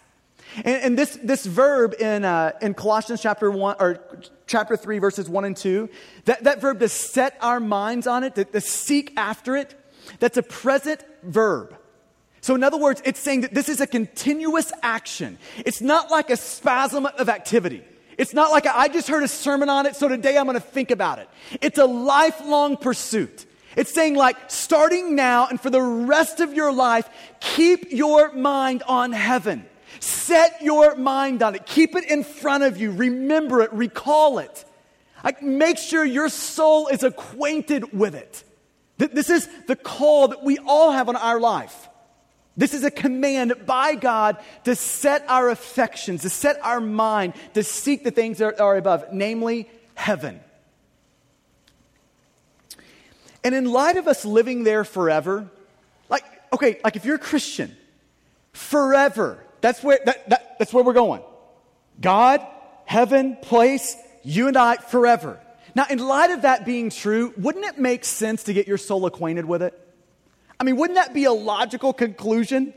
And, 0.57 0.83
and 0.83 0.97
this, 0.97 1.17
this 1.21 1.45
verb 1.45 1.95
in, 1.99 2.23
uh, 2.23 2.53
in 2.61 2.73
Colossians 2.73 3.21
chapter 3.21 3.49
1, 3.51 3.75
or 3.79 3.99
chapter 4.47 4.77
3, 4.77 4.99
verses 4.99 5.29
1 5.29 5.45
and 5.45 5.57
2, 5.57 5.89
that, 6.25 6.43
that 6.43 6.61
verb 6.61 6.79
to 6.79 6.89
set 6.89 7.37
our 7.41 7.59
minds 7.59 8.07
on 8.07 8.23
it, 8.23 8.35
to, 8.35 8.45
to 8.45 8.61
seek 8.61 9.13
after 9.17 9.55
it, 9.55 9.75
that's 10.19 10.37
a 10.37 10.43
present 10.43 11.03
verb. 11.23 11.75
So, 12.41 12.53
in 12.53 12.63
other 12.63 12.77
words, 12.77 13.01
it's 13.05 13.19
saying 13.19 13.41
that 13.41 13.55
this 13.55 13.69
is 13.69 13.81
a 13.81 13.87
continuous 13.87 14.71
action. 14.83 15.39
It's 15.65 15.81
not 15.81 16.11
like 16.11 16.29
a 16.29 16.37
spasm 16.37 17.07
of 17.07 17.27
activity. 17.27 17.83
It's 18.17 18.33
not 18.33 18.51
like 18.51 18.65
a, 18.65 18.77
I 18.77 18.87
just 18.87 19.07
heard 19.07 19.23
a 19.23 19.27
sermon 19.27 19.69
on 19.69 19.85
it, 19.85 19.95
so 19.95 20.07
today 20.07 20.37
I'm 20.37 20.45
going 20.45 20.53
to 20.53 20.59
think 20.59 20.91
about 20.91 21.19
it. 21.19 21.27
It's 21.61 21.79
a 21.79 21.85
lifelong 21.85 22.77
pursuit. 22.77 23.45
It's 23.75 23.93
saying, 23.93 24.15
like, 24.15 24.37
starting 24.49 25.15
now 25.15 25.47
and 25.47 25.59
for 25.59 25.69
the 25.69 25.81
rest 25.81 26.39
of 26.39 26.53
your 26.53 26.71
life, 26.71 27.09
keep 27.39 27.91
your 27.91 28.31
mind 28.31 28.83
on 28.87 29.11
heaven. 29.11 29.65
Set 30.05 30.61
your 30.61 30.95
mind 30.95 31.41
on 31.41 31.55
it. 31.55 31.65
Keep 31.65 31.95
it 31.95 32.03
in 32.03 32.23
front 32.23 32.63
of 32.63 32.77
you. 32.77 32.91
Remember 32.91 33.61
it. 33.61 33.73
Recall 33.73 34.37
it. 34.37 34.63
Like, 35.23 35.41
make 35.41 35.79
sure 35.79 36.05
your 36.05 36.29
soul 36.29 36.89
is 36.89 37.01
acquainted 37.01 37.91
with 37.91 38.13
it. 38.13 38.43
This 38.99 39.31
is 39.31 39.49
the 39.65 39.75
call 39.75 40.27
that 40.27 40.43
we 40.43 40.59
all 40.59 40.91
have 40.91 41.09
on 41.09 41.15
our 41.15 41.39
life. 41.39 41.89
This 42.55 42.75
is 42.75 42.83
a 42.83 42.91
command 42.91 43.65
by 43.65 43.95
God 43.95 44.37
to 44.65 44.75
set 44.75 45.25
our 45.27 45.49
affections, 45.49 46.21
to 46.21 46.29
set 46.29 46.63
our 46.63 46.79
mind, 46.79 47.33
to 47.55 47.63
seek 47.63 48.03
the 48.03 48.11
things 48.11 48.37
that 48.37 48.59
are 48.61 48.77
above, 48.77 49.05
namely 49.11 49.67
heaven. 49.95 50.39
And 53.43 53.55
in 53.55 53.65
light 53.65 53.97
of 53.97 54.07
us 54.07 54.23
living 54.23 54.65
there 54.65 54.83
forever, 54.83 55.49
like, 56.09 56.25
okay, 56.53 56.79
like 56.83 56.95
if 56.95 57.05
you're 57.05 57.15
a 57.15 57.19
Christian, 57.19 57.75
forever, 58.53 59.43
that's 59.65 59.83
where, 59.83 59.97
that, 60.05 60.29
that, 60.29 60.59
that's 60.59 60.71
where 60.71 60.83
we're 60.83 60.93
going. 60.93 61.23
God, 61.99 62.45
heaven, 62.85 63.35
place, 63.41 63.97
you 64.23 64.47
and 64.47 64.55
I 64.55 64.75
forever. 64.75 65.39
Now, 65.73 65.87
in 65.89 65.97
light 65.97 66.29
of 66.29 66.43
that 66.43 66.65
being 66.65 66.91
true, 66.91 67.33
wouldn't 67.35 67.65
it 67.65 67.79
make 67.79 68.05
sense 68.05 68.43
to 68.43 68.53
get 68.53 68.67
your 68.67 68.77
soul 68.77 69.07
acquainted 69.07 69.45
with 69.45 69.63
it? 69.63 69.73
I 70.59 70.65
mean, 70.65 70.77
wouldn't 70.77 70.97
that 70.97 71.15
be 71.15 71.23
a 71.23 71.31
logical 71.31 71.93
conclusion? 71.93 72.75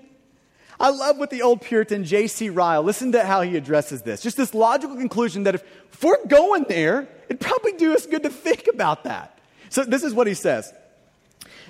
I 0.81 0.88
love 0.88 1.18
what 1.18 1.29
the 1.29 1.42
old 1.42 1.61
Puritan 1.61 2.05
J.C. 2.05 2.48
Ryle, 2.48 2.83
listen 2.83 3.12
to 3.12 3.22
how 3.22 3.42
he 3.42 3.59
addresses 3.59 4.01
this. 4.01 4.22
Just 4.22 4.38
this 4.38 4.55
logical 4.55 4.96
conclusion 4.96 5.42
that 5.42 5.57
if, 5.57 5.64
if 5.92 6.03
we're 6.03 6.24
going 6.27 6.64
there, 6.70 7.07
it'd 7.29 7.38
probably 7.38 7.72
do 7.72 7.92
us 7.92 8.07
good 8.07 8.22
to 8.22 8.31
think 8.31 8.66
about 8.72 9.05
that. 9.05 9.38
So 9.68 9.85
this 9.85 10.05
is 10.05 10.14
what 10.14 10.27
he 10.27 10.33
says. 10.33 10.72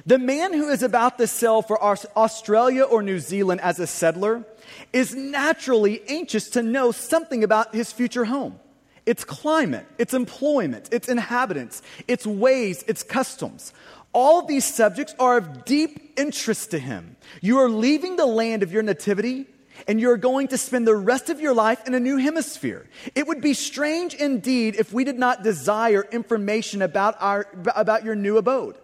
The 0.07 0.19
man 0.19 0.53
who 0.53 0.69
is 0.69 0.83
about 0.83 1.19
to 1.19 1.27
sell 1.27 1.63
for 1.63 1.83
Australia 1.83 2.83
or 2.83 3.03
New 3.03 3.19
Zealand 3.19 3.61
as 3.61 3.79
a 3.79 3.87
settler 3.87 4.45
is 4.93 5.15
naturally 5.15 6.03
anxious 6.09 6.51
to 6.51 6.63
know 6.63 6.93
something 6.93 7.43
about 7.45 7.75
his 7.75 7.93
future 7.93 8.25
home 8.25 8.59
its 9.07 9.25
climate, 9.25 9.87
its 9.97 10.13
employment, 10.13 10.91
its 10.93 11.09
inhabitants, 11.09 11.81
its 12.07 12.27
ways, 12.27 12.85
its 12.87 13.03
customs. 13.03 13.73
All 14.13 14.43
these 14.43 14.67
subjects 14.67 15.15
are 15.19 15.39
of 15.39 15.65
deep 15.65 16.13
interest 16.19 16.73
to 16.73 16.79
him. 16.79 17.17
You 17.41 17.57
are 17.59 17.71
leaving 17.71 18.17
the 18.17 18.27
land 18.27 18.63
of 18.63 18.71
your 18.71 18.83
nativity 18.83 19.47
and 19.87 19.99
you're 19.99 20.19
going 20.19 20.49
to 20.49 20.59
spend 20.59 20.87
the 20.87 20.95
rest 20.95 21.31
of 21.31 21.41
your 21.41 21.55
life 21.55 21.87
in 21.87 21.95
a 21.95 22.01
new 22.01 22.19
hemisphere. 22.19 22.87
It 23.15 23.27
would 23.27 23.41
be 23.41 23.55
strange 23.55 24.13
indeed 24.13 24.77
if 24.77 24.93
we 24.93 25.05
did 25.05 25.19
not 25.19 25.43
desire 25.43 26.07
information 26.13 26.83
about, 26.83 27.17
our, 27.19 27.47
about 27.75 28.05
your 28.05 28.15
new 28.15 28.37
abode. 28.37 28.77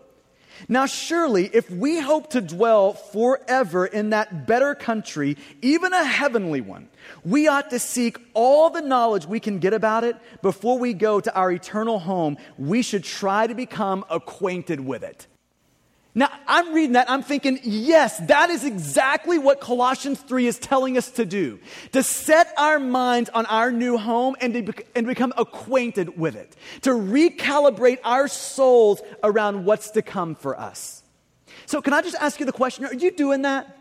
Now, 0.69 0.87
surely, 0.87 1.51
if 1.53 1.71
we 1.71 2.01
hope 2.01 2.31
to 2.31 2.41
dwell 2.41 2.95
forever 2.95 3.87
in 3.87 4.11
that 4.11 4.47
better 4.47 4.75
country, 4.75 5.37
even 5.63 5.93
a 5.93 6.05
heavenly 6.05 6.61
one, 6.61 6.89
we 7.25 7.49
ought 7.49 7.71
to 7.71 7.79
seek 7.79 8.19
all 8.35 8.71
the 8.71 8.81
knowledge 8.83 9.27
we 9.27 9.41
can 9.41 9.59
get 9.59 9.75
about 9.75 10.05
it 10.05 10.17
before 10.43 10.79
we 10.79 10.93
go 10.95 11.21
to 11.21 11.35
our 11.35 11.51
eternal 11.51 11.99
home. 11.99 12.37
We 12.59 12.83
should 12.83 13.05
try 13.05 13.47
to 13.47 13.55
become 13.55 14.05
acquainted 14.11 14.81
with 14.81 15.03
it. 15.03 15.27
Now, 16.17 16.31
I'm 16.47 16.73
reading 16.73 16.93
that, 16.93 17.11
I'm 17.11 17.23
thinking, 17.23 17.59
yes, 17.65 18.19
that 18.29 18.49
is 18.49 18.65
exactly 18.65 19.37
what 19.37 19.61
Colossians 19.61 20.21
3 20.21 20.47
is 20.47 20.61
telling 20.61 20.97
us 20.97 21.11
to 21.13 21.25
do. 21.25 21.59
To 21.91 22.05
set 22.05 22.55
our 22.57 22.79
minds 22.79 23.31
on 23.31 23.47
our 23.47 23.73
new 23.73 23.99
home 23.99 24.37
and 24.41 24.55
to, 24.55 24.75
and 24.95 25.09
become 25.09 25.33
acquainted 25.37 26.17
with 26.17 26.37
it. 26.37 26.55
To 26.83 26.91
recalibrate 26.91 27.99
our 28.05 28.29
souls 28.29 29.03
around 29.25 29.65
what's 29.65 29.91
to 29.93 30.03
come 30.03 30.37
for 30.37 30.59
us. 30.59 31.03
So, 31.67 31.83
can 31.83 31.93
I 31.93 32.03
just 32.03 32.17
ask 32.21 32.39
you 32.39 32.47
the 32.47 32.53
question 32.53 32.85
are 32.85 32.95
you 32.95 33.11
doing 33.11 33.43
that? 33.43 33.77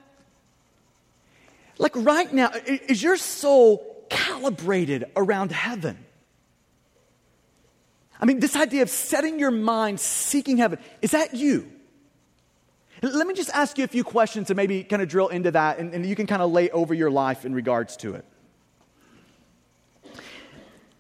Like 1.77 1.95
right 1.95 2.31
now, 2.33 2.51
is 2.65 3.03
your 3.03 3.17
soul 3.17 4.05
calibrated 4.09 5.05
around 5.15 5.51
heaven? 5.51 6.03
I 8.19 8.25
mean, 8.25 8.39
this 8.39 8.55
idea 8.55 8.83
of 8.83 8.89
setting 8.89 9.37
your 9.37 9.51
mind, 9.51 9.99
seeking 9.99 10.57
heaven, 10.57 10.79
is 11.01 11.11
that 11.11 11.35
you? 11.35 11.72
Let 13.03 13.27
me 13.27 13.33
just 13.33 13.49
ask 13.49 13.77
you 13.77 13.83
a 13.83 13.87
few 13.87 14.05
questions 14.05 14.47
to 14.47 14.55
maybe 14.55 14.81
kind 14.81 15.01
of 15.01 15.09
drill 15.09 15.27
into 15.27 15.51
that, 15.51 15.77
and, 15.77 15.93
and 15.93 16.05
you 16.05 16.15
can 16.15 16.25
kind 16.25 16.41
of 16.41 16.51
lay 16.51 16.69
over 16.69 16.93
your 16.93 17.11
life 17.11 17.43
in 17.43 17.53
regards 17.53 17.97
to 17.97 18.15
it. 18.15 18.25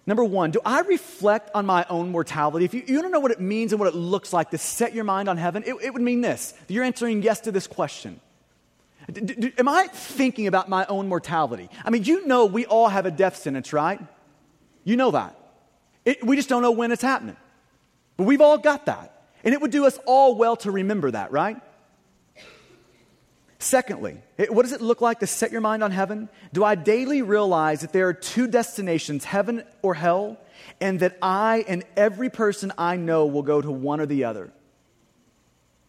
Number 0.05 0.25
one, 0.25 0.51
do 0.51 0.59
I 0.65 0.81
reflect 0.81 1.51
on 1.55 1.65
my 1.65 1.85
own 1.89 2.09
mortality? 2.09 2.65
If 2.65 2.73
you, 2.73 2.83
you 2.85 3.01
don't 3.01 3.11
know 3.11 3.21
what 3.21 3.31
it 3.31 3.39
means 3.39 3.71
and 3.71 3.79
what 3.79 3.87
it 3.87 3.95
looks 3.95 4.33
like 4.33 4.49
to 4.49 4.57
set 4.57 4.93
your 4.93 5.05
mind 5.05 5.29
on 5.29 5.37
heaven, 5.37 5.63
it, 5.65 5.75
it 5.81 5.93
would 5.93 6.01
mean 6.01 6.19
this. 6.19 6.53
You're 6.67 6.83
answering 6.83 7.21
yes 7.21 7.39
to 7.41 7.53
this 7.53 7.67
question. 7.67 8.19
D- 9.09 9.21
d- 9.21 9.53
am 9.57 9.69
I 9.69 9.87
thinking 9.87 10.47
about 10.47 10.67
my 10.67 10.85
own 10.87 11.07
mortality? 11.07 11.69
I 11.85 11.89
mean, 11.89 12.03
you 12.03 12.27
know 12.27 12.45
we 12.45 12.65
all 12.65 12.89
have 12.89 13.05
a 13.05 13.11
death 13.11 13.37
sentence, 13.37 13.71
right? 13.71 14.01
You 14.83 14.97
know 14.97 15.11
that. 15.11 15.39
It, 16.03 16.21
we 16.21 16.35
just 16.35 16.49
don't 16.49 16.61
know 16.61 16.71
when 16.71 16.91
it's 16.91 17.01
happening. 17.01 17.37
But 18.17 18.25
we've 18.25 18.41
all 18.41 18.57
got 18.57 18.87
that. 18.87 19.23
And 19.45 19.53
it 19.53 19.61
would 19.61 19.71
do 19.71 19.85
us 19.85 19.97
all 20.05 20.35
well 20.35 20.57
to 20.57 20.71
remember 20.71 21.11
that, 21.11 21.31
right? 21.31 21.61
Secondly, 23.63 24.17
what 24.49 24.63
does 24.63 24.73
it 24.73 24.81
look 24.81 24.99
like 24.99 25.21
to 25.21 25.27
set 25.27 25.53
your 25.53 25.61
mind 25.61 25.85
on 25.85 25.91
heaven? 25.91 26.27
Do 26.51 26.65
I 26.65 26.75
daily 26.75 27.21
realize 27.21 27.79
that 27.79 27.93
there 27.93 28.09
are 28.09 28.13
two 28.13 28.45
destinations, 28.45 29.23
heaven 29.23 29.63
or 29.81 29.93
hell, 29.93 30.37
and 30.81 30.99
that 30.99 31.17
I 31.21 31.63
and 31.65 31.85
every 31.95 32.29
person 32.29 32.73
I 32.77 32.97
know 32.97 33.25
will 33.25 33.41
go 33.41 33.61
to 33.61 33.71
one 33.71 34.01
or 34.01 34.05
the 34.05 34.25
other? 34.25 34.51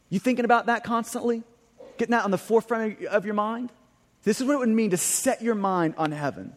You 0.08 0.20
thinking 0.20 0.44
about 0.44 0.66
that 0.66 0.84
constantly? 0.84 1.42
Getting 1.98 2.12
that 2.12 2.24
on 2.24 2.30
the 2.30 2.38
forefront 2.38 3.04
of 3.06 3.24
your 3.24 3.34
mind? 3.34 3.72
This 4.22 4.40
is 4.40 4.46
what 4.46 4.54
it 4.54 4.58
would 4.60 4.68
mean 4.68 4.90
to 4.90 4.96
set 4.96 5.42
your 5.42 5.56
mind 5.56 5.94
on 5.98 6.12
heaven. 6.12 6.54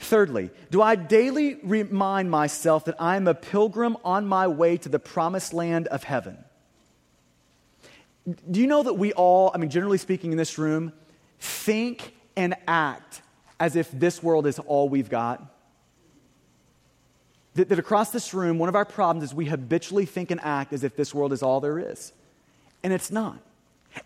Thirdly, 0.00 0.50
do 0.72 0.82
I 0.82 0.96
daily 0.96 1.54
remind 1.62 2.32
myself 2.32 2.86
that 2.86 2.96
I 2.98 3.14
am 3.14 3.28
a 3.28 3.34
pilgrim 3.34 3.96
on 4.04 4.26
my 4.26 4.48
way 4.48 4.76
to 4.78 4.88
the 4.88 4.98
promised 4.98 5.52
land 5.52 5.86
of 5.86 6.02
heaven? 6.02 6.44
Do 8.50 8.60
you 8.60 8.66
know 8.66 8.82
that 8.82 8.94
we 8.94 9.12
all, 9.12 9.50
I 9.54 9.58
mean, 9.58 9.70
generally 9.70 9.98
speaking 9.98 10.32
in 10.32 10.38
this 10.38 10.58
room, 10.58 10.92
think 11.38 12.14
and 12.36 12.54
act 12.66 13.22
as 13.60 13.76
if 13.76 13.90
this 13.90 14.22
world 14.22 14.46
is 14.46 14.58
all 14.58 14.88
we've 14.88 15.10
got? 15.10 15.54
That, 17.54 17.68
that, 17.70 17.78
across 17.78 18.10
this 18.10 18.34
room, 18.34 18.58
one 18.58 18.68
of 18.68 18.76
our 18.76 18.84
problems 18.84 19.24
is 19.30 19.34
we 19.34 19.46
habitually 19.46 20.06
think 20.06 20.30
and 20.30 20.40
act 20.42 20.72
as 20.72 20.84
if 20.84 20.96
this 20.96 21.14
world 21.14 21.32
is 21.32 21.42
all 21.42 21.60
there 21.60 21.78
is. 21.78 22.12
And 22.82 22.92
it's 22.92 23.10
not. 23.10 23.40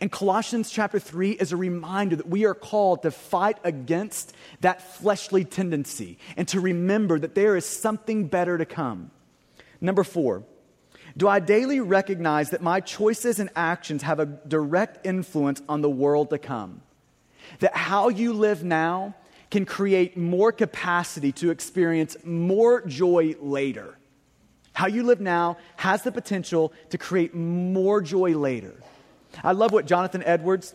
And 0.00 0.11
Colossians 0.11 0.70
chapter 0.70 0.98
3 0.98 1.32
is 1.32 1.52
a 1.52 1.56
reminder 1.56 2.16
that 2.16 2.28
we 2.28 2.44
are 2.46 2.54
called 2.54 3.02
to 3.02 3.11
fight 3.11 3.58
against 3.64 4.35
that 4.61 4.96
fleshly 4.96 5.44
tendency 5.44 6.18
and 6.37 6.46
to 6.48 6.61
remember 6.61 7.18
that 7.18 7.35
there 7.35 7.56
is 7.56 7.66
something 7.66 8.26
better 8.26 8.56
to 8.56 8.64
come. 8.64 9.11
Number 9.80 10.04
four, 10.04 10.44
do 11.16 11.29
I 11.29 11.40
daily 11.40 11.81
recognize 11.81 12.50
that 12.50 12.63
my 12.63 12.81
choices 12.81 13.38
and 13.38 13.50
actions 13.54 14.02
have 14.02 14.21
a 14.21 14.27
direct 14.27 15.06
influence 15.06 15.63
on 15.69 15.83
the 15.83 15.90
world 15.90 16.31
to 16.31 16.38
come? 16.38 16.83
That 17.58 17.77
how 17.77 18.08
you 18.08 18.33
live 18.33 18.65
now 18.65 19.15
can 19.50 19.67
create 19.67 20.17
more 20.17 20.52
capacity 20.52 21.33
to 21.33 21.50
experience 21.50 22.17
more 22.25 22.81
joy 22.87 23.35
later. 23.40 23.98
How 24.73 24.87
you 24.87 25.02
live 25.02 25.21
now 25.21 25.58
has 25.77 26.02
the 26.02 26.13
potential 26.13 26.73
to 26.90 26.98
create 26.98 27.35
more 27.35 28.00
joy 28.00 28.31
later. 28.37 28.75
I 29.44 29.52
love 29.52 29.73
what 29.73 29.87
Jonathan 29.87 30.23
Edwards, 30.25 30.75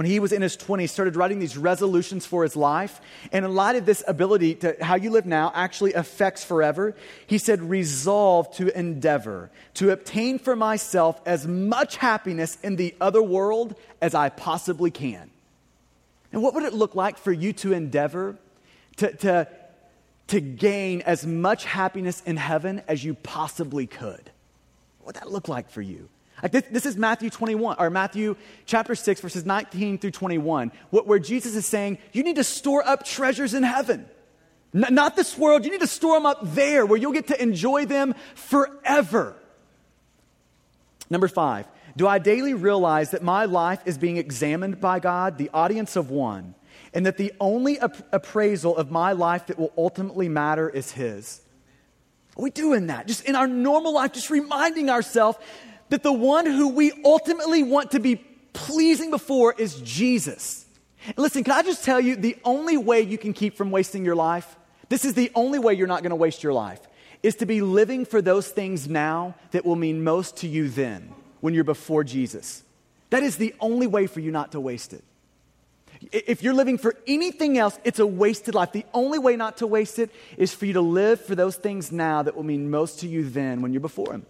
when 0.00 0.06
he 0.06 0.18
was 0.18 0.32
in 0.32 0.40
his 0.40 0.56
20s, 0.56 0.88
started 0.88 1.14
writing 1.14 1.40
these 1.40 1.58
resolutions 1.58 2.24
for 2.24 2.42
his 2.42 2.56
life. 2.56 3.02
And 3.32 3.44
in 3.44 3.54
light 3.54 3.76
of 3.76 3.84
this 3.84 4.02
ability 4.08 4.54
to 4.54 4.74
how 4.80 4.94
you 4.94 5.10
live 5.10 5.26
now 5.26 5.52
actually 5.54 5.92
affects 5.92 6.42
forever, 6.42 6.96
he 7.26 7.36
said, 7.36 7.60
Resolve 7.60 8.50
to 8.56 8.74
endeavor 8.74 9.50
to 9.74 9.90
obtain 9.90 10.38
for 10.38 10.56
myself 10.56 11.20
as 11.26 11.46
much 11.46 11.96
happiness 11.96 12.56
in 12.62 12.76
the 12.76 12.94
other 12.98 13.22
world 13.22 13.74
as 14.00 14.14
I 14.14 14.30
possibly 14.30 14.90
can. 14.90 15.30
And 16.32 16.42
what 16.42 16.54
would 16.54 16.64
it 16.64 16.72
look 16.72 16.94
like 16.94 17.18
for 17.18 17.30
you 17.30 17.52
to 17.52 17.74
endeavor 17.74 18.38
to, 18.96 19.14
to, 19.16 19.48
to 20.28 20.40
gain 20.40 21.02
as 21.02 21.26
much 21.26 21.66
happiness 21.66 22.22
in 22.24 22.38
heaven 22.38 22.80
as 22.88 23.04
you 23.04 23.12
possibly 23.12 23.86
could? 23.86 24.30
What 25.00 25.08
would 25.08 25.16
that 25.16 25.30
look 25.30 25.46
like 25.46 25.68
for 25.68 25.82
you? 25.82 26.08
Like 26.42 26.52
this, 26.52 26.64
this, 26.70 26.86
is 26.86 26.96
Matthew 26.96 27.30
21, 27.30 27.76
or 27.78 27.90
Matthew 27.90 28.36
chapter 28.66 28.94
6, 28.94 29.20
verses 29.20 29.44
19 29.44 29.98
through 29.98 30.12
21, 30.12 30.72
where 30.90 31.18
Jesus 31.18 31.54
is 31.54 31.66
saying, 31.66 31.98
You 32.12 32.22
need 32.22 32.36
to 32.36 32.44
store 32.44 32.86
up 32.86 33.04
treasures 33.04 33.54
in 33.54 33.62
heaven. 33.62 34.06
N- 34.74 34.94
not 34.94 35.16
this 35.16 35.36
world, 35.36 35.64
you 35.64 35.70
need 35.70 35.80
to 35.80 35.86
store 35.86 36.16
them 36.16 36.26
up 36.26 36.38
there 36.42 36.86
where 36.86 36.98
you'll 36.98 37.12
get 37.12 37.28
to 37.28 37.42
enjoy 37.42 37.86
them 37.86 38.14
forever. 38.34 39.36
Number 41.10 41.28
five, 41.28 41.66
do 41.96 42.06
I 42.06 42.18
daily 42.18 42.54
realize 42.54 43.10
that 43.10 43.22
my 43.22 43.44
life 43.44 43.80
is 43.84 43.98
being 43.98 44.16
examined 44.16 44.80
by 44.80 45.00
God, 45.00 45.38
the 45.38 45.50
audience 45.52 45.96
of 45.96 46.10
one, 46.10 46.54
and 46.94 47.04
that 47.04 47.16
the 47.16 47.32
only 47.40 47.78
ap- 47.80 48.06
appraisal 48.12 48.76
of 48.76 48.90
my 48.90 49.12
life 49.12 49.46
that 49.46 49.58
will 49.58 49.72
ultimately 49.76 50.28
matter 50.28 50.68
is 50.68 50.92
His? 50.92 51.40
Are 52.36 52.42
we 52.42 52.50
doing 52.50 52.86
that? 52.86 53.08
Just 53.08 53.24
in 53.24 53.34
our 53.34 53.48
normal 53.48 53.92
life, 53.92 54.12
just 54.12 54.30
reminding 54.30 54.88
ourselves 54.88 55.36
that 55.90 56.02
the 56.02 56.12
one 56.12 56.46
who 56.46 56.68
we 56.68 56.92
ultimately 57.04 57.62
want 57.62 57.92
to 57.92 58.00
be 58.00 58.16
pleasing 58.52 59.10
before 59.10 59.54
is 59.56 59.80
Jesus. 59.82 60.64
Listen, 61.16 61.44
can 61.44 61.52
I 61.52 61.62
just 61.62 61.84
tell 61.84 62.00
you 62.00 62.16
the 62.16 62.36
only 62.44 62.76
way 62.76 63.02
you 63.02 63.18
can 63.18 63.32
keep 63.32 63.56
from 63.56 63.70
wasting 63.70 64.04
your 64.04 64.16
life? 64.16 64.56
This 64.88 65.04
is 65.04 65.14
the 65.14 65.30
only 65.34 65.58
way 65.58 65.74
you're 65.74 65.86
not 65.86 66.02
going 66.02 66.10
to 66.10 66.16
waste 66.16 66.42
your 66.42 66.52
life 66.52 66.80
is 67.22 67.36
to 67.36 67.46
be 67.46 67.60
living 67.60 68.04
for 68.04 68.22
those 68.22 68.48
things 68.48 68.88
now 68.88 69.34
that 69.50 69.64
will 69.64 69.76
mean 69.76 70.02
most 70.02 70.38
to 70.38 70.48
you 70.48 70.68
then 70.68 71.12
when 71.40 71.54
you're 71.54 71.64
before 71.64 72.02
Jesus. 72.02 72.62
That 73.10 73.22
is 73.22 73.36
the 73.36 73.54
only 73.60 73.86
way 73.86 74.06
for 74.06 74.20
you 74.20 74.30
not 74.30 74.52
to 74.52 74.60
waste 74.60 74.92
it. 74.92 75.04
If 76.12 76.42
you're 76.42 76.54
living 76.54 76.78
for 76.78 76.96
anything 77.06 77.58
else, 77.58 77.78
it's 77.84 77.98
a 77.98 78.06
wasted 78.06 78.54
life. 78.54 78.72
The 78.72 78.86
only 78.94 79.18
way 79.18 79.36
not 79.36 79.58
to 79.58 79.66
waste 79.66 79.98
it 79.98 80.10
is 80.38 80.54
for 80.54 80.64
you 80.64 80.72
to 80.74 80.80
live 80.80 81.20
for 81.20 81.34
those 81.34 81.56
things 81.56 81.92
now 81.92 82.22
that 82.22 82.34
will 82.34 82.42
mean 82.42 82.70
most 82.70 83.00
to 83.00 83.08
you 83.08 83.28
then 83.28 83.60
when 83.60 83.72
you're 83.72 83.80
before 83.80 84.12
Him. 84.12 84.24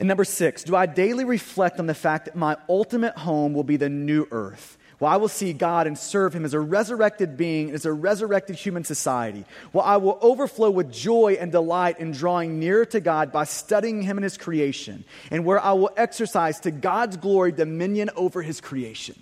And 0.00 0.08
number 0.08 0.24
six, 0.24 0.64
do 0.64 0.74
I 0.74 0.86
daily 0.86 1.24
reflect 1.24 1.78
on 1.78 1.86
the 1.86 1.94
fact 1.94 2.24
that 2.24 2.34
my 2.34 2.56
ultimate 2.70 3.16
home 3.18 3.52
will 3.52 3.64
be 3.64 3.76
the 3.76 3.90
new 3.90 4.26
earth? 4.30 4.78
Well, 4.98 5.12
I 5.12 5.16
will 5.16 5.28
see 5.28 5.52
God 5.52 5.86
and 5.86 5.96
serve 5.96 6.34
Him 6.34 6.44
as 6.44 6.54
a 6.54 6.60
resurrected 6.60 7.36
being, 7.36 7.70
as 7.70 7.84
a 7.84 7.92
resurrected 7.92 8.56
human 8.56 8.84
society. 8.84 9.44
Well, 9.74 9.84
I 9.84 9.98
will 9.98 10.18
overflow 10.22 10.70
with 10.70 10.90
joy 10.90 11.36
and 11.38 11.52
delight 11.52 12.00
in 12.00 12.12
drawing 12.12 12.58
nearer 12.58 12.86
to 12.86 13.00
God 13.00 13.30
by 13.30 13.44
studying 13.44 14.02
Him 14.02 14.16
and 14.16 14.24
His 14.24 14.38
creation, 14.38 15.04
and 15.30 15.44
where 15.44 15.60
I 15.60 15.72
will 15.72 15.90
exercise 15.96 16.60
to 16.60 16.70
God's 16.70 17.18
glory 17.18 17.52
dominion 17.52 18.10
over 18.16 18.40
His 18.42 18.60
creation. 18.60 19.16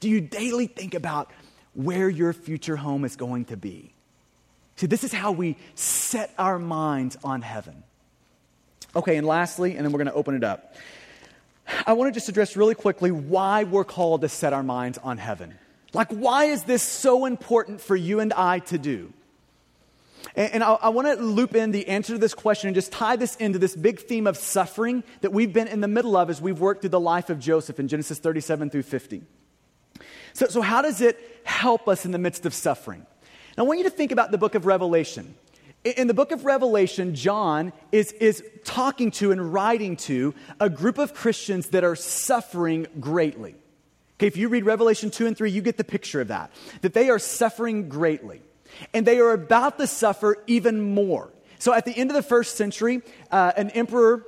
Do 0.00 0.08
you 0.08 0.20
daily 0.20 0.66
think 0.66 0.94
about 0.94 1.30
where 1.74 2.08
your 2.08 2.32
future 2.32 2.76
home 2.76 3.04
is 3.04 3.16
going 3.16 3.46
to 3.46 3.56
be? 3.56 3.92
See, 4.76 4.86
this 4.86 5.04
is 5.04 5.12
how 5.12 5.32
we 5.32 5.56
set 5.74 6.32
our 6.38 6.58
minds 6.58 7.16
on 7.22 7.42
heaven. 7.42 7.84
Okay, 8.94 9.16
and 9.16 9.26
lastly, 9.26 9.76
and 9.76 9.84
then 9.84 9.92
we're 9.92 9.98
going 9.98 10.08
to 10.08 10.14
open 10.14 10.34
it 10.34 10.44
up. 10.44 10.74
I 11.86 11.94
want 11.94 12.12
to 12.12 12.18
just 12.18 12.28
address 12.28 12.56
really 12.56 12.74
quickly 12.74 13.10
why 13.10 13.64
we're 13.64 13.84
called 13.84 14.22
to 14.22 14.28
set 14.28 14.52
our 14.52 14.62
minds 14.62 14.98
on 14.98 15.18
heaven. 15.18 15.54
Like, 15.94 16.10
why 16.10 16.46
is 16.46 16.64
this 16.64 16.82
so 16.82 17.24
important 17.24 17.80
for 17.80 17.96
you 17.96 18.20
and 18.20 18.32
I 18.32 18.60
to 18.60 18.78
do? 18.78 19.12
And, 20.34 20.54
and 20.54 20.64
I, 20.64 20.74
I 20.74 20.88
want 20.90 21.08
to 21.08 21.22
loop 21.22 21.54
in 21.54 21.70
the 21.70 21.88
answer 21.88 22.14
to 22.14 22.18
this 22.18 22.34
question 22.34 22.68
and 22.68 22.74
just 22.74 22.92
tie 22.92 23.16
this 23.16 23.36
into 23.36 23.58
this 23.58 23.76
big 23.76 24.00
theme 24.00 24.26
of 24.26 24.36
suffering 24.36 25.04
that 25.20 25.32
we've 25.32 25.52
been 25.52 25.68
in 25.68 25.80
the 25.80 25.88
middle 25.88 26.16
of 26.16 26.30
as 26.30 26.40
we've 26.40 26.60
worked 26.60 26.82
through 26.82 26.90
the 26.90 27.00
life 27.00 27.30
of 27.30 27.38
Joseph 27.38 27.78
in 27.78 27.88
Genesis 27.88 28.18
37 28.18 28.70
through 28.70 28.82
50. 28.82 29.22
So, 30.34 30.46
so 30.46 30.62
how 30.62 30.82
does 30.82 31.00
it 31.00 31.18
help 31.44 31.88
us 31.88 32.04
in 32.04 32.12
the 32.12 32.18
midst 32.18 32.46
of 32.46 32.54
suffering? 32.54 33.06
Now, 33.56 33.64
I 33.64 33.66
want 33.66 33.78
you 33.78 33.84
to 33.84 33.90
think 33.90 34.12
about 34.12 34.30
the 34.30 34.38
book 34.38 34.54
of 34.54 34.64
Revelation. 34.64 35.34
In 35.84 36.06
the 36.06 36.14
book 36.14 36.30
of 36.30 36.44
Revelation, 36.44 37.16
John 37.16 37.72
is, 37.90 38.12
is 38.12 38.44
talking 38.62 39.10
to 39.12 39.32
and 39.32 39.52
writing 39.52 39.96
to 39.96 40.32
a 40.60 40.70
group 40.70 40.98
of 40.98 41.12
Christians 41.12 41.68
that 41.68 41.82
are 41.82 41.96
suffering 41.96 42.86
greatly. 43.00 43.56
Okay, 44.16 44.28
if 44.28 44.36
you 44.36 44.48
read 44.48 44.64
Revelation 44.64 45.10
2 45.10 45.26
and 45.26 45.36
3, 45.36 45.50
you 45.50 45.60
get 45.60 45.76
the 45.76 45.84
picture 45.84 46.20
of 46.20 46.28
that. 46.28 46.52
That 46.82 46.94
they 46.94 47.10
are 47.10 47.18
suffering 47.18 47.88
greatly. 47.88 48.42
And 48.94 49.04
they 49.04 49.18
are 49.18 49.32
about 49.32 49.78
to 49.78 49.88
suffer 49.88 50.38
even 50.46 50.94
more. 50.94 51.32
So 51.58 51.72
at 51.74 51.84
the 51.84 51.92
end 51.92 52.10
of 52.10 52.14
the 52.14 52.22
first 52.22 52.56
century, 52.56 53.02
uh, 53.32 53.52
an 53.56 53.70
emperor 53.70 54.24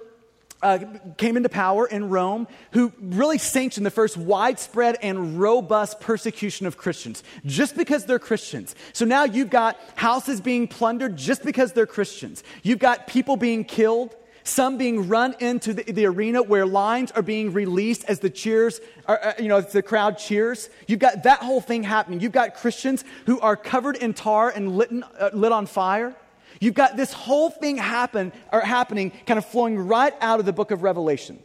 uh, 0.64 0.78
came 1.18 1.36
into 1.36 1.50
power 1.50 1.86
in 1.86 2.08
Rome 2.08 2.48
who 2.72 2.90
really 2.98 3.36
sanctioned 3.38 3.84
the 3.84 3.90
first 3.90 4.16
widespread 4.16 4.96
and 5.02 5.38
robust 5.38 6.00
persecution 6.00 6.66
of 6.66 6.78
Christians 6.78 7.22
just 7.44 7.76
because 7.76 8.06
they're 8.06 8.18
Christians. 8.18 8.74
So 8.94 9.04
now 9.04 9.24
you've 9.24 9.50
got 9.50 9.78
houses 9.94 10.40
being 10.40 10.66
plundered 10.66 11.16
just 11.16 11.44
because 11.44 11.74
they're 11.74 11.86
Christians. 11.86 12.42
You've 12.62 12.78
got 12.78 13.06
people 13.06 13.36
being 13.36 13.64
killed. 13.64 14.16
Some 14.46 14.76
being 14.76 15.08
run 15.08 15.34
into 15.38 15.72
the, 15.72 15.84
the 15.90 16.04
arena 16.06 16.42
where 16.42 16.66
lines 16.66 17.10
are 17.12 17.22
being 17.22 17.52
released 17.52 18.04
as 18.04 18.20
the 18.20 18.28
cheers, 18.28 18.80
are, 19.06 19.18
uh, 19.22 19.32
you 19.38 19.48
know, 19.48 19.62
the 19.62 19.82
crowd 19.82 20.18
cheers. 20.18 20.68
You've 20.86 20.98
got 20.98 21.22
that 21.22 21.38
whole 21.38 21.62
thing 21.62 21.82
happening. 21.82 22.20
You've 22.20 22.32
got 22.32 22.54
Christians 22.54 23.04
who 23.24 23.40
are 23.40 23.56
covered 23.56 23.96
in 23.96 24.12
tar 24.12 24.50
and 24.50 24.76
lit, 24.76 24.90
uh, 25.18 25.30
lit 25.32 25.52
on 25.52 25.64
fire. 25.64 26.14
You've 26.60 26.74
got 26.74 26.96
this 26.96 27.12
whole 27.12 27.50
thing 27.50 27.76
happen, 27.76 28.32
or 28.52 28.60
happening 28.60 29.12
kind 29.26 29.38
of 29.38 29.46
flowing 29.46 29.78
right 29.78 30.14
out 30.20 30.40
of 30.40 30.46
the 30.46 30.52
book 30.52 30.70
of 30.70 30.82
Revelation. 30.82 31.38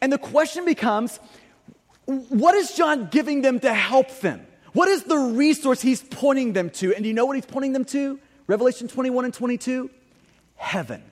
And 0.00 0.12
the 0.12 0.18
question 0.18 0.64
becomes 0.64 1.18
what 2.04 2.54
is 2.54 2.72
John 2.72 3.08
giving 3.10 3.42
them 3.42 3.60
to 3.60 3.72
help 3.72 4.20
them? 4.20 4.46
What 4.72 4.88
is 4.88 5.04
the 5.04 5.16
resource 5.16 5.80
he's 5.80 6.02
pointing 6.02 6.52
them 6.52 6.70
to? 6.70 6.94
And 6.94 7.02
do 7.02 7.08
you 7.08 7.14
know 7.14 7.26
what 7.26 7.36
he's 7.36 7.46
pointing 7.46 7.72
them 7.72 7.84
to? 7.86 8.18
Revelation 8.46 8.88
21 8.88 9.26
and 9.26 9.34
22? 9.34 9.90
Heaven. 10.56 11.09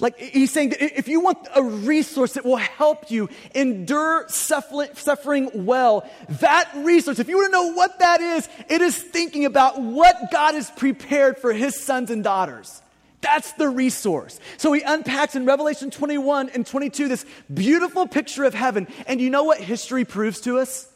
Like 0.00 0.18
he's 0.18 0.50
saying 0.50 0.70
that 0.70 0.98
if 0.98 1.08
you 1.08 1.20
want 1.20 1.46
a 1.54 1.62
resource 1.62 2.32
that 2.34 2.44
will 2.44 2.56
help 2.56 3.10
you 3.10 3.28
endure 3.54 4.26
suffering 4.28 5.50
well, 5.54 6.08
that 6.28 6.70
resource, 6.76 7.18
if 7.18 7.28
you 7.28 7.36
want 7.36 7.48
to 7.48 7.52
know 7.52 7.72
what 7.72 7.98
that 7.98 8.20
is, 8.20 8.48
it 8.68 8.80
is 8.80 8.96
thinking 8.96 9.44
about 9.44 9.80
what 9.80 10.30
God 10.32 10.54
has 10.54 10.70
prepared 10.70 11.38
for 11.38 11.52
his 11.52 11.78
sons 11.78 12.10
and 12.10 12.24
daughters. 12.24 12.82
That's 13.20 13.52
the 13.52 13.68
resource. 13.68 14.40
So 14.56 14.72
he 14.72 14.80
unpacks 14.80 15.36
in 15.36 15.44
Revelation 15.44 15.90
21 15.90 16.50
and 16.50 16.66
22 16.66 17.08
this 17.08 17.26
beautiful 17.52 18.06
picture 18.06 18.44
of 18.44 18.54
heaven. 18.54 18.88
And 19.06 19.20
you 19.20 19.28
know 19.28 19.44
what 19.44 19.60
history 19.60 20.06
proves 20.06 20.40
to 20.42 20.58
us? 20.58 20.90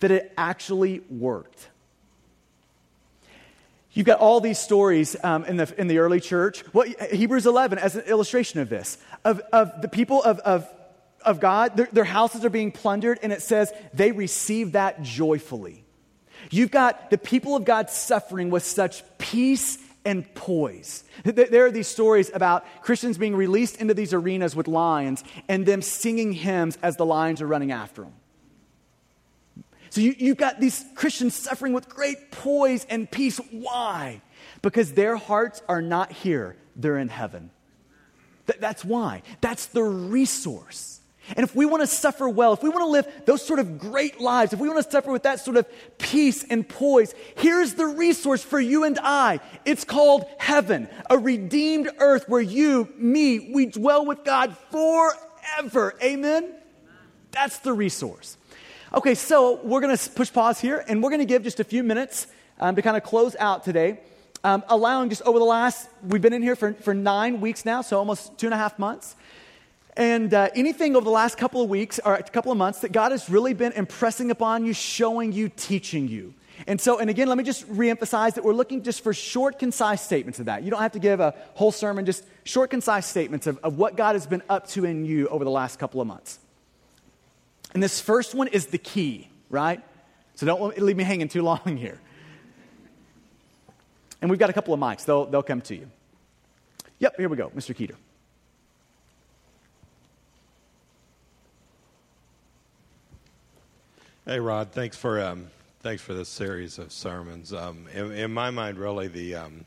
That 0.00 0.10
it 0.10 0.32
actually 0.36 1.02
worked. 1.08 1.68
You've 3.92 4.06
got 4.06 4.20
all 4.20 4.40
these 4.40 4.58
stories 4.58 5.16
um, 5.22 5.44
in, 5.44 5.56
the, 5.56 5.72
in 5.76 5.88
the 5.88 5.98
early 5.98 6.20
church. 6.20 6.60
What, 6.72 6.88
Hebrews 7.12 7.46
11 7.46 7.78
as 7.78 7.96
an 7.96 8.02
illustration 8.02 8.60
of 8.60 8.68
this, 8.68 8.98
of, 9.24 9.40
of 9.52 9.82
the 9.82 9.88
people 9.88 10.22
of, 10.22 10.38
of, 10.40 10.68
of 11.24 11.40
God, 11.40 11.76
their, 11.76 11.88
their 11.92 12.04
houses 12.04 12.44
are 12.44 12.50
being 12.50 12.70
plundered, 12.70 13.18
and 13.22 13.32
it 13.32 13.42
says 13.42 13.72
they 13.92 14.12
receive 14.12 14.72
that 14.72 15.02
joyfully. 15.02 15.84
You've 16.50 16.70
got 16.70 17.10
the 17.10 17.18
people 17.18 17.56
of 17.56 17.64
God 17.64 17.90
suffering 17.90 18.50
with 18.50 18.64
such 18.64 19.02
peace 19.18 19.78
and 20.04 20.32
poise. 20.34 21.04
There 21.24 21.66
are 21.66 21.70
these 21.70 21.88
stories 21.88 22.30
about 22.32 22.64
Christians 22.82 23.18
being 23.18 23.36
released 23.36 23.76
into 23.76 23.92
these 23.92 24.14
arenas 24.14 24.56
with 24.56 24.68
lions 24.68 25.22
and 25.48 25.66
them 25.66 25.82
singing 25.82 26.32
hymns 26.32 26.78
as 26.82 26.96
the 26.96 27.04
lions 27.04 27.42
are 27.42 27.46
running 27.46 27.72
after 27.72 28.02
them. 28.02 28.14
So 29.90 30.00
you, 30.00 30.14
you've 30.16 30.36
got 30.36 30.60
these 30.60 30.84
Christians 30.94 31.34
suffering 31.34 31.72
with 31.72 31.88
great 31.88 32.30
poise 32.30 32.86
and 32.88 33.10
peace. 33.10 33.38
Why? 33.50 34.22
Because 34.62 34.92
their 34.92 35.16
hearts 35.16 35.62
are 35.68 35.82
not 35.82 36.12
here, 36.12 36.56
they're 36.76 36.98
in 36.98 37.08
heaven. 37.08 37.50
Th- 38.46 38.58
that's 38.58 38.84
why. 38.84 39.22
That's 39.40 39.66
the 39.66 39.82
resource. 39.82 41.00
And 41.36 41.44
if 41.44 41.54
we 41.54 41.66
want 41.66 41.82
to 41.82 41.86
suffer 41.86 42.28
well, 42.28 42.52
if 42.52 42.62
we 42.62 42.68
want 42.68 42.82
to 42.82 42.86
live 42.86 43.06
those 43.26 43.44
sort 43.44 43.58
of 43.58 43.78
great 43.78 44.20
lives, 44.20 44.52
if 44.52 44.58
we 44.58 44.68
want 44.68 44.84
to 44.84 44.90
suffer 44.90 45.12
with 45.12 45.24
that 45.24 45.40
sort 45.40 45.56
of 45.56 45.66
peace 45.98 46.44
and 46.44 46.68
poise, 46.68 47.14
here's 47.36 47.74
the 47.74 47.86
resource 47.86 48.42
for 48.42 48.58
you 48.58 48.84
and 48.84 48.98
I. 49.00 49.40
It's 49.64 49.84
called 49.84 50.24
heaven, 50.38 50.88
a 51.08 51.18
redeemed 51.18 51.90
earth 51.98 52.28
where 52.28 52.40
you, 52.40 52.88
me, 52.96 53.52
we 53.52 53.66
dwell 53.66 54.06
with 54.06 54.24
God 54.24 54.56
forever. 54.70 55.94
Amen? 56.02 56.52
That's 57.30 57.58
the 57.58 57.72
resource. 57.72 58.36
Okay, 58.92 59.14
so 59.14 59.60
we're 59.62 59.80
going 59.80 59.96
to 59.96 60.10
push 60.10 60.32
pause 60.32 60.60
here 60.60 60.84
and 60.88 61.00
we're 61.00 61.10
going 61.10 61.20
to 61.20 61.24
give 61.24 61.44
just 61.44 61.60
a 61.60 61.64
few 61.64 61.84
minutes 61.84 62.26
um, 62.58 62.74
to 62.74 62.82
kind 62.82 62.96
of 62.96 63.04
close 63.04 63.36
out 63.38 63.62
today, 63.62 64.00
um, 64.42 64.64
allowing 64.68 65.10
just 65.10 65.22
over 65.22 65.38
the 65.38 65.44
last, 65.44 65.88
we've 66.02 66.20
been 66.20 66.32
in 66.32 66.42
here 66.42 66.56
for, 66.56 66.72
for 66.72 66.92
nine 66.92 67.40
weeks 67.40 67.64
now, 67.64 67.82
so 67.82 67.96
almost 67.98 68.36
two 68.36 68.48
and 68.48 68.54
a 68.54 68.56
half 68.56 68.80
months. 68.80 69.14
And 69.96 70.34
uh, 70.34 70.48
anything 70.56 70.96
over 70.96 71.04
the 71.04 71.10
last 71.10 71.38
couple 71.38 71.62
of 71.62 71.70
weeks 71.70 72.00
or 72.04 72.16
a 72.16 72.22
couple 72.24 72.50
of 72.50 72.58
months 72.58 72.80
that 72.80 72.90
God 72.90 73.12
has 73.12 73.30
really 73.30 73.54
been 73.54 73.70
impressing 73.74 74.32
upon 74.32 74.66
you, 74.66 74.72
showing 74.72 75.30
you, 75.30 75.50
teaching 75.50 76.08
you. 76.08 76.34
And 76.66 76.80
so, 76.80 76.98
and 76.98 77.08
again, 77.08 77.28
let 77.28 77.38
me 77.38 77.44
just 77.44 77.72
reemphasize 77.72 78.34
that 78.34 78.42
we're 78.42 78.54
looking 78.54 78.82
just 78.82 79.04
for 79.04 79.14
short, 79.14 79.60
concise 79.60 80.02
statements 80.02 80.40
of 80.40 80.46
that. 80.46 80.64
You 80.64 80.70
don't 80.72 80.82
have 80.82 80.92
to 80.92 80.98
give 80.98 81.20
a 81.20 81.32
whole 81.54 81.70
sermon, 81.70 82.06
just 82.06 82.24
short, 82.42 82.70
concise 82.70 83.06
statements 83.06 83.46
of, 83.46 83.58
of 83.58 83.78
what 83.78 83.96
God 83.96 84.16
has 84.16 84.26
been 84.26 84.42
up 84.48 84.66
to 84.70 84.84
in 84.84 85.04
you 85.04 85.28
over 85.28 85.44
the 85.44 85.50
last 85.50 85.78
couple 85.78 86.00
of 86.00 86.08
months. 86.08 86.40
And 87.72 87.82
this 87.82 88.00
first 88.00 88.34
one 88.34 88.48
is 88.48 88.66
the 88.66 88.78
key, 88.78 89.28
right? 89.48 89.80
So 90.34 90.46
don't 90.46 90.76
leave 90.78 90.96
me 90.96 91.04
hanging 91.04 91.28
too 91.28 91.42
long 91.42 91.76
here. 91.76 92.00
And 94.20 94.30
we've 94.30 94.40
got 94.40 94.50
a 94.50 94.52
couple 94.52 94.74
of 94.74 94.80
mics, 94.80 95.04
they'll, 95.04 95.26
they'll 95.26 95.42
come 95.42 95.60
to 95.62 95.74
you. 95.74 95.90
Yep, 96.98 97.16
here 97.16 97.28
we 97.28 97.36
go, 97.36 97.48
Mr. 97.50 97.74
Keeter. 97.74 97.96
Hey, 104.26 104.38
Rod, 104.38 104.70
thanks 104.70 104.96
for 104.96 105.20
um, 105.20 105.46
thanks 105.80 106.02
for 106.02 106.12
this 106.12 106.28
series 106.28 106.78
of 106.78 106.92
sermons. 106.92 107.52
Um, 107.52 107.88
in, 107.94 108.12
in, 108.12 108.32
my 108.32 108.50
mind, 108.50 108.78
really 108.78 109.08
the 109.08 109.34
um, 109.34 109.64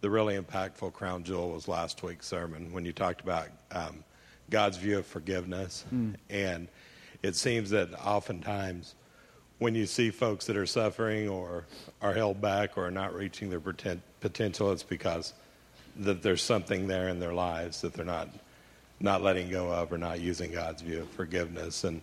the 0.00 0.08
really 0.08 0.38
impactful 0.38 0.92
crown 0.92 1.24
jewel 1.24 1.50
was 1.50 1.66
last 1.66 2.02
week's 2.02 2.26
sermon 2.26 2.72
when 2.72 2.84
you 2.84 2.92
talked 2.92 3.20
about 3.20 3.48
um, 3.72 4.04
God's 4.48 4.76
view 4.76 4.98
of 4.98 5.06
forgiveness, 5.06 5.84
mm. 5.92 6.14
and 6.30 6.68
it 7.24 7.34
seems 7.34 7.70
that 7.70 7.92
oftentimes 8.04 8.94
when 9.58 9.74
you 9.74 9.86
see 9.86 10.10
folks 10.10 10.44
that 10.46 10.56
are 10.56 10.66
suffering 10.66 11.28
or 11.28 11.64
are 12.02 12.12
held 12.12 12.40
back 12.40 12.76
or 12.76 12.86
are 12.86 12.90
not 12.90 13.14
reaching 13.14 13.48
their 13.48 13.60
potential, 13.60 14.70
it's 14.72 14.82
because 14.82 15.32
that 15.96 16.22
there's 16.22 16.42
something 16.42 16.86
there 16.86 17.08
in 17.08 17.20
their 17.20 17.32
lives 17.32 17.80
that 17.80 17.94
they're 17.94 18.04
not 18.04 18.28
not 19.00 19.22
letting 19.22 19.50
go 19.50 19.72
of 19.72 19.92
or 19.92 19.98
not 19.98 20.20
using 20.20 20.52
God's 20.52 20.82
view 20.82 21.00
of 21.00 21.08
forgiveness 21.10 21.84
and 21.84 22.02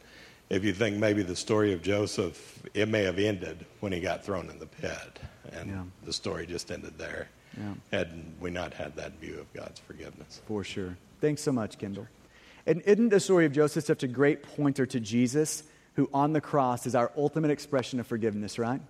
if 0.49 0.65
you 0.65 0.73
think 0.73 0.97
maybe 0.97 1.23
the 1.23 1.35
story 1.35 1.71
of 1.71 1.81
Joseph, 1.81 2.61
it 2.73 2.89
may 2.89 3.03
have 3.03 3.17
ended 3.17 3.65
when 3.79 3.93
he 3.93 4.01
got 4.01 4.25
thrown 4.25 4.49
in 4.49 4.59
the 4.59 4.65
pit, 4.65 5.17
and 5.53 5.69
yeah. 5.69 5.83
the 6.03 6.11
story 6.11 6.45
just 6.45 6.71
ended 6.71 6.97
there. 6.97 7.29
Yeah. 7.57 7.73
Had 7.93 8.09
we 8.41 8.51
not 8.51 8.73
had 8.73 8.93
that 8.97 9.13
view 9.21 9.39
of 9.39 9.53
God's 9.53 9.79
forgiveness. 9.79 10.41
For 10.45 10.65
sure. 10.65 10.97
Thanks 11.21 11.41
so 11.41 11.53
much, 11.53 11.77
Kendall. 11.77 12.05
And 12.65 12.81
isn't 12.81 13.09
the 13.09 13.19
story 13.19 13.45
of 13.45 13.53
Joseph 13.53 13.85
such 13.85 14.03
a 14.03 14.07
great 14.07 14.43
pointer 14.43 14.85
to 14.85 14.99
Jesus, 14.99 15.63
who 15.95 16.09
on 16.13 16.33
the 16.33 16.41
cross 16.41 16.85
is 16.85 16.95
our 16.95 17.11
ultimate 17.17 17.51
expression 17.51 17.99
of 17.99 18.07
forgiveness, 18.07 18.59
right? 18.59 18.81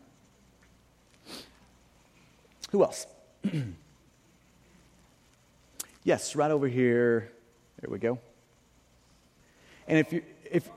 Who 2.71 2.83
else? 2.83 3.05
yes, 6.03 6.35
right 6.35 6.51
over 6.51 6.67
here. 6.67 7.31
There 7.81 7.89
we 7.89 7.99
go. 7.99 8.19
And 9.87 9.99
if 9.99 10.13
you 10.13 10.23
if 10.49 10.69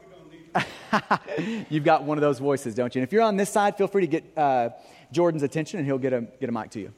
You've 1.70 1.84
got 1.84 2.04
one 2.04 2.18
of 2.18 2.22
those 2.22 2.38
voices, 2.38 2.74
don't 2.74 2.94
you? 2.94 3.00
And 3.00 3.08
if 3.08 3.12
you're 3.12 3.22
on 3.22 3.36
this 3.36 3.50
side, 3.50 3.76
feel 3.76 3.88
free 3.88 4.02
to 4.02 4.06
get 4.06 4.24
uh, 4.36 4.70
Jordan's 5.12 5.42
attention 5.42 5.78
and 5.78 5.86
he'll 5.86 5.98
get 5.98 6.12
a, 6.12 6.22
get 6.22 6.48
a 6.48 6.52
mic 6.52 6.70
to 6.70 6.80
you. 6.80 6.92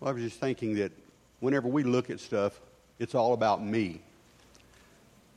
Well, 0.00 0.10
I 0.10 0.12
was 0.12 0.22
just 0.22 0.40
thinking 0.40 0.74
that 0.76 0.92
whenever 1.40 1.68
we 1.68 1.84
look 1.84 2.10
at 2.10 2.20
stuff, 2.20 2.60
it's 2.98 3.14
all 3.14 3.32
about 3.32 3.64
me. 3.64 4.00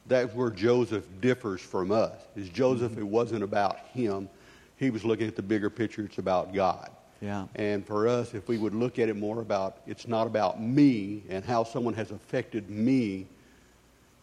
That's 0.08 0.34
where 0.34 0.52
Joseph 0.52 1.06
differs 1.20 1.62
from 1.62 1.92
us. 1.92 2.14
Is 2.36 2.50
Joseph, 2.50 2.92
mm-hmm. 2.92 3.02
it 3.02 3.08
wasn't 3.08 3.44
about 3.44 3.80
him. 3.94 4.30
He 4.78 4.90
was 4.90 5.04
looking 5.04 5.28
at 5.28 5.36
the 5.36 5.42
bigger 5.42 5.70
picture, 5.70 6.04
it's 6.04 6.18
about 6.18 6.54
God. 6.54 6.92
Yeah. 7.22 7.48
And 7.56 7.86
for 7.86 8.08
us, 8.08 8.34
if 8.34 8.48
we 8.48 8.58
would 8.58 8.76
look 8.76 9.00
at 9.00 9.10
it 9.10 9.16
more 9.16 9.42
about, 9.42 9.78
it's 9.88 10.08
not 10.08 10.28
about 10.28 10.62
me 10.62 11.24
and 11.30 11.44
how 11.44 11.64
someone 11.64 11.94
has 11.96 12.12
affected 12.12 12.70
me, 12.70 13.26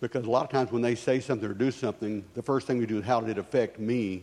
because 0.00 0.26
a 0.26 0.30
lot 0.30 0.44
of 0.44 0.50
times 0.50 0.70
when 0.70 0.82
they 0.82 0.94
say 0.94 1.18
something 1.18 1.48
or 1.48 1.54
do 1.54 1.70
something, 1.70 2.24
the 2.34 2.42
first 2.42 2.66
thing 2.66 2.78
we 2.78 2.86
do 2.86 2.98
is 2.98 3.04
how 3.04 3.20
did 3.20 3.30
it 3.30 3.38
affect 3.38 3.78
me? 3.78 4.22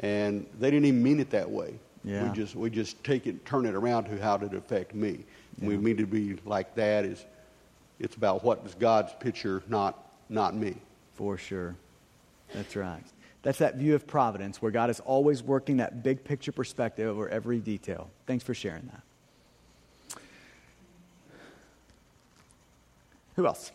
And 0.00 0.46
they 0.60 0.70
didn't 0.70 0.86
even 0.86 1.02
mean 1.02 1.20
it 1.20 1.30
that 1.30 1.50
way. 1.50 1.74
Yeah. 2.04 2.28
We 2.28 2.34
just 2.34 2.54
we 2.54 2.70
just 2.70 3.02
take 3.02 3.26
it, 3.26 3.44
turn 3.44 3.66
it 3.66 3.74
around 3.74 4.04
to 4.04 4.22
how 4.22 4.36
did 4.36 4.52
it 4.52 4.56
affect 4.56 4.94
me. 4.94 5.24
Yeah. 5.60 5.68
We 5.68 5.76
mean 5.76 5.96
to 5.96 6.06
be 6.06 6.38
like 6.44 6.74
that 6.76 7.04
is 7.04 7.24
it's 8.00 8.16
about 8.16 8.44
what 8.44 8.62
is 8.64 8.74
God's 8.74 9.12
picture, 9.20 9.62
not 9.68 10.04
not 10.28 10.54
me. 10.54 10.76
For 11.14 11.36
sure. 11.36 11.74
That's 12.54 12.76
right. 12.76 13.02
That's 13.42 13.58
that 13.58 13.76
view 13.76 13.94
of 13.94 14.06
providence 14.06 14.60
where 14.60 14.70
God 14.70 14.90
is 14.90 15.00
always 15.00 15.42
working 15.42 15.78
that 15.78 16.02
big 16.02 16.22
picture 16.22 16.52
perspective 16.52 17.08
over 17.08 17.28
every 17.28 17.58
detail. 17.58 18.10
Thanks 18.26 18.44
for 18.44 18.54
sharing 18.54 18.86
that. 18.86 20.20
Who 23.36 23.46
else? 23.46 23.70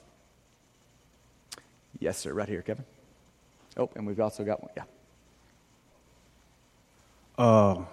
Yes, 1.99 2.17
sir. 2.17 2.34
Right 2.34 2.49
here, 2.49 2.61
Kevin. 2.61 2.84
Oh, 3.78 3.89
and 3.95 4.05
we've 4.05 4.19
also 4.19 4.43
got 4.43 4.61
one. 4.61 4.71
Yeah. 4.76 4.84
Uh, 7.38 7.84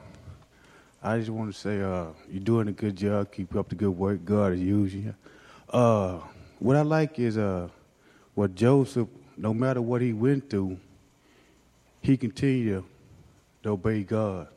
I 1.03 1.19
just 1.19 1.31
want 1.31 1.53
to 1.53 1.59
say 1.59 1.81
uh, 1.81 2.07
you're 2.31 2.43
doing 2.43 2.69
a 2.69 2.73
good 2.73 2.97
job. 2.97 3.33
Keep 3.33 3.57
up 3.57 3.69
the 3.69 3.75
good 3.75 3.91
work. 3.91 4.25
God 4.25 4.53
is 4.53 4.61
using 4.61 5.05
you. 5.05 5.15
Uh, 5.71 6.19
what 6.59 6.77
I 6.77 6.83
like 6.83 7.19
is 7.19 7.39
uh, 7.39 7.69
what 8.35 8.55
Joseph, 8.55 9.09
no 9.37 9.55
matter 9.55 9.81
what 9.81 10.03
he 10.03 10.13
went 10.13 10.51
through, 10.51 10.79
he 12.03 12.17
continued 12.17 12.85
to 13.63 13.71
obey 13.71 14.03
God. 14.03 14.49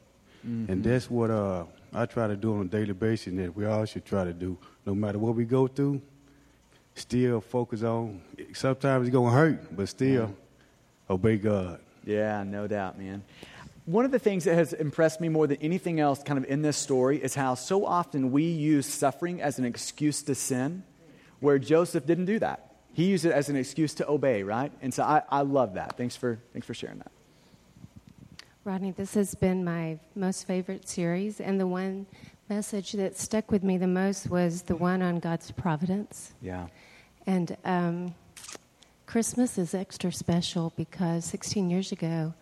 Mm-hmm. 0.45 0.71
And 0.71 0.83
that's 0.83 1.09
what 1.09 1.29
uh, 1.29 1.65
I 1.93 2.05
try 2.05 2.27
to 2.27 2.35
do 2.35 2.55
on 2.55 2.61
a 2.61 2.65
daily 2.65 2.93
basis, 2.93 3.27
and 3.27 3.39
that 3.39 3.55
we 3.55 3.65
all 3.65 3.85
should 3.85 4.05
try 4.05 4.23
to 4.23 4.33
do. 4.33 4.57
No 4.85 4.95
matter 4.95 5.19
what 5.19 5.35
we 5.35 5.45
go 5.45 5.67
through, 5.67 6.01
still 6.95 7.41
focus 7.41 7.83
on. 7.83 8.21
Sometimes 8.53 9.07
it's 9.07 9.13
gonna 9.13 9.31
hurt, 9.31 9.75
but 9.75 9.87
still 9.87 10.29
yeah. 10.29 11.13
obey 11.13 11.37
God. 11.37 11.79
Yeah, 12.05 12.43
no 12.43 12.67
doubt, 12.67 12.97
man. 12.97 13.23
One 13.85 14.05
of 14.05 14.11
the 14.11 14.19
things 14.19 14.45
that 14.45 14.55
has 14.55 14.73
impressed 14.73 15.19
me 15.19 15.29
more 15.29 15.45
than 15.45 15.57
anything 15.57 15.99
else, 15.99 16.23
kind 16.23 16.37
of 16.37 16.49
in 16.49 16.61
this 16.61 16.77
story, 16.77 17.21
is 17.21 17.35
how 17.35 17.55
so 17.55 17.85
often 17.85 18.31
we 18.31 18.43
use 18.43 18.85
suffering 18.85 19.41
as 19.41 19.59
an 19.59 19.65
excuse 19.65 20.21
to 20.23 20.35
sin, 20.35 20.83
where 21.43 21.59
Joseph 21.59 22.05
didn't 22.05 22.25
do 22.25 22.39
that. 22.39 22.73
He 22.93 23.05
used 23.05 23.25
it 23.25 23.33
as 23.33 23.49
an 23.49 23.57
excuse 23.57 23.93
to 23.95 24.09
obey, 24.09 24.43
right? 24.43 24.71
And 24.81 24.93
so 24.93 25.03
I, 25.03 25.23
I 25.29 25.41
love 25.41 25.73
that. 25.73 25.97
Thanks 25.97 26.15
for, 26.15 26.39
thanks 26.53 26.65
for 26.65 26.73
sharing 26.73 26.99
that. 26.99 27.11
Rodney, 28.63 28.91
this 28.91 29.13
has 29.15 29.35
been 29.35 29.65
my 29.65 29.99
most 30.15 30.47
favorite 30.47 30.87
series, 30.87 31.41
and 31.41 31.59
the 31.59 31.67
one 31.67 32.05
message 32.47 32.93
that 32.93 33.17
stuck 33.17 33.51
with 33.51 33.61
me 33.61 33.77
the 33.77 33.87
most 33.87 34.29
was 34.29 34.61
the 34.61 34.75
one 34.77 35.01
on 35.01 35.19
God's 35.19 35.51
providence. 35.51 36.33
Yeah. 36.41 36.67
And 37.27 37.57
um, 37.65 38.15
Christmas 39.05 39.57
is 39.57 39.73
extra 39.73 40.13
special 40.13 40.71
because 40.77 41.25
16 41.25 41.69
years 41.69 41.91
ago, 41.91 42.33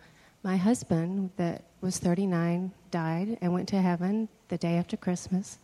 my 0.44 0.56
husband, 0.56 1.30
that 1.38 1.64
was 1.80 1.98
39, 1.98 2.70
died 2.92 3.38
and 3.40 3.52
went 3.52 3.68
to 3.70 3.82
heaven 3.82 4.28
the 4.46 4.58
day 4.58 4.76
after 4.76 4.96
Christmas. 4.96 5.58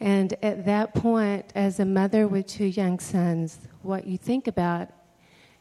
And 0.00 0.34
at 0.42 0.64
that 0.66 0.94
point, 0.94 1.52
as 1.54 1.80
a 1.80 1.84
mother 1.84 2.28
with 2.28 2.46
two 2.46 2.66
young 2.66 3.00
sons, 3.00 3.58
what 3.82 4.06
you 4.06 4.16
think 4.16 4.46
about, 4.46 4.90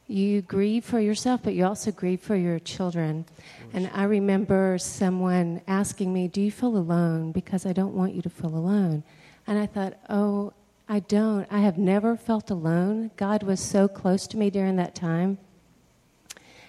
you 0.08 0.42
grieve 0.42 0.86
for 0.86 1.00
yourself, 1.00 1.42
but 1.44 1.54
you 1.54 1.66
also 1.66 1.92
grieve 1.92 2.22
for 2.22 2.36
your 2.36 2.60
children. 2.60 3.26
And 3.74 3.90
I 3.94 4.04
remember 4.04 4.78
someone 4.78 5.62
asking 5.68 6.14
me, 6.14 6.28
Do 6.28 6.42
you 6.42 6.52
feel 6.52 6.78
alone? 6.78 7.32
Because 7.32 7.66
I 7.66 7.74
don't 7.74 7.94
want 7.94 8.14
you 8.14 8.22
to 8.22 8.30
feel 8.30 8.56
alone. 8.56 9.04
And 9.48 9.60
I 9.60 9.66
thought, 9.66 9.98
Oh, 10.10 10.54
I 10.88 11.00
don't. 11.00 11.46
I 11.52 11.60
have 11.60 11.78
never 11.78 12.16
felt 12.16 12.50
alone. 12.50 13.12
God 13.18 13.44
was 13.44 13.60
so 13.60 13.90
close 13.90 14.28
to 14.28 14.38
me 14.38 14.50
during 14.50 14.78
that 14.78 14.96
time. 14.96 15.40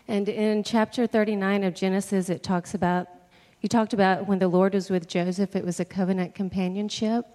And 0.08 0.28
in 0.28 0.64
chapter 0.64 1.06
39 1.06 1.62
of 1.62 1.74
Genesis, 1.74 2.28
it 2.28 2.42
talks 2.42 2.74
about, 2.74 3.06
you 3.60 3.68
talked 3.68 3.92
about 3.92 4.26
when 4.26 4.40
the 4.40 4.48
Lord 4.48 4.74
was 4.74 4.90
with 4.90 5.06
Joseph, 5.06 5.54
it 5.54 5.64
was 5.64 5.78
a 5.78 5.84
covenant 5.84 6.34
companionship. 6.34 7.26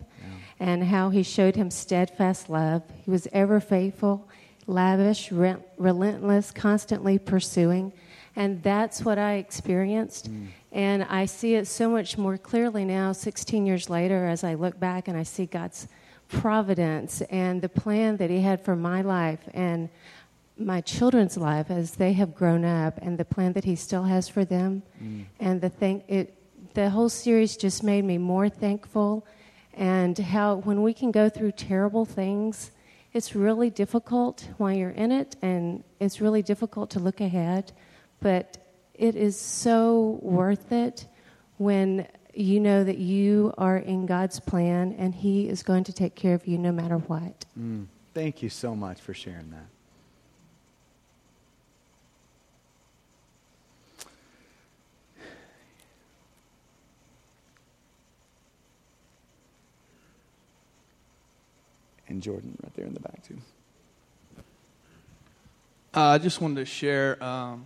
And 0.64 0.86
how 0.86 1.10
he 1.10 1.24
showed 1.24 1.58
him 1.58 1.70
steadfast 1.70 2.50
love. 2.50 2.84
He 3.04 3.12
was 3.12 3.28
ever 3.34 3.60
faithful, 3.60 4.30
lavish, 4.66 5.30
re- 5.30 5.58
relentless, 5.78 6.52
constantly 6.52 7.20
pursuing. 7.20 7.92
And 8.38 8.64
that's 8.64 9.04
what 9.04 9.18
I 9.18 9.34
experienced. 9.34 10.32
Mm. 10.32 10.48
And 10.72 11.04
I 11.04 11.26
see 11.26 11.56
it 11.56 11.68
so 11.68 11.90
much 11.90 12.18
more 12.18 12.38
clearly 12.38 12.86
now, 12.86 13.12
16 13.12 13.66
years 13.66 13.90
later, 13.90 14.26
as 14.26 14.46
I 14.46 14.54
look 14.54 14.80
back 14.80 15.10
and 15.10 15.18
I 15.18 15.24
see 15.24 15.46
God's 15.46 15.90
providence 16.30 17.22
and 17.24 17.62
the 17.62 17.68
plan 17.68 18.16
that 18.18 18.30
He 18.30 18.40
had 18.40 18.64
for 18.64 18.78
my 18.78 19.02
life 19.02 19.42
and 19.54 19.90
my 20.58 20.80
children's 20.80 21.36
life 21.36 21.70
as 21.72 21.96
they 21.96 22.14
have 22.14 22.34
grown 22.34 22.64
up, 22.64 23.00
and 23.02 23.18
the 23.18 23.26
plan 23.26 23.52
that 23.54 23.66
He 23.66 23.76
still 23.76 24.04
has 24.04 24.30
for 24.30 24.46
them. 24.46 24.84
Mm. 25.04 25.26
And 25.42 25.60
the 25.60 25.70
thing, 25.70 26.04
it, 26.08 26.38
the 26.74 26.90
whole 26.90 27.10
series 27.10 27.58
just 27.58 27.84
made 27.84 28.06
me 28.06 28.18
more 28.18 28.48
thankful. 28.48 29.26
And 29.74 30.18
how 30.18 30.56
when 30.58 30.84
we 30.84 30.94
can 30.94 31.12
go 31.12 31.30
through 31.30 31.54
terrible 31.54 32.06
things, 32.06 32.72
it's 33.12 33.36
really 33.36 33.70
difficult 33.70 34.48
while 34.58 34.74
you're 34.74 34.90
in 34.90 35.12
it, 35.12 35.36
and 35.42 35.84
it's 36.00 36.22
really 36.22 36.42
difficult 36.42 36.92
to 36.92 37.00
look 37.00 37.22
ahead. 37.22 37.72
But 38.20 38.58
it 38.94 39.16
is 39.16 39.40
so 39.40 40.20
worth 40.22 40.72
it 40.72 41.08
when 41.58 42.08
you 42.34 42.60
know 42.60 42.84
that 42.84 42.98
you 42.98 43.54
are 43.58 43.78
in 43.78 44.06
God's 44.06 44.40
plan 44.40 44.96
and 44.98 45.14
He 45.14 45.48
is 45.48 45.64
going 45.64 45.84
to 45.86 45.94
take 45.94 46.16
care 46.16 46.34
of 46.34 46.48
you 46.48 46.58
no 46.58 46.72
matter 46.72 46.98
what. 46.98 47.46
Mm, 47.60 47.88
Thank 48.14 48.44
you 48.44 48.50
so 48.50 48.76
much 48.76 49.02
for 49.02 49.14
sharing 49.14 49.50
that. 49.52 49.66
And 62.14 62.22
Jordan 62.22 62.56
right 62.62 62.72
there 62.76 62.86
in 62.86 62.94
the 62.94 63.00
back, 63.00 63.24
too. 63.28 63.40
Uh, 65.96 66.02
I 66.02 66.20
just 66.20 66.42
wanted 66.42 66.58
to 66.58 66.66
share 66.66 67.22
um, 67.24 67.66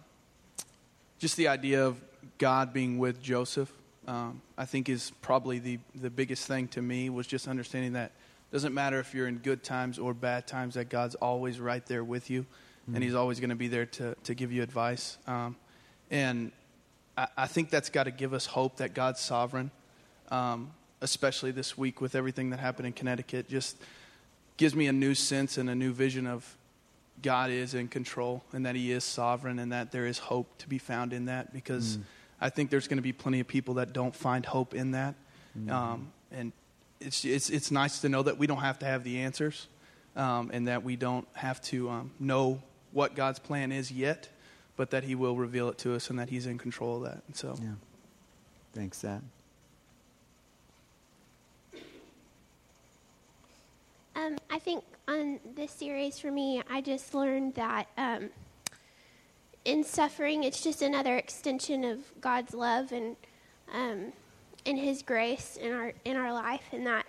just 1.19 1.35
the 1.35 1.49
idea 1.49 1.85
of 1.85 1.99
God 2.37 2.71
being 2.71 2.97
with 2.97 3.21
Joseph. 3.21 3.69
Um, 4.07 4.41
I 4.57 4.63
think 4.63 4.87
is 4.87 5.11
probably 5.21 5.59
the, 5.59 5.79
the 5.95 6.09
biggest 6.09 6.47
thing 6.47 6.69
to 6.69 6.81
me 6.81 7.09
was 7.09 7.27
just 7.27 7.49
understanding 7.49 7.91
that 7.93 8.13
doesn't 8.49 8.73
matter 8.73 9.01
if 9.01 9.13
you're 9.13 9.27
in 9.27 9.39
good 9.39 9.63
times 9.63 9.99
or 9.99 10.13
bad 10.13 10.47
times, 10.47 10.75
that 10.75 10.87
God's 10.87 11.15
always 11.15 11.59
right 11.59 11.85
there 11.85 12.05
with 12.05 12.29
you, 12.29 12.43
mm-hmm. 12.43 12.95
and 12.95 13.03
He's 13.03 13.15
always 13.15 13.41
going 13.41 13.49
to 13.49 13.57
be 13.57 13.67
there 13.67 13.85
to, 13.85 14.15
to 14.23 14.33
give 14.33 14.53
you 14.53 14.63
advice. 14.63 15.17
Um, 15.27 15.57
and 16.09 16.53
I, 17.17 17.27
I, 17.35 17.47
think 17.47 17.69
that's 17.69 17.89
got 17.89 18.05
to 18.05 18.11
give 18.11 18.33
us 18.33 18.45
hope 18.45 18.77
that 18.77 18.93
God's 18.93 19.19
sovereign, 19.19 19.71
um, 20.31 20.71
especially 21.01 21.51
this 21.51 21.77
week 21.77 21.99
with 21.99 22.15
everything 22.15 22.51
that 22.51 22.61
happened 22.61 22.87
in 22.87 22.93
Connecticut. 22.93 23.49
Just 23.49 23.75
gives 24.57 24.75
me 24.75 24.87
a 24.87 24.93
new 24.93 25.15
sense 25.15 25.57
and 25.57 25.69
a 25.69 25.75
new 25.75 25.93
vision 25.93 26.27
of 26.27 26.57
God 27.21 27.49
is 27.49 27.73
in 27.73 27.87
control 27.87 28.43
and 28.53 28.65
that 28.65 28.75
He 28.75 28.91
is 28.91 29.03
sovereign 29.03 29.59
and 29.59 29.71
that 29.71 29.91
there 29.91 30.05
is 30.05 30.17
hope 30.17 30.57
to 30.59 30.69
be 30.69 30.77
found 30.77 31.13
in 31.13 31.25
that 31.25 31.53
because 31.53 31.97
mm. 31.97 32.03
I 32.39 32.49
think 32.49 32.69
there's 32.69 32.87
going 32.87 32.97
to 32.97 33.03
be 33.03 33.13
plenty 33.13 33.39
of 33.39 33.47
people 33.47 33.75
that 33.75 33.93
don't 33.93 34.15
find 34.15 34.45
hope 34.45 34.73
in 34.73 34.91
that. 34.91 35.15
Mm. 35.57 35.71
Um, 35.71 36.11
and 36.31 36.51
it's, 36.99 37.25
it's, 37.25 37.49
it's 37.49 37.71
nice 37.71 38.01
to 38.01 38.09
know 38.09 38.23
that 38.23 38.37
we 38.37 38.47
don't 38.47 38.59
have 38.59 38.79
to 38.79 38.85
have 38.85 39.03
the 39.03 39.19
answers 39.19 39.67
um, 40.15 40.51
and 40.53 40.67
that 40.67 40.83
we 40.83 40.95
don't 40.95 41.27
have 41.33 41.61
to 41.63 41.89
um, 41.89 42.11
know 42.19 42.61
what 42.91 43.15
God's 43.15 43.39
plan 43.39 43.71
is 43.71 43.91
yet, 43.91 44.29
but 44.75 44.91
that 44.91 45.03
He 45.03 45.15
will 45.15 45.35
reveal 45.35 45.69
it 45.69 45.77
to 45.79 45.95
us 45.95 46.09
and 46.09 46.19
that 46.19 46.29
He's 46.29 46.45
in 46.45 46.57
control 46.57 46.97
of 46.97 47.03
that. 47.03 47.23
And 47.27 47.35
so, 47.35 47.55
yeah. 47.61 47.69
Thanks, 48.73 48.99
Zach. 48.99 49.21
Um, 54.17 54.35
I 54.49 54.57
think 54.57 54.83
on 55.07 55.39
this 55.55 55.71
series 55.71 56.17
for 56.17 56.31
me, 56.31 56.63
I 56.69 56.81
just 56.81 57.13
learned 57.13 57.53
that 57.53 57.87
um, 57.97 58.29
in 59.63 59.83
suffering, 59.83 60.43
it's 60.43 60.63
just 60.63 60.81
another 60.81 61.15
extension 61.17 61.83
of 61.83 61.99
God's 62.19 62.55
love 62.55 62.91
and 62.91 63.15
um, 63.71 64.11
and 64.65 64.79
His 64.79 65.03
grace 65.03 65.57
in 65.61 65.71
our 65.71 65.93
in 66.03 66.17
our 66.17 66.33
life, 66.33 66.63
and 66.71 66.87
that 66.87 67.05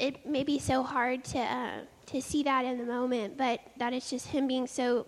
it 0.00 0.26
may 0.26 0.42
be 0.42 0.58
so 0.58 0.82
hard 0.82 1.22
to 1.26 1.38
uh, 1.38 1.78
to 2.06 2.20
see 2.20 2.42
that 2.42 2.64
in 2.64 2.78
the 2.78 2.84
moment, 2.84 3.38
but 3.38 3.60
that 3.76 3.92
it's 3.92 4.10
just 4.10 4.26
Him 4.26 4.48
being 4.48 4.66
so 4.66 5.06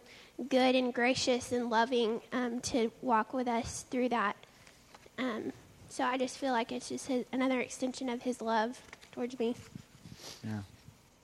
good 0.49 0.77
and 0.77 0.95
gracious 0.95 1.51
and 1.51 1.69
loving 1.69 2.21
um, 2.33 2.61
to 2.61 2.93
walk 3.03 3.35
with 3.35 3.49
us 3.49 3.85
through 3.91 4.11
that. 4.11 4.37
Um, 5.19 5.53
so 5.89 6.05
I 6.05 6.17
just 6.17 6.39
feel 6.39 6.53
like 6.53 6.71
it's 6.71 6.91
just 6.91 7.09
his, 7.09 7.25
another 7.33 7.61
extension 7.61 8.09
of 8.09 8.23
His 8.23 8.41
love 8.41 8.81
towards 9.11 9.37
me. 9.41 9.57
Yeah. 10.45 10.61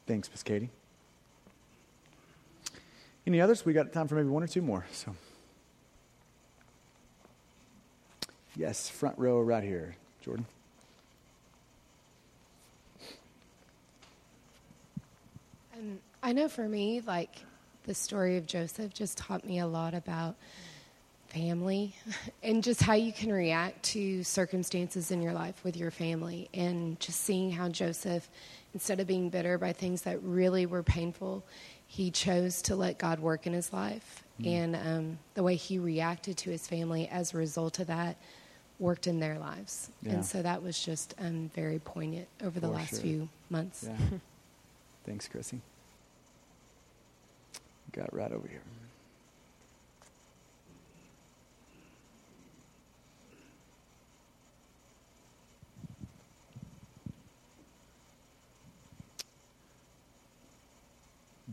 Thanks, 0.06 0.30
Miss 0.30 0.42
Katie. 0.42 0.70
Any 3.26 3.40
others? 3.40 3.64
We 3.64 3.72
got 3.72 3.92
time 3.92 4.06
for 4.06 4.16
maybe 4.16 4.28
one 4.28 4.42
or 4.42 4.46
two 4.46 4.60
more. 4.60 4.84
So, 4.92 5.14
yes, 8.54 8.88
front 8.88 9.18
row 9.18 9.40
right 9.40 9.64
here, 9.64 9.96
Jordan. 10.22 10.44
Um, 15.74 15.98
I 16.22 16.32
know 16.32 16.48
for 16.48 16.68
me, 16.68 17.00
like 17.06 17.30
the 17.84 17.94
story 17.94 18.36
of 18.36 18.46
Joseph 18.46 18.92
just 18.92 19.16
taught 19.16 19.44
me 19.44 19.58
a 19.58 19.66
lot 19.66 19.94
about 19.94 20.36
family 21.28 21.94
and 22.42 22.62
just 22.62 22.82
how 22.82 22.94
you 22.94 23.12
can 23.12 23.32
react 23.32 23.82
to 23.82 24.22
circumstances 24.22 25.10
in 25.10 25.20
your 25.22 25.32
life 25.32 25.64
with 25.64 25.76
your 25.76 25.90
family 25.90 26.48
and 26.52 27.00
just 27.00 27.22
seeing 27.22 27.50
how 27.50 27.68
Joseph 27.68 28.28
instead 28.74 29.00
of 29.00 29.06
being 29.06 29.30
bitter 29.30 29.56
by 29.56 29.72
things 29.72 30.02
that 30.02 30.22
really 30.22 30.66
were 30.66 30.82
painful, 30.82 31.44
he 31.86 32.10
chose 32.10 32.60
to 32.62 32.76
let 32.76 32.98
God 32.98 33.20
work 33.20 33.46
in 33.46 33.52
his 33.52 33.72
life. 33.72 34.24
Mm. 34.40 34.46
And 34.46 34.76
um, 34.76 35.18
the 35.34 35.42
way 35.42 35.54
he 35.54 35.78
reacted 35.78 36.36
to 36.38 36.50
his 36.50 36.66
family 36.66 37.08
as 37.08 37.32
a 37.32 37.38
result 37.38 37.78
of 37.78 37.86
that 37.86 38.16
worked 38.80 39.06
in 39.06 39.20
their 39.20 39.38
lives. 39.38 39.90
Yeah. 40.02 40.14
And 40.14 40.26
so 40.26 40.42
that 40.42 40.62
was 40.62 40.78
just 40.84 41.14
um, 41.18 41.50
very 41.54 41.78
poignant 41.78 42.26
over 42.42 42.58
the 42.58 42.66
For 42.66 42.74
last 42.74 42.90
sure. 42.90 43.00
few 43.00 43.28
months. 43.48 43.86
Yeah. 43.88 44.18
Thanks, 45.06 45.28
Chrissy. 45.28 45.60
Got 47.92 48.12
right 48.12 48.32
over 48.32 48.48
here. 48.48 48.60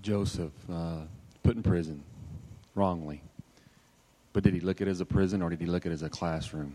Joseph 0.01 0.51
uh, 0.71 1.01
put 1.43 1.55
in 1.55 1.63
prison 1.63 2.03
wrongly. 2.75 3.21
But 4.33 4.43
did 4.43 4.53
he 4.53 4.59
look 4.59 4.81
at 4.81 4.87
it 4.87 4.91
as 4.91 5.01
a 5.01 5.05
prison 5.05 5.41
or 5.41 5.49
did 5.49 5.59
he 5.59 5.65
look 5.65 5.85
at 5.85 5.91
it 5.91 5.95
as 5.95 6.03
a 6.03 6.09
classroom? 6.09 6.73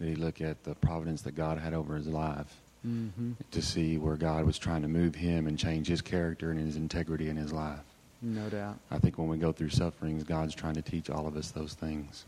Did 0.00 0.08
he 0.08 0.14
look 0.16 0.40
at 0.40 0.62
the 0.64 0.74
providence 0.74 1.22
that 1.22 1.34
God 1.34 1.58
had 1.58 1.74
over 1.74 1.94
his 1.94 2.06
life 2.06 2.60
mm-hmm. 2.86 3.32
to 3.50 3.62
see 3.62 3.98
where 3.98 4.16
God 4.16 4.44
was 4.44 4.58
trying 4.58 4.82
to 4.82 4.88
move 4.88 5.14
him 5.14 5.46
and 5.46 5.58
change 5.58 5.86
his 5.86 6.00
character 6.00 6.50
and 6.50 6.58
his 6.58 6.76
integrity 6.76 7.28
in 7.28 7.36
his 7.36 7.52
life? 7.52 7.84
No 8.22 8.48
doubt. 8.48 8.78
I 8.90 8.98
think 8.98 9.18
when 9.18 9.28
we 9.28 9.36
go 9.36 9.52
through 9.52 9.68
sufferings, 9.68 10.24
God's 10.24 10.54
trying 10.54 10.74
to 10.74 10.82
teach 10.82 11.10
all 11.10 11.26
of 11.26 11.36
us 11.36 11.50
those 11.50 11.74
things. 11.74 12.24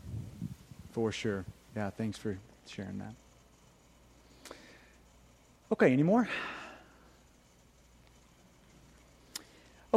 For 0.91 1.11
sure. 1.11 1.43
Yeah, 1.75 1.89
thanks 1.89 2.17
for 2.17 2.37
sharing 2.67 2.99
that. 2.99 3.13
Okay, 5.71 5.91
any 5.91 6.03
more? 6.03 6.29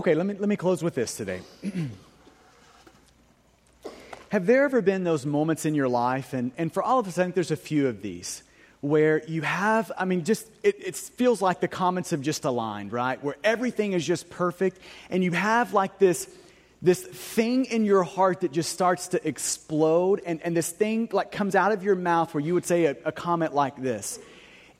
Okay, 0.01 0.15
let 0.15 0.25
me, 0.25 0.33
let 0.33 0.49
me 0.49 0.57
close 0.57 0.83
with 0.83 0.95
this 0.95 1.15
today. 1.15 1.43
Have 4.31 4.47
there 4.47 4.65
ever 4.65 4.81
been 4.81 5.05
those 5.05 5.27
moments 5.27 5.67
in 5.67 5.75
your 5.75 5.89
life, 5.89 6.33
and, 6.33 6.53
and 6.57 6.73
for 6.73 6.83
all 6.83 7.01
of 7.01 7.07
us, 7.07 7.19
I 7.19 7.25
think 7.25 7.35
there's 7.35 7.51
a 7.51 7.57
few 7.57 7.87
of 7.87 8.01
these, 8.01 8.43
where 8.81 9.23
you 9.29 9.43
have, 9.43 9.93
I 9.99 10.07
mean, 10.07 10.25
just, 10.25 10.47
it, 10.63 10.77
it 10.83 10.97
feels 10.97 11.43
like 11.43 11.61
the 11.61 11.69
comments 11.69 12.13
have 12.13 12.23
just 12.23 12.47
aligned, 12.47 12.95
right? 12.95 13.23
Where 13.23 13.37
everything 13.45 13.93
is 13.93 14.07
just 14.07 14.31
perfect, 14.31 14.79
and 15.11 15.23
you 15.23 15.33
have 15.33 15.75
like 15.75 15.99
this, 15.99 16.35
this 16.81 17.05
thing 17.05 17.67
in 17.67 17.85
your 17.85 18.03
heart 18.03 18.41
that 18.41 18.53
just 18.53 18.73
starts 18.73 19.09
to 19.09 19.29
explode, 19.29 20.23
and, 20.25 20.41
and 20.41 20.57
this 20.57 20.71
thing 20.71 21.11
like 21.13 21.31
comes 21.31 21.55
out 21.55 21.73
of 21.73 21.85
your 21.85 21.95
mouth 21.95 22.33
where 22.33 22.43
you 22.43 22.55
would 22.55 22.65
say 22.65 22.87
a, 22.87 22.97
a 23.05 23.13
comment 23.13 23.55
like 23.55 23.77
this 23.77 24.19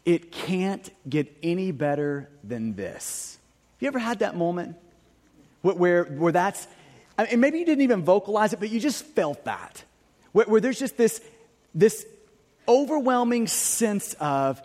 It 0.07 0.33
can't 0.33 0.89
get 1.07 1.31
any 1.43 1.73
better 1.73 2.31
than 2.43 2.75
this. 2.75 3.37
Have 3.77 3.83
you 3.83 3.89
ever 3.89 3.99
had 3.99 4.21
that 4.21 4.35
moment? 4.35 4.77
Where, 5.63 6.05
where 6.05 6.33
that's, 6.33 6.67
and 7.19 7.41
maybe 7.41 7.59
you 7.59 7.65
didn't 7.65 7.83
even 7.83 8.03
vocalize 8.03 8.53
it, 8.53 8.61
but 8.61 8.71
you 8.71 8.81
just 8.81 9.05
felt 9.05 9.45
that. 9.45 9.85
Where, 10.33 10.47
where 10.47 10.61
there's 10.61 10.79
just 10.79 10.97
this, 10.97 11.21
this 11.75 12.07
overwhelming 12.67 13.47
sense 13.47 14.15
of, 14.15 14.61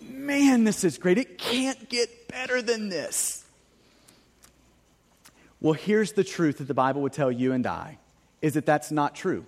man, 0.00 0.64
this 0.64 0.84
is 0.84 0.98
great. 0.98 1.18
It 1.18 1.38
can't 1.38 1.88
get 1.88 2.28
better 2.28 2.60
than 2.60 2.88
this. 2.88 3.44
Well, 5.60 5.74
here's 5.74 6.12
the 6.12 6.24
truth 6.24 6.58
that 6.58 6.68
the 6.68 6.74
Bible 6.74 7.02
would 7.02 7.12
tell 7.12 7.32
you 7.32 7.52
and 7.52 7.66
I 7.66 7.98
is 8.42 8.54
that 8.54 8.66
that's 8.66 8.90
not 8.90 9.14
true. 9.14 9.46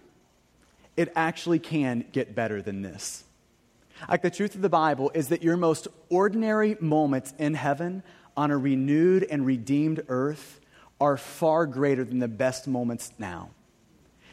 It 0.97 1.13
actually 1.15 1.59
can 1.59 2.07
get 2.13 2.35
better 2.35 2.63
than 2.63 2.81
this. 2.81 3.23
Like 4.09 4.23
the 4.23 4.31
truth 4.31 4.55
of 4.55 4.63
the 4.63 4.69
Bible 4.71 5.11
is 5.15 5.29
that 5.29 5.43
your 5.43 5.57
most 5.57 5.89
ordinary 6.09 6.77
moments 6.81 7.35
in 7.39 7.55
heaven 7.55 8.03
on 8.37 8.51
a 8.51 8.57
renewed 8.57 9.25
and 9.25 9.47
redeemed 9.47 10.05
earth 10.09 10.61
are 11.01 11.17
far 11.17 11.67
greater 11.67 12.05
than 12.05 12.19
the 12.19 12.29
best 12.29 12.67
moments 12.67 13.13
now. 13.19 13.51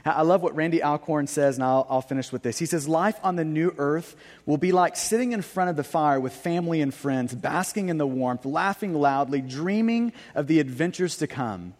I 0.05 0.23
love 0.23 0.41
what 0.41 0.55
Randy 0.55 0.83
Alcorn 0.83 1.27
says, 1.27 1.55
and 1.55 1.63
I'll, 1.63 1.87
I'll, 1.89 2.01
finish 2.01 2.29
with 2.31 2.43
this. 2.43 2.59
He 2.59 2.65
says, 2.65 2.89
Life 2.89 3.17
on 3.23 3.37
the 3.37 3.45
new 3.45 3.73
earth 3.77 4.17
will 4.45 4.57
be 4.57 4.73
like 4.73 4.97
sitting 4.97 5.31
in 5.31 5.41
front 5.41 5.69
of 5.69 5.77
the 5.77 5.83
fire 5.83 6.19
with 6.19 6.33
family 6.33 6.81
and 6.81 6.93
friends, 6.93 7.33
basking 7.33 7.87
in 7.87 7.97
the 7.97 8.07
warmth, 8.07 8.45
laughing 8.45 8.93
loudly, 8.93 9.39
dreaming 9.39 10.11
of 10.35 10.47
the 10.47 10.59
adventures 10.59 11.17
to 11.17 11.27
come 11.27 11.73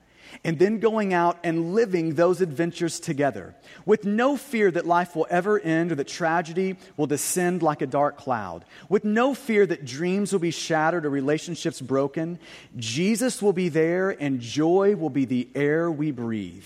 and 0.44 0.60
then 0.60 0.80
going 0.80 1.14
out 1.14 1.38
and 1.44 1.74
living 1.74 2.16
those 2.16 2.42
adventures 2.42 3.00
together 3.00 3.56
with 3.86 4.06
no 4.06 4.38
fear 4.38 4.72
that 4.72 4.86
life 4.86 5.16
will 5.16 5.28
ever 5.30 5.60
end 5.60 5.92
or 5.92 5.96
that 5.96 6.08
tragedy 6.08 6.76
will 6.98 7.08
descend 7.08 7.62
like 7.62 7.82
a 7.82 7.88
dark 7.88 8.18
cloud, 8.18 8.66
with 8.90 9.04
no 9.04 9.34
fear 9.34 9.66
that 9.66 9.86
dreams 9.86 10.32
will 10.32 10.40
be 10.40 10.52
shattered 10.52 11.06
or 11.06 11.10
relationships 11.10 11.82
broken. 11.82 12.40
Jesus 12.78 13.42
will 13.42 13.54
be 13.54 13.70
there 13.70 14.12
and 14.12 14.40
joy 14.40 14.96
will 14.96 15.10
be 15.10 15.26
the 15.26 15.48
air 15.56 15.92
we 15.92 16.12
breathe. 16.12 16.66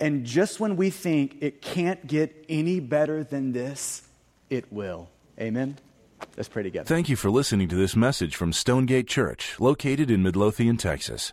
And 0.00 0.24
just 0.24 0.60
when 0.60 0.76
we 0.76 0.90
think 0.90 1.36
it 1.40 1.60
can't 1.60 2.06
get 2.06 2.44
any 2.48 2.80
better 2.80 3.22
than 3.22 3.52
this, 3.52 4.02
it 4.48 4.72
will. 4.72 5.08
Amen. 5.38 5.76
Let's 6.36 6.48
pray 6.48 6.62
together. 6.62 6.86
Thank 6.86 7.08
you 7.08 7.16
for 7.16 7.30
listening 7.30 7.68
to 7.68 7.76
this 7.76 7.96
message 7.96 8.36
from 8.36 8.52
Stonegate 8.52 9.06
Church, 9.06 9.56
located 9.58 10.10
in 10.10 10.22
Midlothian, 10.22 10.76
Texas. 10.76 11.32